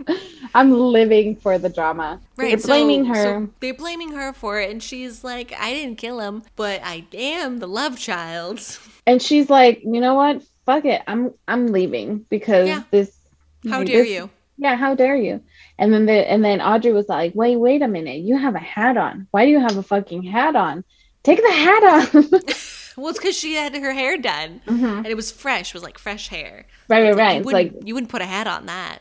I'm 0.55 0.71
living 0.71 1.35
for 1.35 1.57
the 1.57 1.69
drama. 1.69 2.19
Right, 2.37 2.49
They're 2.51 2.59
so- 2.59 2.67
blaming 2.67 3.05
her. 3.05 3.15
so 3.15 3.49
they're 3.59 3.73
blaming 3.73 4.13
her 4.13 4.31
for 4.33 4.59
it, 4.61 4.69
and 4.71 4.81
she's 4.81 5.23
like, 5.23 5.53
"I 5.59 5.73
didn't 5.73 5.97
kill 5.97 6.19
him, 6.19 6.43
but 6.55 6.81
I 6.83 7.05
am 7.13 7.57
the 7.59 7.67
love 7.67 7.99
child." 7.99 8.59
and 9.05 9.21
she's 9.21 9.49
like, 9.49 9.81
you 9.83 9.99
know 10.01 10.15
what? 10.15 10.41
Fuck 10.65 10.85
it. 10.85 11.01
I'm 11.07 11.33
I'm 11.47 11.67
leaving 11.67 12.25
because 12.29 12.67
Yeah. 12.67 12.83
this. 12.91 13.15
How 13.69 13.83
dare 13.83 14.03
this- 14.03 14.09
you? 14.11 14.29
Yeah, 14.57 14.75
how 14.75 14.95
dare 14.95 15.15
you? 15.15 15.41
And 15.77 15.93
then 15.93 16.05
the 16.07 16.13
and 16.31 16.43
then 16.43 16.61
Audrey 16.61 16.91
was 16.91 17.07
like, 17.07 17.33
wait, 17.35 17.57
wait 17.57 17.81
a 17.83 17.87
minute. 17.87 18.21
You 18.21 18.37
have 18.37 18.55
a 18.55 18.59
hat 18.59 18.97
on. 18.97 19.27
Why 19.31 19.45
do 19.45 19.51
you 19.51 19.59
have 19.59 19.77
a 19.77 19.83
fucking 19.83 20.23
hat 20.23 20.55
on? 20.55 20.83
Take 21.27 21.41
the 21.41 21.51
hat 21.51 21.83
off. 21.83 22.13
Well, 22.97 23.09
it's 23.09 23.19
because 23.19 23.37
she 23.37 23.53
had 23.53 23.75
her 23.75 23.93
hair 23.93 24.17
done, 24.17 24.59
Mhm. 24.65 24.97
and 24.97 25.05
it 25.05 25.15
was 25.15 25.29
fresh. 25.31 25.67
It 25.69 25.73
was 25.75 25.83
like 25.83 25.99
fresh 25.99 26.29
hair. 26.29 26.65
Right, 26.89 27.03
right, 27.03 27.09
like, 27.09 27.17
right. 27.19 27.37
You 27.37 27.43
wouldn't, 27.43 27.73
like 27.75 27.87
you 27.87 27.93
wouldn't 27.93 28.09
put 28.09 28.23
a 28.23 28.25
hat 28.25 28.47
on 28.47 28.65
that. 28.65 28.99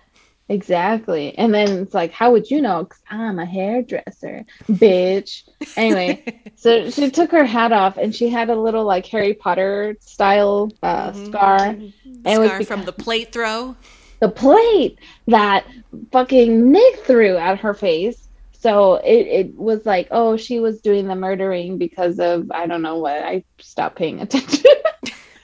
exactly. 0.50 1.36
And 1.38 1.54
then 1.54 1.78
it's 1.82 1.94
like, 1.94 2.12
how 2.12 2.30
would 2.32 2.50
you 2.50 2.60
know? 2.60 2.84
Because 2.84 3.02
I'm 3.10 3.38
a 3.38 3.46
hairdresser, 3.46 4.44
bitch. 4.70 5.44
Anyway, 5.78 6.22
so 6.56 6.90
she 6.90 7.10
took 7.10 7.30
her 7.32 7.44
hat 7.46 7.72
off 7.72 7.96
and 7.96 8.14
she 8.14 8.28
had 8.28 8.50
a 8.50 8.54
little 8.54 8.84
like 8.84 9.06
Harry 9.06 9.32
Potter 9.32 9.96
style 10.00 10.70
uh, 10.82 11.12
Mhm. 11.12 11.26
scar. 11.28 11.58
The 11.74 11.92
it 12.32 12.38
was 12.38 12.48
scar 12.50 12.64
from 12.64 12.84
the 12.84 12.92
plate 12.92 13.32
throw. 13.32 13.76
the 14.20 14.28
plate 14.28 14.98
that 15.26 15.64
fucking 16.12 16.70
Nick 16.70 16.96
threw 17.06 17.36
at 17.38 17.60
her 17.60 17.72
face. 17.72 18.25
So 18.66 18.96
it, 18.96 19.28
it 19.28 19.54
was 19.54 19.86
like, 19.86 20.08
oh, 20.10 20.36
she 20.36 20.58
was 20.58 20.80
doing 20.80 21.06
the 21.06 21.14
murdering 21.14 21.78
because 21.78 22.18
of 22.18 22.50
I 22.50 22.66
don't 22.66 22.82
know 22.82 22.98
what. 22.98 23.22
I 23.22 23.44
stopped 23.60 23.94
paying 23.94 24.20
attention. 24.22 24.72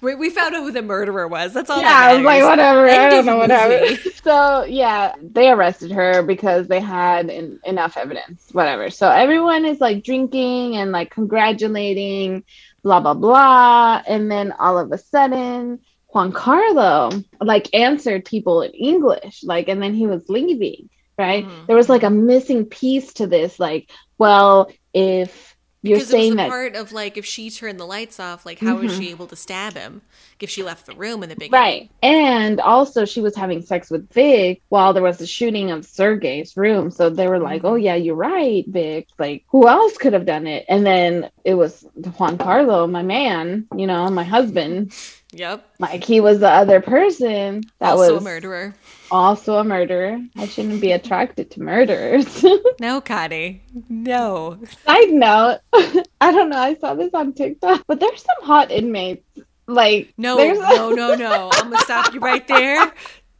We, 0.00 0.16
we 0.16 0.28
found 0.28 0.56
out 0.56 0.62
who 0.62 0.72
the 0.72 0.82
murderer 0.82 1.28
was. 1.28 1.52
That's 1.52 1.70
all. 1.70 1.80
yeah, 1.80 1.92
I 1.94 2.16
was 2.16 2.24
like, 2.24 2.42
whatever. 2.42 2.88
I 2.90 3.10
don't 3.10 3.24
know 3.24 3.36
what 3.36 3.50
happened. 3.50 4.00
So 4.24 4.64
yeah, 4.64 5.14
they 5.22 5.50
arrested 5.50 5.92
her 5.92 6.24
because 6.24 6.66
they 6.66 6.80
had 6.80 7.30
en- 7.30 7.60
enough 7.64 7.96
evidence. 7.96 8.48
Whatever. 8.50 8.90
So 8.90 9.08
everyone 9.08 9.66
is 9.66 9.80
like 9.80 10.02
drinking 10.02 10.76
and 10.76 10.90
like 10.90 11.12
congratulating, 11.12 12.42
blah 12.82 12.98
blah 12.98 13.14
blah, 13.14 14.02
and 14.08 14.28
then 14.28 14.50
all 14.58 14.78
of 14.78 14.90
a 14.90 14.98
sudden. 14.98 15.78
Juan 16.08 16.30
Carlo 16.30 17.10
like 17.40 17.72
answered 17.72 18.26
people 18.26 18.60
in 18.60 18.70
English, 18.72 19.42
like, 19.44 19.68
and 19.68 19.82
then 19.82 19.94
he 19.94 20.06
was 20.06 20.28
leaving, 20.28 20.90
right? 21.18 21.44
Mhm. 21.46 21.66
There 21.66 21.76
was 21.76 21.88
like 21.88 22.02
a 22.02 22.10
missing 22.10 22.64
piece 22.64 23.12
to 23.14 23.26
this, 23.26 23.58
like, 23.60 23.90
well, 24.18 24.70
if 24.94 25.56
you're 25.84 25.96
Because 25.96 26.12
was 26.12 26.20
saying 26.20 26.30
the 26.32 26.36
that 26.36 26.48
part 26.48 26.76
of 26.76 26.92
like 26.92 27.16
if 27.16 27.26
she 27.26 27.50
turned 27.50 27.80
the 27.80 27.84
lights 27.84 28.20
off, 28.20 28.46
like 28.46 28.60
how 28.60 28.76
was 28.76 28.92
Mhm. 28.92 28.98
she 28.98 29.10
able 29.10 29.26
to 29.26 29.34
stab 29.34 29.72
him 29.74 30.02
if 30.38 30.48
she 30.48 30.62
left 30.62 30.86
the 30.86 30.94
room 30.94 31.24
in 31.24 31.28
the 31.28 31.34
beginning? 31.34 31.60
Right. 31.60 31.90
And 32.04 32.60
also 32.60 33.04
she 33.04 33.20
was 33.20 33.34
having 33.34 33.62
sex 33.62 33.90
with 33.90 34.08
Vic 34.12 34.62
while 34.68 34.92
there 34.92 35.02
was 35.02 35.18
the 35.18 35.26
shooting 35.26 35.72
of 35.72 35.84
Sergei's 35.84 36.56
room. 36.56 36.92
So 36.92 37.10
they 37.10 37.26
were 37.26 37.40
like, 37.40 37.62
Oh 37.64 37.74
yeah, 37.74 37.96
you're 37.96 38.14
right, 38.14 38.64
Vic. 38.68 39.08
Like 39.18 39.42
who 39.48 39.66
else 39.66 39.98
could 39.98 40.12
have 40.12 40.24
done 40.24 40.46
it? 40.46 40.66
And 40.68 40.86
then 40.86 41.30
it 41.44 41.54
was 41.54 41.84
Juan 42.16 42.38
Carlo, 42.38 42.86
my 42.86 43.02
man, 43.02 43.66
you 43.76 43.88
know, 43.88 44.08
my 44.08 44.24
husband. 44.24 44.92
Yep. 45.32 45.66
Like 45.78 46.04
he 46.04 46.20
was 46.20 46.40
the 46.40 46.50
other 46.50 46.80
person 46.80 47.62
that 47.78 47.90
also 47.92 48.14
was 48.14 48.22
a 48.22 48.24
murderer. 48.24 48.74
also 49.10 49.56
a 49.56 49.64
murderer. 49.64 50.18
I 50.36 50.46
shouldn't 50.46 50.80
be 50.80 50.92
attracted 50.92 51.50
to 51.52 51.62
murderers. 51.62 52.44
No, 52.80 53.00
Connie. 53.00 53.62
No. 53.88 54.58
Side 54.84 55.10
note, 55.10 55.60
I 56.20 56.32
don't 56.32 56.50
know, 56.50 56.58
I 56.58 56.74
saw 56.74 56.94
this 56.94 57.14
on 57.14 57.32
TikTok, 57.32 57.84
but 57.86 58.00
there's 58.00 58.22
some 58.22 58.44
hot 58.44 58.70
inmates. 58.70 59.24
Like 59.68 60.12
No, 60.18 60.36
there's 60.36 60.58
no, 60.58 60.90
no, 60.94 61.14
no. 61.14 61.50
I'm 61.52 61.70
gonna 61.70 61.78
stop 61.84 62.12
you 62.12 62.20
right 62.20 62.46
there. 62.48 62.92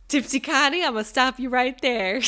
Tipsy 0.08 0.40
Connie, 0.40 0.84
I'm 0.84 0.92
gonna 0.92 1.04
stop 1.04 1.38
you 1.40 1.48
right 1.48 1.78
there. 1.80 2.20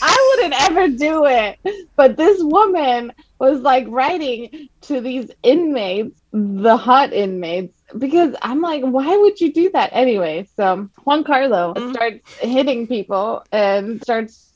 I 0.00 0.34
wouldn't 0.36 0.70
ever 0.70 0.88
do 0.88 1.26
it. 1.26 1.58
But 1.96 2.16
this 2.16 2.42
woman 2.42 3.12
was 3.38 3.60
like 3.60 3.84
writing 3.88 4.68
to 4.82 5.00
these 5.00 5.30
inmates, 5.42 6.18
the 6.32 6.76
hot 6.76 7.12
inmates, 7.12 7.75
because 7.96 8.34
I'm 8.42 8.60
like, 8.60 8.82
why 8.82 9.16
would 9.16 9.40
you 9.40 9.52
do 9.52 9.70
that 9.70 9.90
anyway? 9.92 10.48
So 10.56 10.88
Juan 11.04 11.24
Carlo 11.24 11.74
Mhm. 11.74 11.92
starts 11.92 12.34
hitting 12.38 12.86
people 12.86 13.44
and 13.52 14.02
starts 14.02 14.52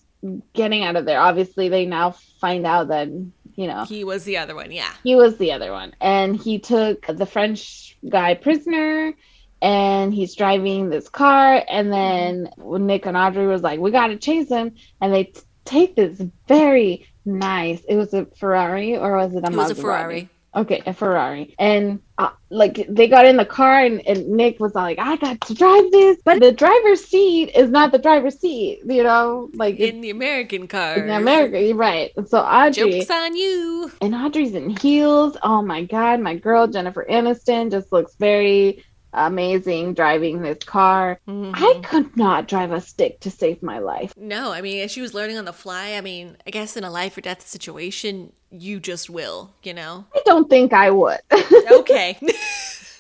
getting 0.53 0.85
out 0.85 0.97
of 0.97 1.05
there. 1.05 1.21
Obviously, 1.21 1.69
they 1.69 1.87
now 1.87 2.11
find 2.41 2.67
out 2.67 2.89
that, 2.89 3.09
you 3.09 3.67
know, 3.67 3.85
he 3.85 4.05
was 4.05 4.25
the 4.25 4.37
other 4.39 4.55
one, 4.55 4.71
yeah. 4.73 4.91
he 5.05 5.17
was 5.17 5.37
the 5.39 5.53
other 5.53 5.73
one. 5.73 5.95
And 6.01 6.37
he 6.37 6.59
took 6.59 7.07
the 7.07 7.27
French 7.27 7.97
guy 8.09 8.35
prisoner 8.35 9.15
and 9.63 10.13
he's 10.13 10.35
driving 10.35 10.91
this 10.91 11.09
car. 11.09 11.63
And 11.69 11.93
then 11.93 12.51
Nick 12.59 13.07
and 13.07 13.17
Audrey 13.17 13.47
was 13.47 13.63
like, 13.63 13.79
we 13.81 13.91
got 13.91 14.09
to 14.09 14.17
chase 14.17 14.49
him. 14.49 14.75
And 15.01 15.13
they 15.13 15.25
t- 15.25 15.41
take 15.65 15.95
this 15.97 16.21
very 16.49 17.07
nice, 17.25 17.83
it 17.89 17.97
was 17.97 18.13
a 18.15 18.27
Ferrari 18.37 18.97
or 18.97 19.17
was 19.17 19.35
it 19.35 19.45
a 19.47 19.51
It 19.53 19.57
was 19.57 19.71
a 19.71 19.75
Ferrari. 19.75 20.29
Okay, 20.55 20.83
a 20.85 20.93
Ferrari. 20.93 21.55
And 21.61 22.01
uh, 22.19 22.31
like 22.51 22.85
they 22.89 23.07
got 23.07 23.25
in 23.25 23.37
the 23.37 23.45
car 23.45 23.85
and, 23.85 24.05
and 24.07 24.29
Nick 24.29 24.59
was 24.59 24.75
like, 24.75 24.99
I 24.99 25.15
got 25.17 25.41
to 25.43 25.55
drive 25.55 25.91
this. 25.93 26.19
But 26.25 26.41
the 26.41 26.51
driver's 26.51 27.05
seat 27.05 27.51
is 27.55 27.71
not 27.71 27.93
the 27.93 27.99
driver's 27.99 28.41
seat, 28.41 28.81
you 28.85 29.05
know? 29.05 29.49
Like 29.55 29.79
In 29.79 30.01
the 30.01 30.11
American 30.11 30.67
car. 30.67 30.95
in 30.95 31.09
America, 31.09 31.61
you're 31.63 31.77
right. 31.77 32.11
So 32.27 32.41
Audrey 32.41 32.91
Joke's 32.99 33.11
on 33.11 33.37
you. 33.37 33.93
and 34.01 34.13
Audrey's 34.13 34.55
in 34.55 34.71
heels. 34.71 35.37
Oh 35.45 35.63
my 35.63 35.85
god, 35.85 36.19
my 36.21 36.35
girl 36.35 36.67
Jennifer 36.67 37.07
Aniston 37.09 37.71
just 37.71 37.93
looks 37.93 38.17
very 38.17 38.85
amazing 39.13 39.95
driving 39.95 40.43
this 40.43 40.59
car. 40.65 41.21
Mhm. 41.29 41.53
I 41.55 41.81
could 41.87 42.17
not 42.17 42.49
drive 42.49 42.73
a 42.73 42.81
stick 42.81 43.21
to 43.21 43.31
save 43.31 43.63
my 43.63 43.79
life. 43.79 44.13
No, 44.17 44.53
I 44.53 44.61
mean, 44.61 44.87
she 44.89 45.01
was 45.01 45.15
learning 45.15 45.39
on 45.39 45.45
the 45.45 45.53
fly, 45.53 45.93
I 45.95 46.01
mean, 46.01 46.37
I 46.47 46.51
guess 46.51 46.77
in 46.77 46.85
a 46.85 46.91
life 46.91 47.17
or 47.17 47.21
death 47.21 47.47
situation, 47.47 48.33
you 48.51 48.81
just 48.81 49.09
will, 49.11 49.53
you 49.63 49.75
know? 49.75 50.07
I 50.15 50.23
don't 50.25 50.49
think 50.51 50.73
I 50.73 50.91
would. 50.91 51.19
Okay. 51.73 52.19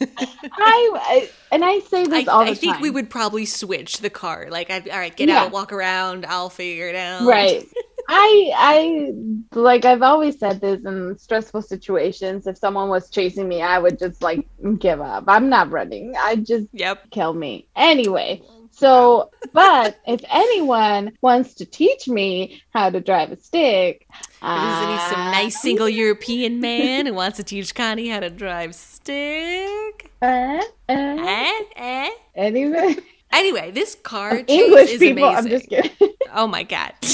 I, 0.00 0.90
I 0.96 1.30
and 1.52 1.64
I 1.64 1.80
say 1.80 2.02
I, 2.02 2.04
this 2.06 2.28
all 2.28 2.44
the 2.44 2.52
I 2.52 2.54
think 2.54 2.74
time. 2.74 2.82
we 2.82 2.88
would 2.90 3.11
probably 3.11 3.44
switch 3.44 3.98
the 3.98 4.08
car. 4.11 4.46
Like, 4.50 4.70
I, 4.70 4.78
all 4.90 4.98
right, 4.98 5.14
get 5.14 5.28
Yeah. 5.28 5.42
out, 5.44 5.52
walk 5.52 5.72
around, 5.72 6.24
I'll 6.26 6.48
figure 6.50 6.88
it 6.88 6.94
out. 6.96 7.26
right. 7.26 7.66
I 8.12 8.52
I 8.56 9.12
like 9.54 9.84
I've 9.84 10.02
always 10.02 10.36
said 10.38 10.61
this 10.61 10.84
in 10.84 11.16
stressful 11.16 11.62
situations. 11.62 12.48
If 12.48 12.58
someone 12.58 12.88
was 12.88 13.08
chasing 13.08 13.46
me, 13.48 13.62
I 13.62 13.78
would 13.78 14.00
just 14.00 14.20
like 14.20 14.46
give 14.78 15.00
up. 15.00 15.24
I'm 15.28 15.48
not 15.48 15.70
running. 15.70 16.14
I 16.18 16.34
just 16.36 16.66
Yep. 16.72 17.11
kill 17.11 17.34
me. 17.34 17.68
Anyway, 17.76 18.42
so, 18.72 19.30
but 19.52 20.00
if 20.08 20.22
anyone 20.28 21.12
wants 21.22 21.54
to 21.54 21.64
teach 21.64 22.08
me 22.08 22.61
how 22.74 22.90
to 22.90 23.00
drive 23.00 23.30
a 23.30 23.36
stick, 23.40 24.08
Isn't 24.42 24.88
he 24.90 24.98
some 24.98 25.30
nice 25.30 25.61
single 25.61 25.88
European 25.88 26.61
man 26.61 27.06
who 27.06 27.14
wants 27.14 27.36
to 27.36 27.44
teach 27.44 27.76
Connie 27.76 28.08
how 28.08 28.18
to 28.20 28.30
drive 28.30 28.74
stick? 28.74 30.11
Uh, 30.20 30.61
uh, 30.88 31.16
Eh? 31.18 31.61
Eh? 31.76 32.11
anyway, 32.34 32.96
Anyway, 33.32 33.70
this 33.70 33.94
car 33.94 34.38
chase 34.38 34.44
English 34.48 34.90
is 34.90 34.98
people, 34.98 35.28
amazing. 35.28 35.36
I'm 35.36 35.46
just 35.48 35.68
kidding. 35.68 36.14
Oh 36.34 36.48
my 36.48 36.64
god. 36.64 36.92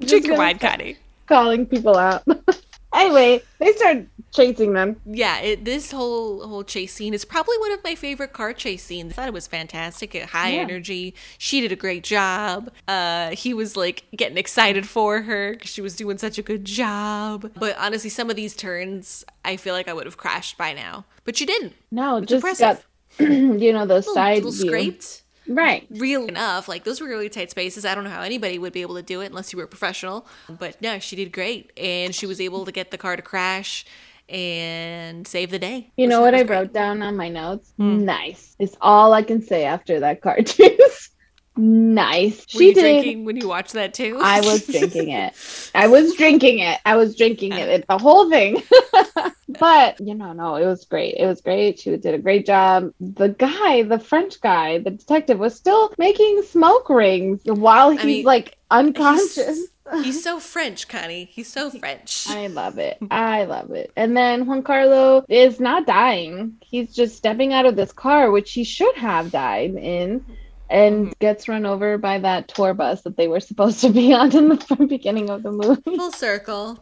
Drink 0.00 0.26
your 0.26 0.36
wine, 0.36 0.58
Connie. 0.58 0.96
Calling 1.26 1.66
people 1.66 1.96
out. 1.96 2.24
anyway, 2.94 3.42
they 3.58 3.72
start 3.74 4.06
chasing 4.32 4.72
them. 4.72 5.00
Yeah, 5.04 5.40
it, 5.40 5.64
this 5.64 5.90
whole 5.90 6.46
whole 6.46 6.64
chase 6.64 6.94
scene 6.94 7.12
is 7.14 7.24
probably 7.24 7.56
one 7.58 7.72
of 7.72 7.82
my 7.84 7.94
favorite 7.94 8.32
car 8.32 8.52
chase 8.52 8.82
scenes. 8.82 9.12
I 9.12 9.14
thought 9.16 9.28
it 9.28 9.34
was 9.34 9.46
fantastic, 9.46 10.14
uh, 10.14 10.26
high 10.26 10.52
Yeah. 10.52 10.60
energy. 10.62 11.14
She 11.36 11.60
did 11.60 11.72
a 11.72 11.76
great 11.76 12.02
job. 12.04 12.70
Uh, 12.86 13.30
he 13.30 13.52
was 13.52 13.76
like 13.76 14.04
getting 14.16 14.38
excited 14.38 14.88
for 14.88 15.22
her 15.22 15.52
because 15.52 15.70
she 15.70 15.80
was 15.82 15.96
doing 15.96 16.16
such 16.18 16.38
a 16.38 16.42
good 16.42 16.64
job. 16.64 17.50
But 17.58 17.76
honestly, 17.78 18.10
some 18.10 18.30
of 18.30 18.36
these 18.36 18.54
turns, 18.56 19.24
I 19.44 19.56
feel 19.56 19.74
like 19.74 19.88
I 19.88 19.92
would 19.92 20.06
have 20.06 20.16
crashed 20.16 20.56
by 20.56 20.72
now, 20.72 21.04
but 21.24 21.36
she 21.36 21.44
didn't. 21.44 21.74
No, 21.90 22.20
just 22.20 22.32
impressive. 22.44 22.86
got 23.18 23.26
you 23.60 23.72
know 23.72 23.84
the 23.86 23.94
Little, 23.96 24.14
side 24.14 24.36
little 24.44 24.52
scraped. 24.52 25.22
Right. 25.48 25.86
Real 25.90 26.26
enough, 26.26 26.68
like 26.68 26.84
those 26.84 27.00
were 27.00 27.08
really 27.08 27.28
tight 27.28 27.50
spaces. 27.50 27.84
I 27.84 27.94
don't 27.94 28.04
know 28.04 28.10
how 28.10 28.22
anybody 28.22 28.58
would 28.58 28.72
be 28.72 28.82
able 28.82 28.96
to 28.96 29.02
do 29.02 29.20
it 29.22 29.26
unless 29.26 29.52
you 29.52 29.56
were 29.58 29.64
a 29.64 29.68
professional. 29.68 30.26
But 30.48 30.80
no, 30.82 30.98
she 30.98 31.16
did 31.16 31.32
great, 31.32 31.72
and 31.76 32.14
she 32.14 32.26
was 32.26 32.40
able 32.40 32.64
to 32.66 32.72
get 32.72 32.90
the 32.90 32.98
car 32.98 33.16
to 33.16 33.22
crash 33.22 33.84
and 34.28 35.26
save 35.26 35.50
the 35.50 35.58
day. 35.58 35.90
You 35.96 36.06
know 36.06 36.20
what 36.20 36.34
I 36.34 36.42
great. 36.42 36.50
wrote 36.50 36.72
down 36.72 37.02
on 37.02 37.16
my 37.16 37.28
notes? 37.28 37.72
Hmm. 37.78 38.04
Nice. 38.04 38.54
It's 38.58 38.76
all 38.80 39.12
I 39.14 39.22
can 39.22 39.40
say 39.42 39.64
after 39.64 40.00
that 40.00 40.20
car 40.20 40.42
chase. 40.46 41.10
Nice. 41.58 42.46
Were 42.54 42.60
she 42.60 42.68
you 42.68 42.74
did. 42.74 42.80
drinking 42.80 43.24
when 43.24 43.36
you 43.36 43.48
watched 43.48 43.74
that 43.74 43.94
too? 43.94 44.18
I 44.22 44.40
was 44.40 44.66
drinking 44.66 45.10
it. 45.10 45.34
I 45.74 45.88
was 45.88 46.14
drinking 46.14 46.60
it. 46.60 46.80
I 46.84 46.96
was 46.96 47.16
drinking 47.16 47.52
it. 47.52 47.68
It's 47.68 47.86
the 47.86 47.98
whole 47.98 48.30
thing. 48.30 48.62
but 49.58 50.00
you 50.00 50.14
know, 50.14 50.32
no, 50.32 50.56
it 50.56 50.66
was 50.66 50.84
great. 50.84 51.16
It 51.18 51.26
was 51.26 51.40
great. 51.40 51.80
She 51.80 51.96
did 51.96 52.14
a 52.14 52.18
great 52.18 52.46
job. 52.46 52.92
The 53.00 53.28
guy, 53.28 53.82
the 53.82 53.98
French 53.98 54.40
guy, 54.40 54.78
the 54.78 54.90
detective, 54.90 55.38
was 55.38 55.54
still 55.54 55.92
making 55.98 56.42
smoke 56.44 56.88
rings 56.88 57.40
while 57.44 57.90
he's 57.90 58.04
mean, 58.04 58.24
like 58.24 58.56
unconscious. 58.70 59.68
He's 60.02 60.22
so 60.22 60.38
French, 60.38 60.88
Connie. 60.88 61.24
He's 61.24 61.48
so 61.48 61.70
French. 61.70 62.26
I 62.30 62.48
love 62.48 62.78
it. 62.78 62.98
I 63.10 63.44
love 63.44 63.70
it. 63.70 63.90
And 63.96 64.16
then 64.16 64.46
Juan 64.46 64.62
Carlo 64.62 65.24
is 65.28 65.60
not 65.60 65.86
dying. 65.86 66.56
He's 66.60 66.94
just 66.94 67.16
stepping 67.16 67.52
out 67.52 67.66
of 67.66 67.76
this 67.76 67.92
car, 67.92 68.30
which 68.30 68.52
he 68.52 68.64
should 68.64 68.94
have 68.96 69.30
died 69.30 69.74
in, 69.74 70.24
and 70.70 71.16
gets 71.18 71.48
run 71.48 71.66
over 71.66 71.98
by 71.98 72.18
that 72.18 72.48
tour 72.48 72.74
bus 72.74 73.02
that 73.02 73.16
they 73.16 73.28
were 73.28 73.40
supposed 73.40 73.80
to 73.80 73.90
be 73.90 74.12
on 74.14 74.34
in 74.36 74.48
the 74.48 74.86
beginning 74.88 75.30
of 75.30 75.42
the 75.42 75.52
movie. 75.52 75.96
Full 75.96 76.12
circle. 76.12 76.78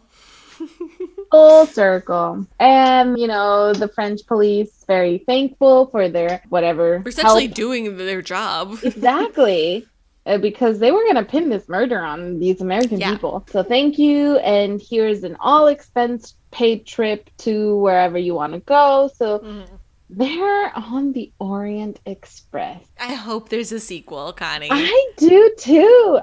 Full 1.30 1.66
circle. 1.66 2.46
And, 2.58 3.18
you 3.18 3.26
know, 3.26 3.72
the 3.72 3.88
French 3.88 4.26
police 4.26 4.84
very 4.86 5.18
thankful 5.18 5.86
for 5.88 6.08
their 6.08 6.42
whatever. 6.48 7.02
We're 7.04 7.08
essentially 7.10 7.44
help. 7.46 7.54
doing 7.54 7.96
their 7.96 8.22
job. 8.22 8.78
Exactly. 8.82 9.86
Uh, 10.24 10.38
because 10.38 10.78
they 10.80 10.90
were 10.90 11.02
going 11.02 11.16
to 11.16 11.24
pin 11.24 11.48
this 11.50 11.68
murder 11.68 12.00
on 12.00 12.38
these 12.40 12.60
American 12.60 12.98
Yeah. 12.98 13.12
people. 13.12 13.44
So 13.50 13.62
thank 13.62 13.98
you. 13.98 14.38
And 14.38 14.80
here's 14.80 15.22
an 15.24 15.36
all 15.40 15.66
expense 15.68 16.34
paid 16.50 16.86
trip 16.86 17.28
to 17.38 17.76
wherever 17.76 18.18
you 18.18 18.34
want 18.34 18.52
to 18.54 18.60
go. 18.60 19.10
So 19.14 19.40
Mhm. 19.40 19.66
They're 20.08 20.76
on 20.76 21.12
the 21.12 21.32
Orient 21.38 22.00
Express. 22.06 22.84
I 23.00 23.14
hope 23.14 23.48
there's 23.48 23.72
a 23.72 23.80
sequel, 23.80 24.32
Connie. 24.32 24.68
I 24.70 25.10
do 25.16 25.52
too. 25.58 26.20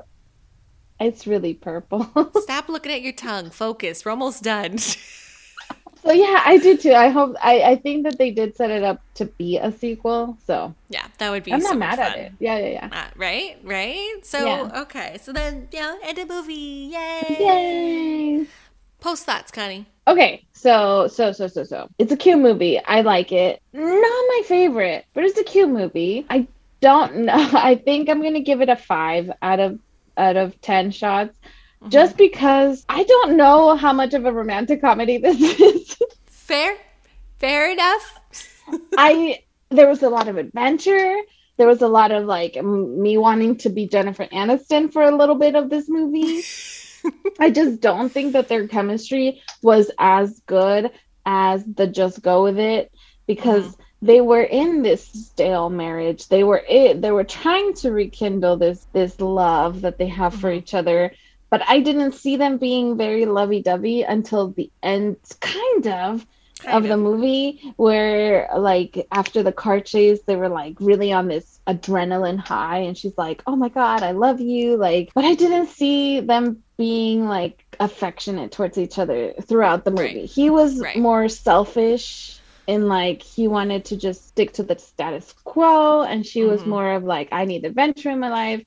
It's 1.00 1.28
really 1.28 1.54
purple. 1.54 2.32
Stop 2.42 2.70
looking 2.70 2.92
at 2.92 3.02
your 3.02 3.14
tongue. 3.14 3.50
Focus. 3.50 4.06
We're 4.06 4.12
almost 4.12 4.44
done. 4.44 4.78
So 6.06 6.12
yeah, 6.12 6.42
I 6.46 6.58
do 6.58 6.76
too. 6.76 6.92
I 6.92 7.08
hope 7.10 7.36
I, 7.42 7.62
I 7.62 7.76
think 7.78 8.04
that 8.04 8.18
they 8.18 8.30
did 8.32 8.58
set 8.58 8.70
it 8.70 8.84
up 8.84 9.02
to 9.16 9.26
be 9.26 9.58
a 9.58 9.72
sequel. 9.72 10.38
So 10.46 10.76
Yeah, 10.90 11.08
that 11.18 11.30
would 11.30 11.44
be 11.44 11.54
I'm 11.54 11.62
so 11.62 11.70
not 11.70 11.78
mad 11.78 12.00
at 12.00 12.18
it. 12.18 12.34
Yeah, 12.40 12.58
yeah, 12.58 12.68
yeah. 12.68 12.90
Uh, 12.92 13.10
right, 13.16 13.58
right. 13.64 14.16
So 14.24 14.46
Yeah. 14.46 14.82
okay, 14.82 15.18
so 15.22 15.32
then 15.32 15.70
yeah, 15.72 15.96
end 16.04 16.20
a 16.20 16.26
movie. 16.26 16.92
Yay! 16.92 17.38
Yay! 17.40 18.46
Post 19.00 19.26
thoughts, 19.26 19.50
Connie. 19.52 19.86
Okay, 20.08 20.46
so 20.54 21.08
so 21.08 21.32
so 21.32 21.48
so 21.48 21.64
so 21.64 21.88
it's 21.98 22.12
a 22.12 22.18
cute 22.18 22.40
movie. 22.40 22.80
I 22.84 23.02
like 23.02 23.32
it. 23.32 23.62
Not 23.74 23.82
my 23.92 24.42
favorite, 24.46 25.06
but 25.14 25.24
it's 25.24 25.38
a 25.40 25.44
cute 25.44 25.70
movie. 25.70 26.26
I 26.30 26.48
don't 26.82 27.16
know. 27.26 27.34
I 27.54 27.76
think 27.76 28.10
I'm 28.10 28.22
gonna 28.22 28.42
give 28.42 28.62
it 28.62 28.70
a 28.70 28.76
five 28.76 29.32
out 29.42 29.60
of 29.60 29.80
out 30.18 30.38
of 30.38 30.60
ten 30.62 30.92
shots, 30.92 31.38
Mm-hmm. 31.82 31.90
just 31.90 32.16
because 32.18 32.86
I 32.88 33.04
don't 33.04 33.36
know 33.36 33.76
how 33.76 33.92
much 33.92 34.14
of 34.14 34.26
a 34.26 34.32
romantic 34.32 34.80
comedy 34.80 35.18
this 35.20 35.40
is. 35.60 35.98
Fair, 36.28 36.78
fair 37.40 37.72
enough. 37.72 38.20
I 38.98 39.40
there 39.70 39.90
was 39.90 40.02
a 40.04 40.10
lot 40.10 40.28
of 40.30 40.38
adventure. 40.38 41.16
There 41.58 41.68
was 41.68 41.82
a 41.82 41.88
lot 41.88 42.12
of 42.12 42.26
like 42.26 42.56
m- 42.58 43.02
me 43.02 43.18
wanting 43.18 43.58
to 43.60 43.70
be 43.70 43.88
Jennifer 43.88 44.26
Aniston 44.28 44.92
for 44.94 45.02
a 45.04 45.16
little 45.16 45.36
bit 45.36 45.56
of 45.56 45.70
this 45.70 45.90
movie. 45.90 46.42
I 47.40 47.52
just 47.52 47.82
don't 47.82 48.10
think 48.10 48.34
that 48.34 48.48
their 48.48 48.68
chemistry 48.68 49.42
was 49.62 49.92
as 50.00 50.42
good 50.48 50.92
as 51.26 51.64
the 51.66 51.88
just 51.88 52.22
go 52.22 52.44
with 52.44 52.60
it 52.60 52.92
because 53.28 53.78
they 54.02 54.22
were 54.22 54.44
in 54.44 54.84
this 54.84 55.06
stale 55.06 55.70
marriage. 55.70 56.28
They 56.28 56.44
were 56.44 56.64
it 56.68 57.02
they 57.02 57.12
were 57.12 57.24
trying 57.24 57.74
to 57.76 57.92
rekindle 57.92 58.58
this 58.58 58.88
this 58.94 59.20
love 59.20 59.82
that 59.82 59.98
they 59.98 60.08
have 60.10 60.36
for 60.36 60.52
Mhm. 60.52 60.58
each 60.58 60.74
other. 60.74 61.14
But 61.50 61.62
I 61.68 61.80
didn't 61.82 62.14
see 62.14 62.38
them 62.38 62.58
being 62.58 62.98
very 62.98 63.26
lovey-dovey 63.26 64.04
until 64.04 64.52
the 64.52 64.72
end, 64.84 65.18
kind 65.40 65.88
of 65.88 66.26
Kind 66.64 66.86
of 66.86 66.90
the 66.90 66.98
movie 66.98 67.74
where 67.78 68.50
like 68.58 69.06
after 69.12 69.44
the 69.44 69.52
car 69.52 69.80
chase 69.82 70.20
they 70.28 70.36
were 70.36 70.50
like 70.50 70.76
really 70.80 71.12
on 71.12 71.28
this 71.28 71.60
adrenaline 71.68 72.40
high 72.40 72.80
and 72.80 72.98
she's 72.98 73.18
like 73.18 73.42
oh 73.48 73.56
my 73.56 73.70
god 73.70 74.04
i 74.04 74.12
love 74.12 74.40
you 74.42 74.78
like 74.78 75.12
but 75.16 75.26
i 75.26 75.34
didn't 75.36 75.68
see 75.68 76.20
them 76.22 76.64
being 76.78 77.26
like 77.28 77.66
affectionate 77.80 78.52
towards 78.52 78.78
each 78.78 78.98
other 78.98 79.34
throughout 79.48 79.84
the 79.86 79.92
movie 79.92 80.04
Right. 80.22 80.26
he 80.30 80.50
was 80.50 80.80
Right. 80.80 80.98
more 80.98 81.28
selfish 81.30 82.42
and 82.68 82.88
like 82.88 83.22
he 83.22 83.48
wanted 83.48 83.86
to 83.86 83.98
just 83.98 84.28
stick 84.28 84.54
to 84.54 84.64
the 84.64 84.78
status 84.80 85.34
quo 85.44 86.02
and 86.04 86.26
she 86.26 86.44
was 86.46 86.64
Mhm. 86.64 86.68
more 86.68 86.94
of 86.94 87.04
like 87.04 87.30
i 87.32 87.46
need 87.46 87.66
adventure 87.66 88.10
in 88.10 88.20
my 88.20 88.30
life 88.30 88.64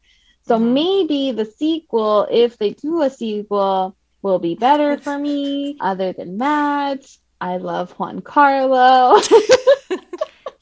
so 0.46 0.58
Mhm. 0.58 0.72
maybe 0.74 1.32
the 1.32 1.44
sequel 1.46 2.26
if 2.30 2.56
they 2.58 2.70
do 2.70 3.02
a 3.02 3.10
sequel 3.10 3.96
will 4.22 4.38
be 4.38 4.54
better 4.54 4.98
for 4.98 5.18
me 5.18 5.76
other 5.80 6.12
than 6.12 6.38
that 6.38 7.00
i 7.40 7.56
love 7.56 7.92
juan 7.92 8.20
carlo 8.20 9.20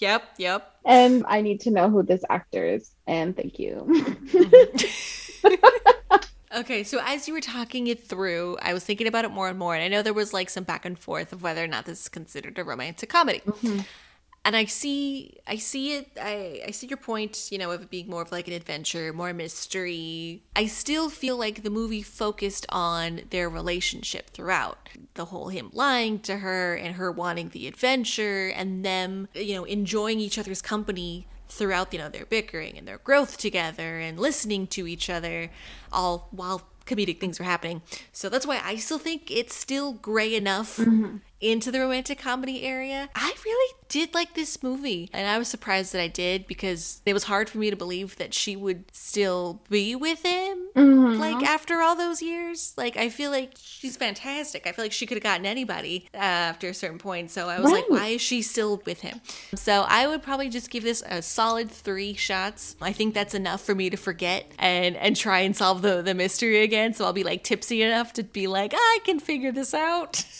Yep, 0.00 0.22
yep. 0.38 0.76
and 0.84 1.24
i 1.28 1.40
need 1.40 1.60
to 1.60 1.70
know 1.70 1.88
who 1.88 2.02
this 2.02 2.22
actor 2.28 2.64
is 2.64 2.90
and 3.06 3.36
thank 3.36 3.58
you 3.58 3.86
mm-hmm. 3.88 5.54
Okay, 6.54 6.84
so 6.84 7.00
as 7.04 7.26
you 7.26 7.34
were 7.34 7.40
talking 7.40 7.88
it 7.88 8.06
through, 8.06 8.56
I 8.62 8.74
was 8.74 8.84
thinking 8.84 9.08
about 9.08 9.24
it 9.24 9.32
more 9.32 9.48
and 9.48 9.58
more, 9.58 9.74
and 9.74 9.82
I 9.82 9.88
know 9.88 10.02
there 10.02 10.14
was 10.14 10.32
like 10.32 10.48
some 10.48 10.62
back 10.62 10.84
and 10.84 10.96
forth 10.96 11.32
of 11.32 11.42
whether 11.42 11.64
or 11.64 11.66
not 11.66 11.84
this 11.84 12.02
is 12.02 12.08
considered 12.08 12.56
a 12.58 12.62
romantic 12.64 13.08
comedy. 13.08 13.40
Mm-hmm. 13.44 13.80
And 14.44 14.54
I 14.54 14.66
see, 14.66 15.38
I 15.46 15.56
see 15.56 15.94
it. 15.94 16.10
I, 16.20 16.62
I 16.66 16.70
see 16.70 16.86
your 16.86 16.98
point. 16.98 17.48
You 17.50 17.56
know, 17.56 17.70
of 17.70 17.82
it 17.82 17.90
being 17.90 18.10
more 18.10 18.22
of 18.22 18.30
like 18.30 18.46
an 18.46 18.52
adventure, 18.52 19.12
more 19.12 19.32
mystery. 19.32 20.42
I 20.54 20.66
still 20.66 21.08
feel 21.08 21.38
like 21.38 21.62
the 21.62 21.70
movie 21.70 22.02
focused 22.02 22.66
on 22.68 23.22
their 23.30 23.48
relationship 23.48 24.30
throughout. 24.30 24.90
The 25.14 25.26
whole 25.26 25.48
him 25.48 25.70
lying 25.72 26.18
to 26.20 26.38
her 26.38 26.74
and 26.74 26.96
her 26.96 27.10
wanting 27.10 27.48
the 27.50 27.66
adventure, 27.66 28.48
and 28.48 28.84
them, 28.84 29.28
you 29.34 29.54
know, 29.54 29.64
enjoying 29.64 30.20
each 30.20 30.38
other's 30.38 30.60
company 30.60 31.26
throughout. 31.48 31.92
You 31.94 32.00
know, 32.00 32.10
their 32.10 32.26
bickering 32.26 32.76
and 32.76 32.86
their 32.86 32.98
growth 32.98 33.38
together, 33.38 33.98
and 33.98 34.18
listening 34.18 34.66
to 34.68 34.86
each 34.86 35.08
other, 35.08 35.50
all 35.90 36.28
while 36.32 36.68
comedic 36.86 37.18
things 37.18 37.40
are 37.40 37.44
happening. 37.44 37.82
So 38.12 38.28
that's 38.28 38.46
why 38.46 38.60
I 38.62 38.76
still 38.76 38.98
think 38.98 39.30
it's 39.30 39.54
still 39.54 39.92
gray 39.94 40.34
enough 40.34 40.76
mm-hmm. 40.76 41.16
Into 41.50 41.70
the 41.70 41.80
romantic 41.80 42.18
comedy 42.18 42.62
area. 42.62 43.08
I 43.14 43.32
really 43.44 43.74
did 43.88 44.14
like 44.14 44.34
this 44.34 44.62
movie, 44.62 45.08
and 45.12 45.28
I 45.28 45.38
was 45.38 45.48
surprised 45.48 45.92
that 45.92 46.00
I 46.00 46.08
did 46.08 46.46
because 46.46 47.00
it 47.06 47.12
was 47.12 47.24
hard 47.24 47.48
for 47.50 47.58
me 47.58 47.70
to 47.70 47.76
believe 47.76 48.16
that 48.16 48.34
she 48.34 48.56
would 48.56 48.84
still 48.92 49.60
be 49.68 49.94
with 49.94 50.22
him. 50.24 50.68
Mhm. 50.74 51.18
Like 51.18 51.44
after 51.46 51.80
all 51.80 51.94
those 51.94 52.20
years, 52.22 52.72
like 52.76 52.96
I 52.96 53.08
feel 53.08 53.30
like 53.30 53.52
she's 53.62 53.96
fantastic. 53.96 54.66
I 54.66 54.72
feel 54.72 54.84
like 54.84 54.92
she 54.92 55.06
could 55.06 55.16
have 55.16 55.22
gotten 55.22 55.46
anybody 55.46 56.08
uh, 56.14 56.18
after 56.18 56.68
a 56.68 56.74
certain 56.74 56.98
point. 56.98 57.30
So 57.30 57.48
I 57.48 57.60
was 57.60 57.70
like, 57.70 57.88
why 57.88 58.08
is 58.08 58.20
she 58.20 58.42
still 58.42 58.82
with 58.84 59.00
him? 59.02 59.20
So 59.54 59.84
I 59.88 60.06
would 60.06 60.22
probably 60.22 60.48
just 60.48 60.70
give 60.70 60.82
this 60.82 61.02
a 61.06 61.22
solid 61.22 61.70
three 61.70 62.14
shots. 62.14 62.74
I 62.80 62.92
think 62.92 63.14
that's 63.14 63.34
enough 63.34 63.60
for 63.62 63.74
me 63.74 63.90
to 63.90 63.96
forget 63.96 64.50
and 64.58 64.96
and 64.96 65.14
try 65.16 65.40
and 65.40 65.54
solve 65.56 65.82
the 65.82 66.02
the 66.02 66.14
mystery 66.14 66.62
again. 66.62 66.94
So 66.94 67.04
I'll 67.04 67.12
be 67.12 67.24
like 67.24 67.44
tipsy 67.44 67.82
enough 67.82 68.12
to 68.14 68.22
be 68.24 68.46
like, 68.46 68.72
I 68.74 68.98
can 69.04 69.20
figure 69.20 69.52
this 69.52 69.74
out. 69.74 70.24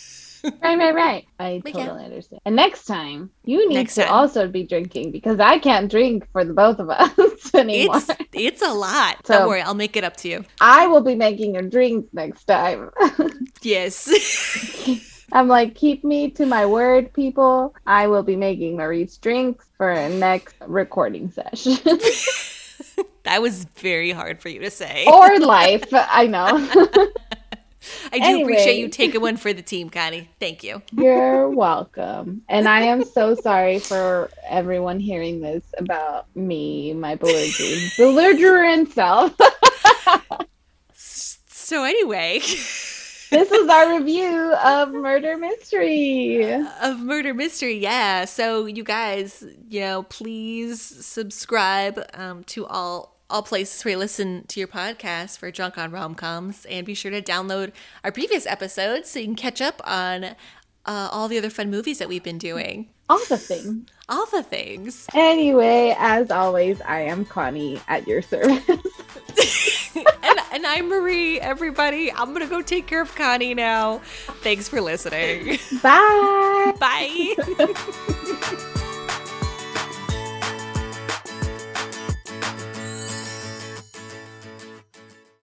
right 0.63 0.79
right 0.79 0.95
right 0.95 1.27
i 1.39 1.61
But 1.65 1.73
totally 1.75 2.01
yeah. 2.01 2.07
understand 2.07 2.41
and 2.45 2.55
next 2.57 2.85
time 2.85 3.31
you 3.45 3.69
need 3.69 3.75
Next 3.75 3.95
to 3.97 4.03
time. 4.05 4.13
also 4.13 4.47
be 4.49 4.63
drinking 4.65 5.11
because 5.11 5.41
i 5.41 5.59
can't 5.59 5.91
drink 5.91 6.27
for 6.33 6.45
the 6.45 6.53
both 6.53 6.79
of 6.79 6.91
us 6.91 7.55
anymore 7.55 7.97
It's 7.97 8.11
it's 8.33 8.63
a 8.63 8.73
lot. 8.73 9.27
So- 9.27 9.39
Don't 9.39 9.49
worry, 9.49 9.63
I'll 9.63 9.75
make 9.75 9.97
it 9.97 10.05
up 10.05 10.17
to 10.19 10.29
you. 10.29 10.45
i 10.61 10.87
will 10.87 11.01
be 11.03 11.15
making 11.15 11.55
your 11.55 11.63
drinks 11.63 12.09
next 12.13 12.45
time 12.45 12.91
Yes. 13.63 14.09
I'm 15.33 15.49
like, 15.49 15.75
keep 15.75 16.05
me 16.05 16.31
to 16.33 16.47
my 16.47 16.65
word, 16.67 17.13
people. 17.13 17.75
I 17.87 18.07
will 18.07 18.23
be 18.23 18.37
making 18.37 18.77
Marie's 18.77 19.17
drinks 19.17 19.65
for 19.79 19.93
next 20.11 20.55
recording 20.67 21.31
session 21.31 21.75
that 23.25 23.41
was 23.41 23.65
very 23.77 24.11
hard 24.13 24.41
for 24.43 24.49
you 24.51 24.61
to 24.61 24.71
say. 24.71 25.07
or 25.09 25.39
life. 25.41 25.85
I 25.93 26.27
know. 26.27 27.09
I 28.13 28.19
do 28.19 28.43
appreciate 28.43 28.79
you 28.79 28.89
taking 28.89 29.21
one 29.21 29.37
for 29.37 29.53
the 29.53 29.63
team, 29.63 29.91
Connie. 29.91 30.29
Thank 30.41 30.63
you. 30.63 30.83
You're 30.93 31.49
welcome. 31.49 32.43
And 32.49 32.69
I 32.69 32.83
am 32.83 33.05
so 33.05 33.35
sorry 33.35 33.79
for 33.79 34.31
everyone 34.49 35.01
hearing 35.01 35.41
this 35.41 35.65
about 35.79 36.27
me, 36.37 36.93
my 36.95 37.15
belligerent, 37.17 37.93
belligerent 37.97 38.93
self. 38.93 39.37
So 41.65 41.83
anyway, 41.83 42.41
this 42.41 43.51
is 43.51 43.69
our 43.71 43.97
review 43.97 44.53
of 44.53 44.93
Murder 44.93 45.39
Mystery. 45.39 46.45
of 46.83 47.01
murder 47.01 47.33
mystery, 47.33 47.79
yeah. 47.79 48.27
So 48.27 48.67
you 48.67 48.85
guys, 48.85 49.43
you 49.71 49.81
know, 49.81 50.03
please 50.03 50.83
subscribe 50.83 52.05
um, 52.13 52.45
to 52.45 52.67
all 52.67 53.14
all 53.31 53.43
places 53.43 53.85
where 53.85 53.93
you 53.93 53.99
listen 53.99 54.45
to 54.49 54.61
your 54.61 54.69
podcast 54.69 55.39
for 55.39 55.51
Drunk 55.51 55.79
on 55.79 55.91
Rom 55.91 56.15
Coms, 56.15 56.65
and 56.67 56.87
be 56.87 56.95
sure 56.95 57.11
to 57.11 57.23
download 57.23 57.73
our 58.03 58.13
previous 58.13 58.47
episodes 58.47 59.11
so 59.11 59.19
you 59.19 59.27
can 59.27 59.35
catch 59.35 59.61
up 59.61 59.81
on 59.85 60.25
uh, 60.87 61.09
all 61.11 61.29
the 61.29 61.39
other 61.39 61.51
fun 61.51 61.71
movies 61.71 61.99
that 61.99 62.09
we've 62.09 62.23
been 62.23 62.39
doing. 62.39 62.91
All 63.09 63.21
the 63.29 63.37
things. 63.37 63.89
All 64.09 64.27
the 64.27 64.43
things. 64.43 65.07
Anyway, 65.15 65.95
as 65.99 66.31
always, 66.31 66.81
I 66.83 67.01
am 67.01 67.25
Connie 67.25 67.81
at 67.89 68.07
your 68.07 68.23
service. 68.23 68.67
and, 69.97 70.39
and 70.53 70.67
I'm 70.67 70.89
Marie, 70.89 71.41
everybody. 71.41 72.11
I'm 72.13 72.29
going 72.35 72.41
to 72.41 72.49
go 72.49 72.63
take 72.63 72.87
care 72.87 73.03
of 73.03 73.15
Connie 73.15 73.55
now. 73.55 73.99
Thanks 74.43 74.69
for 74.69 74.81
listening. 74.81 75.59
Bye. 75.83 76.73
Bye. 76.81 78.65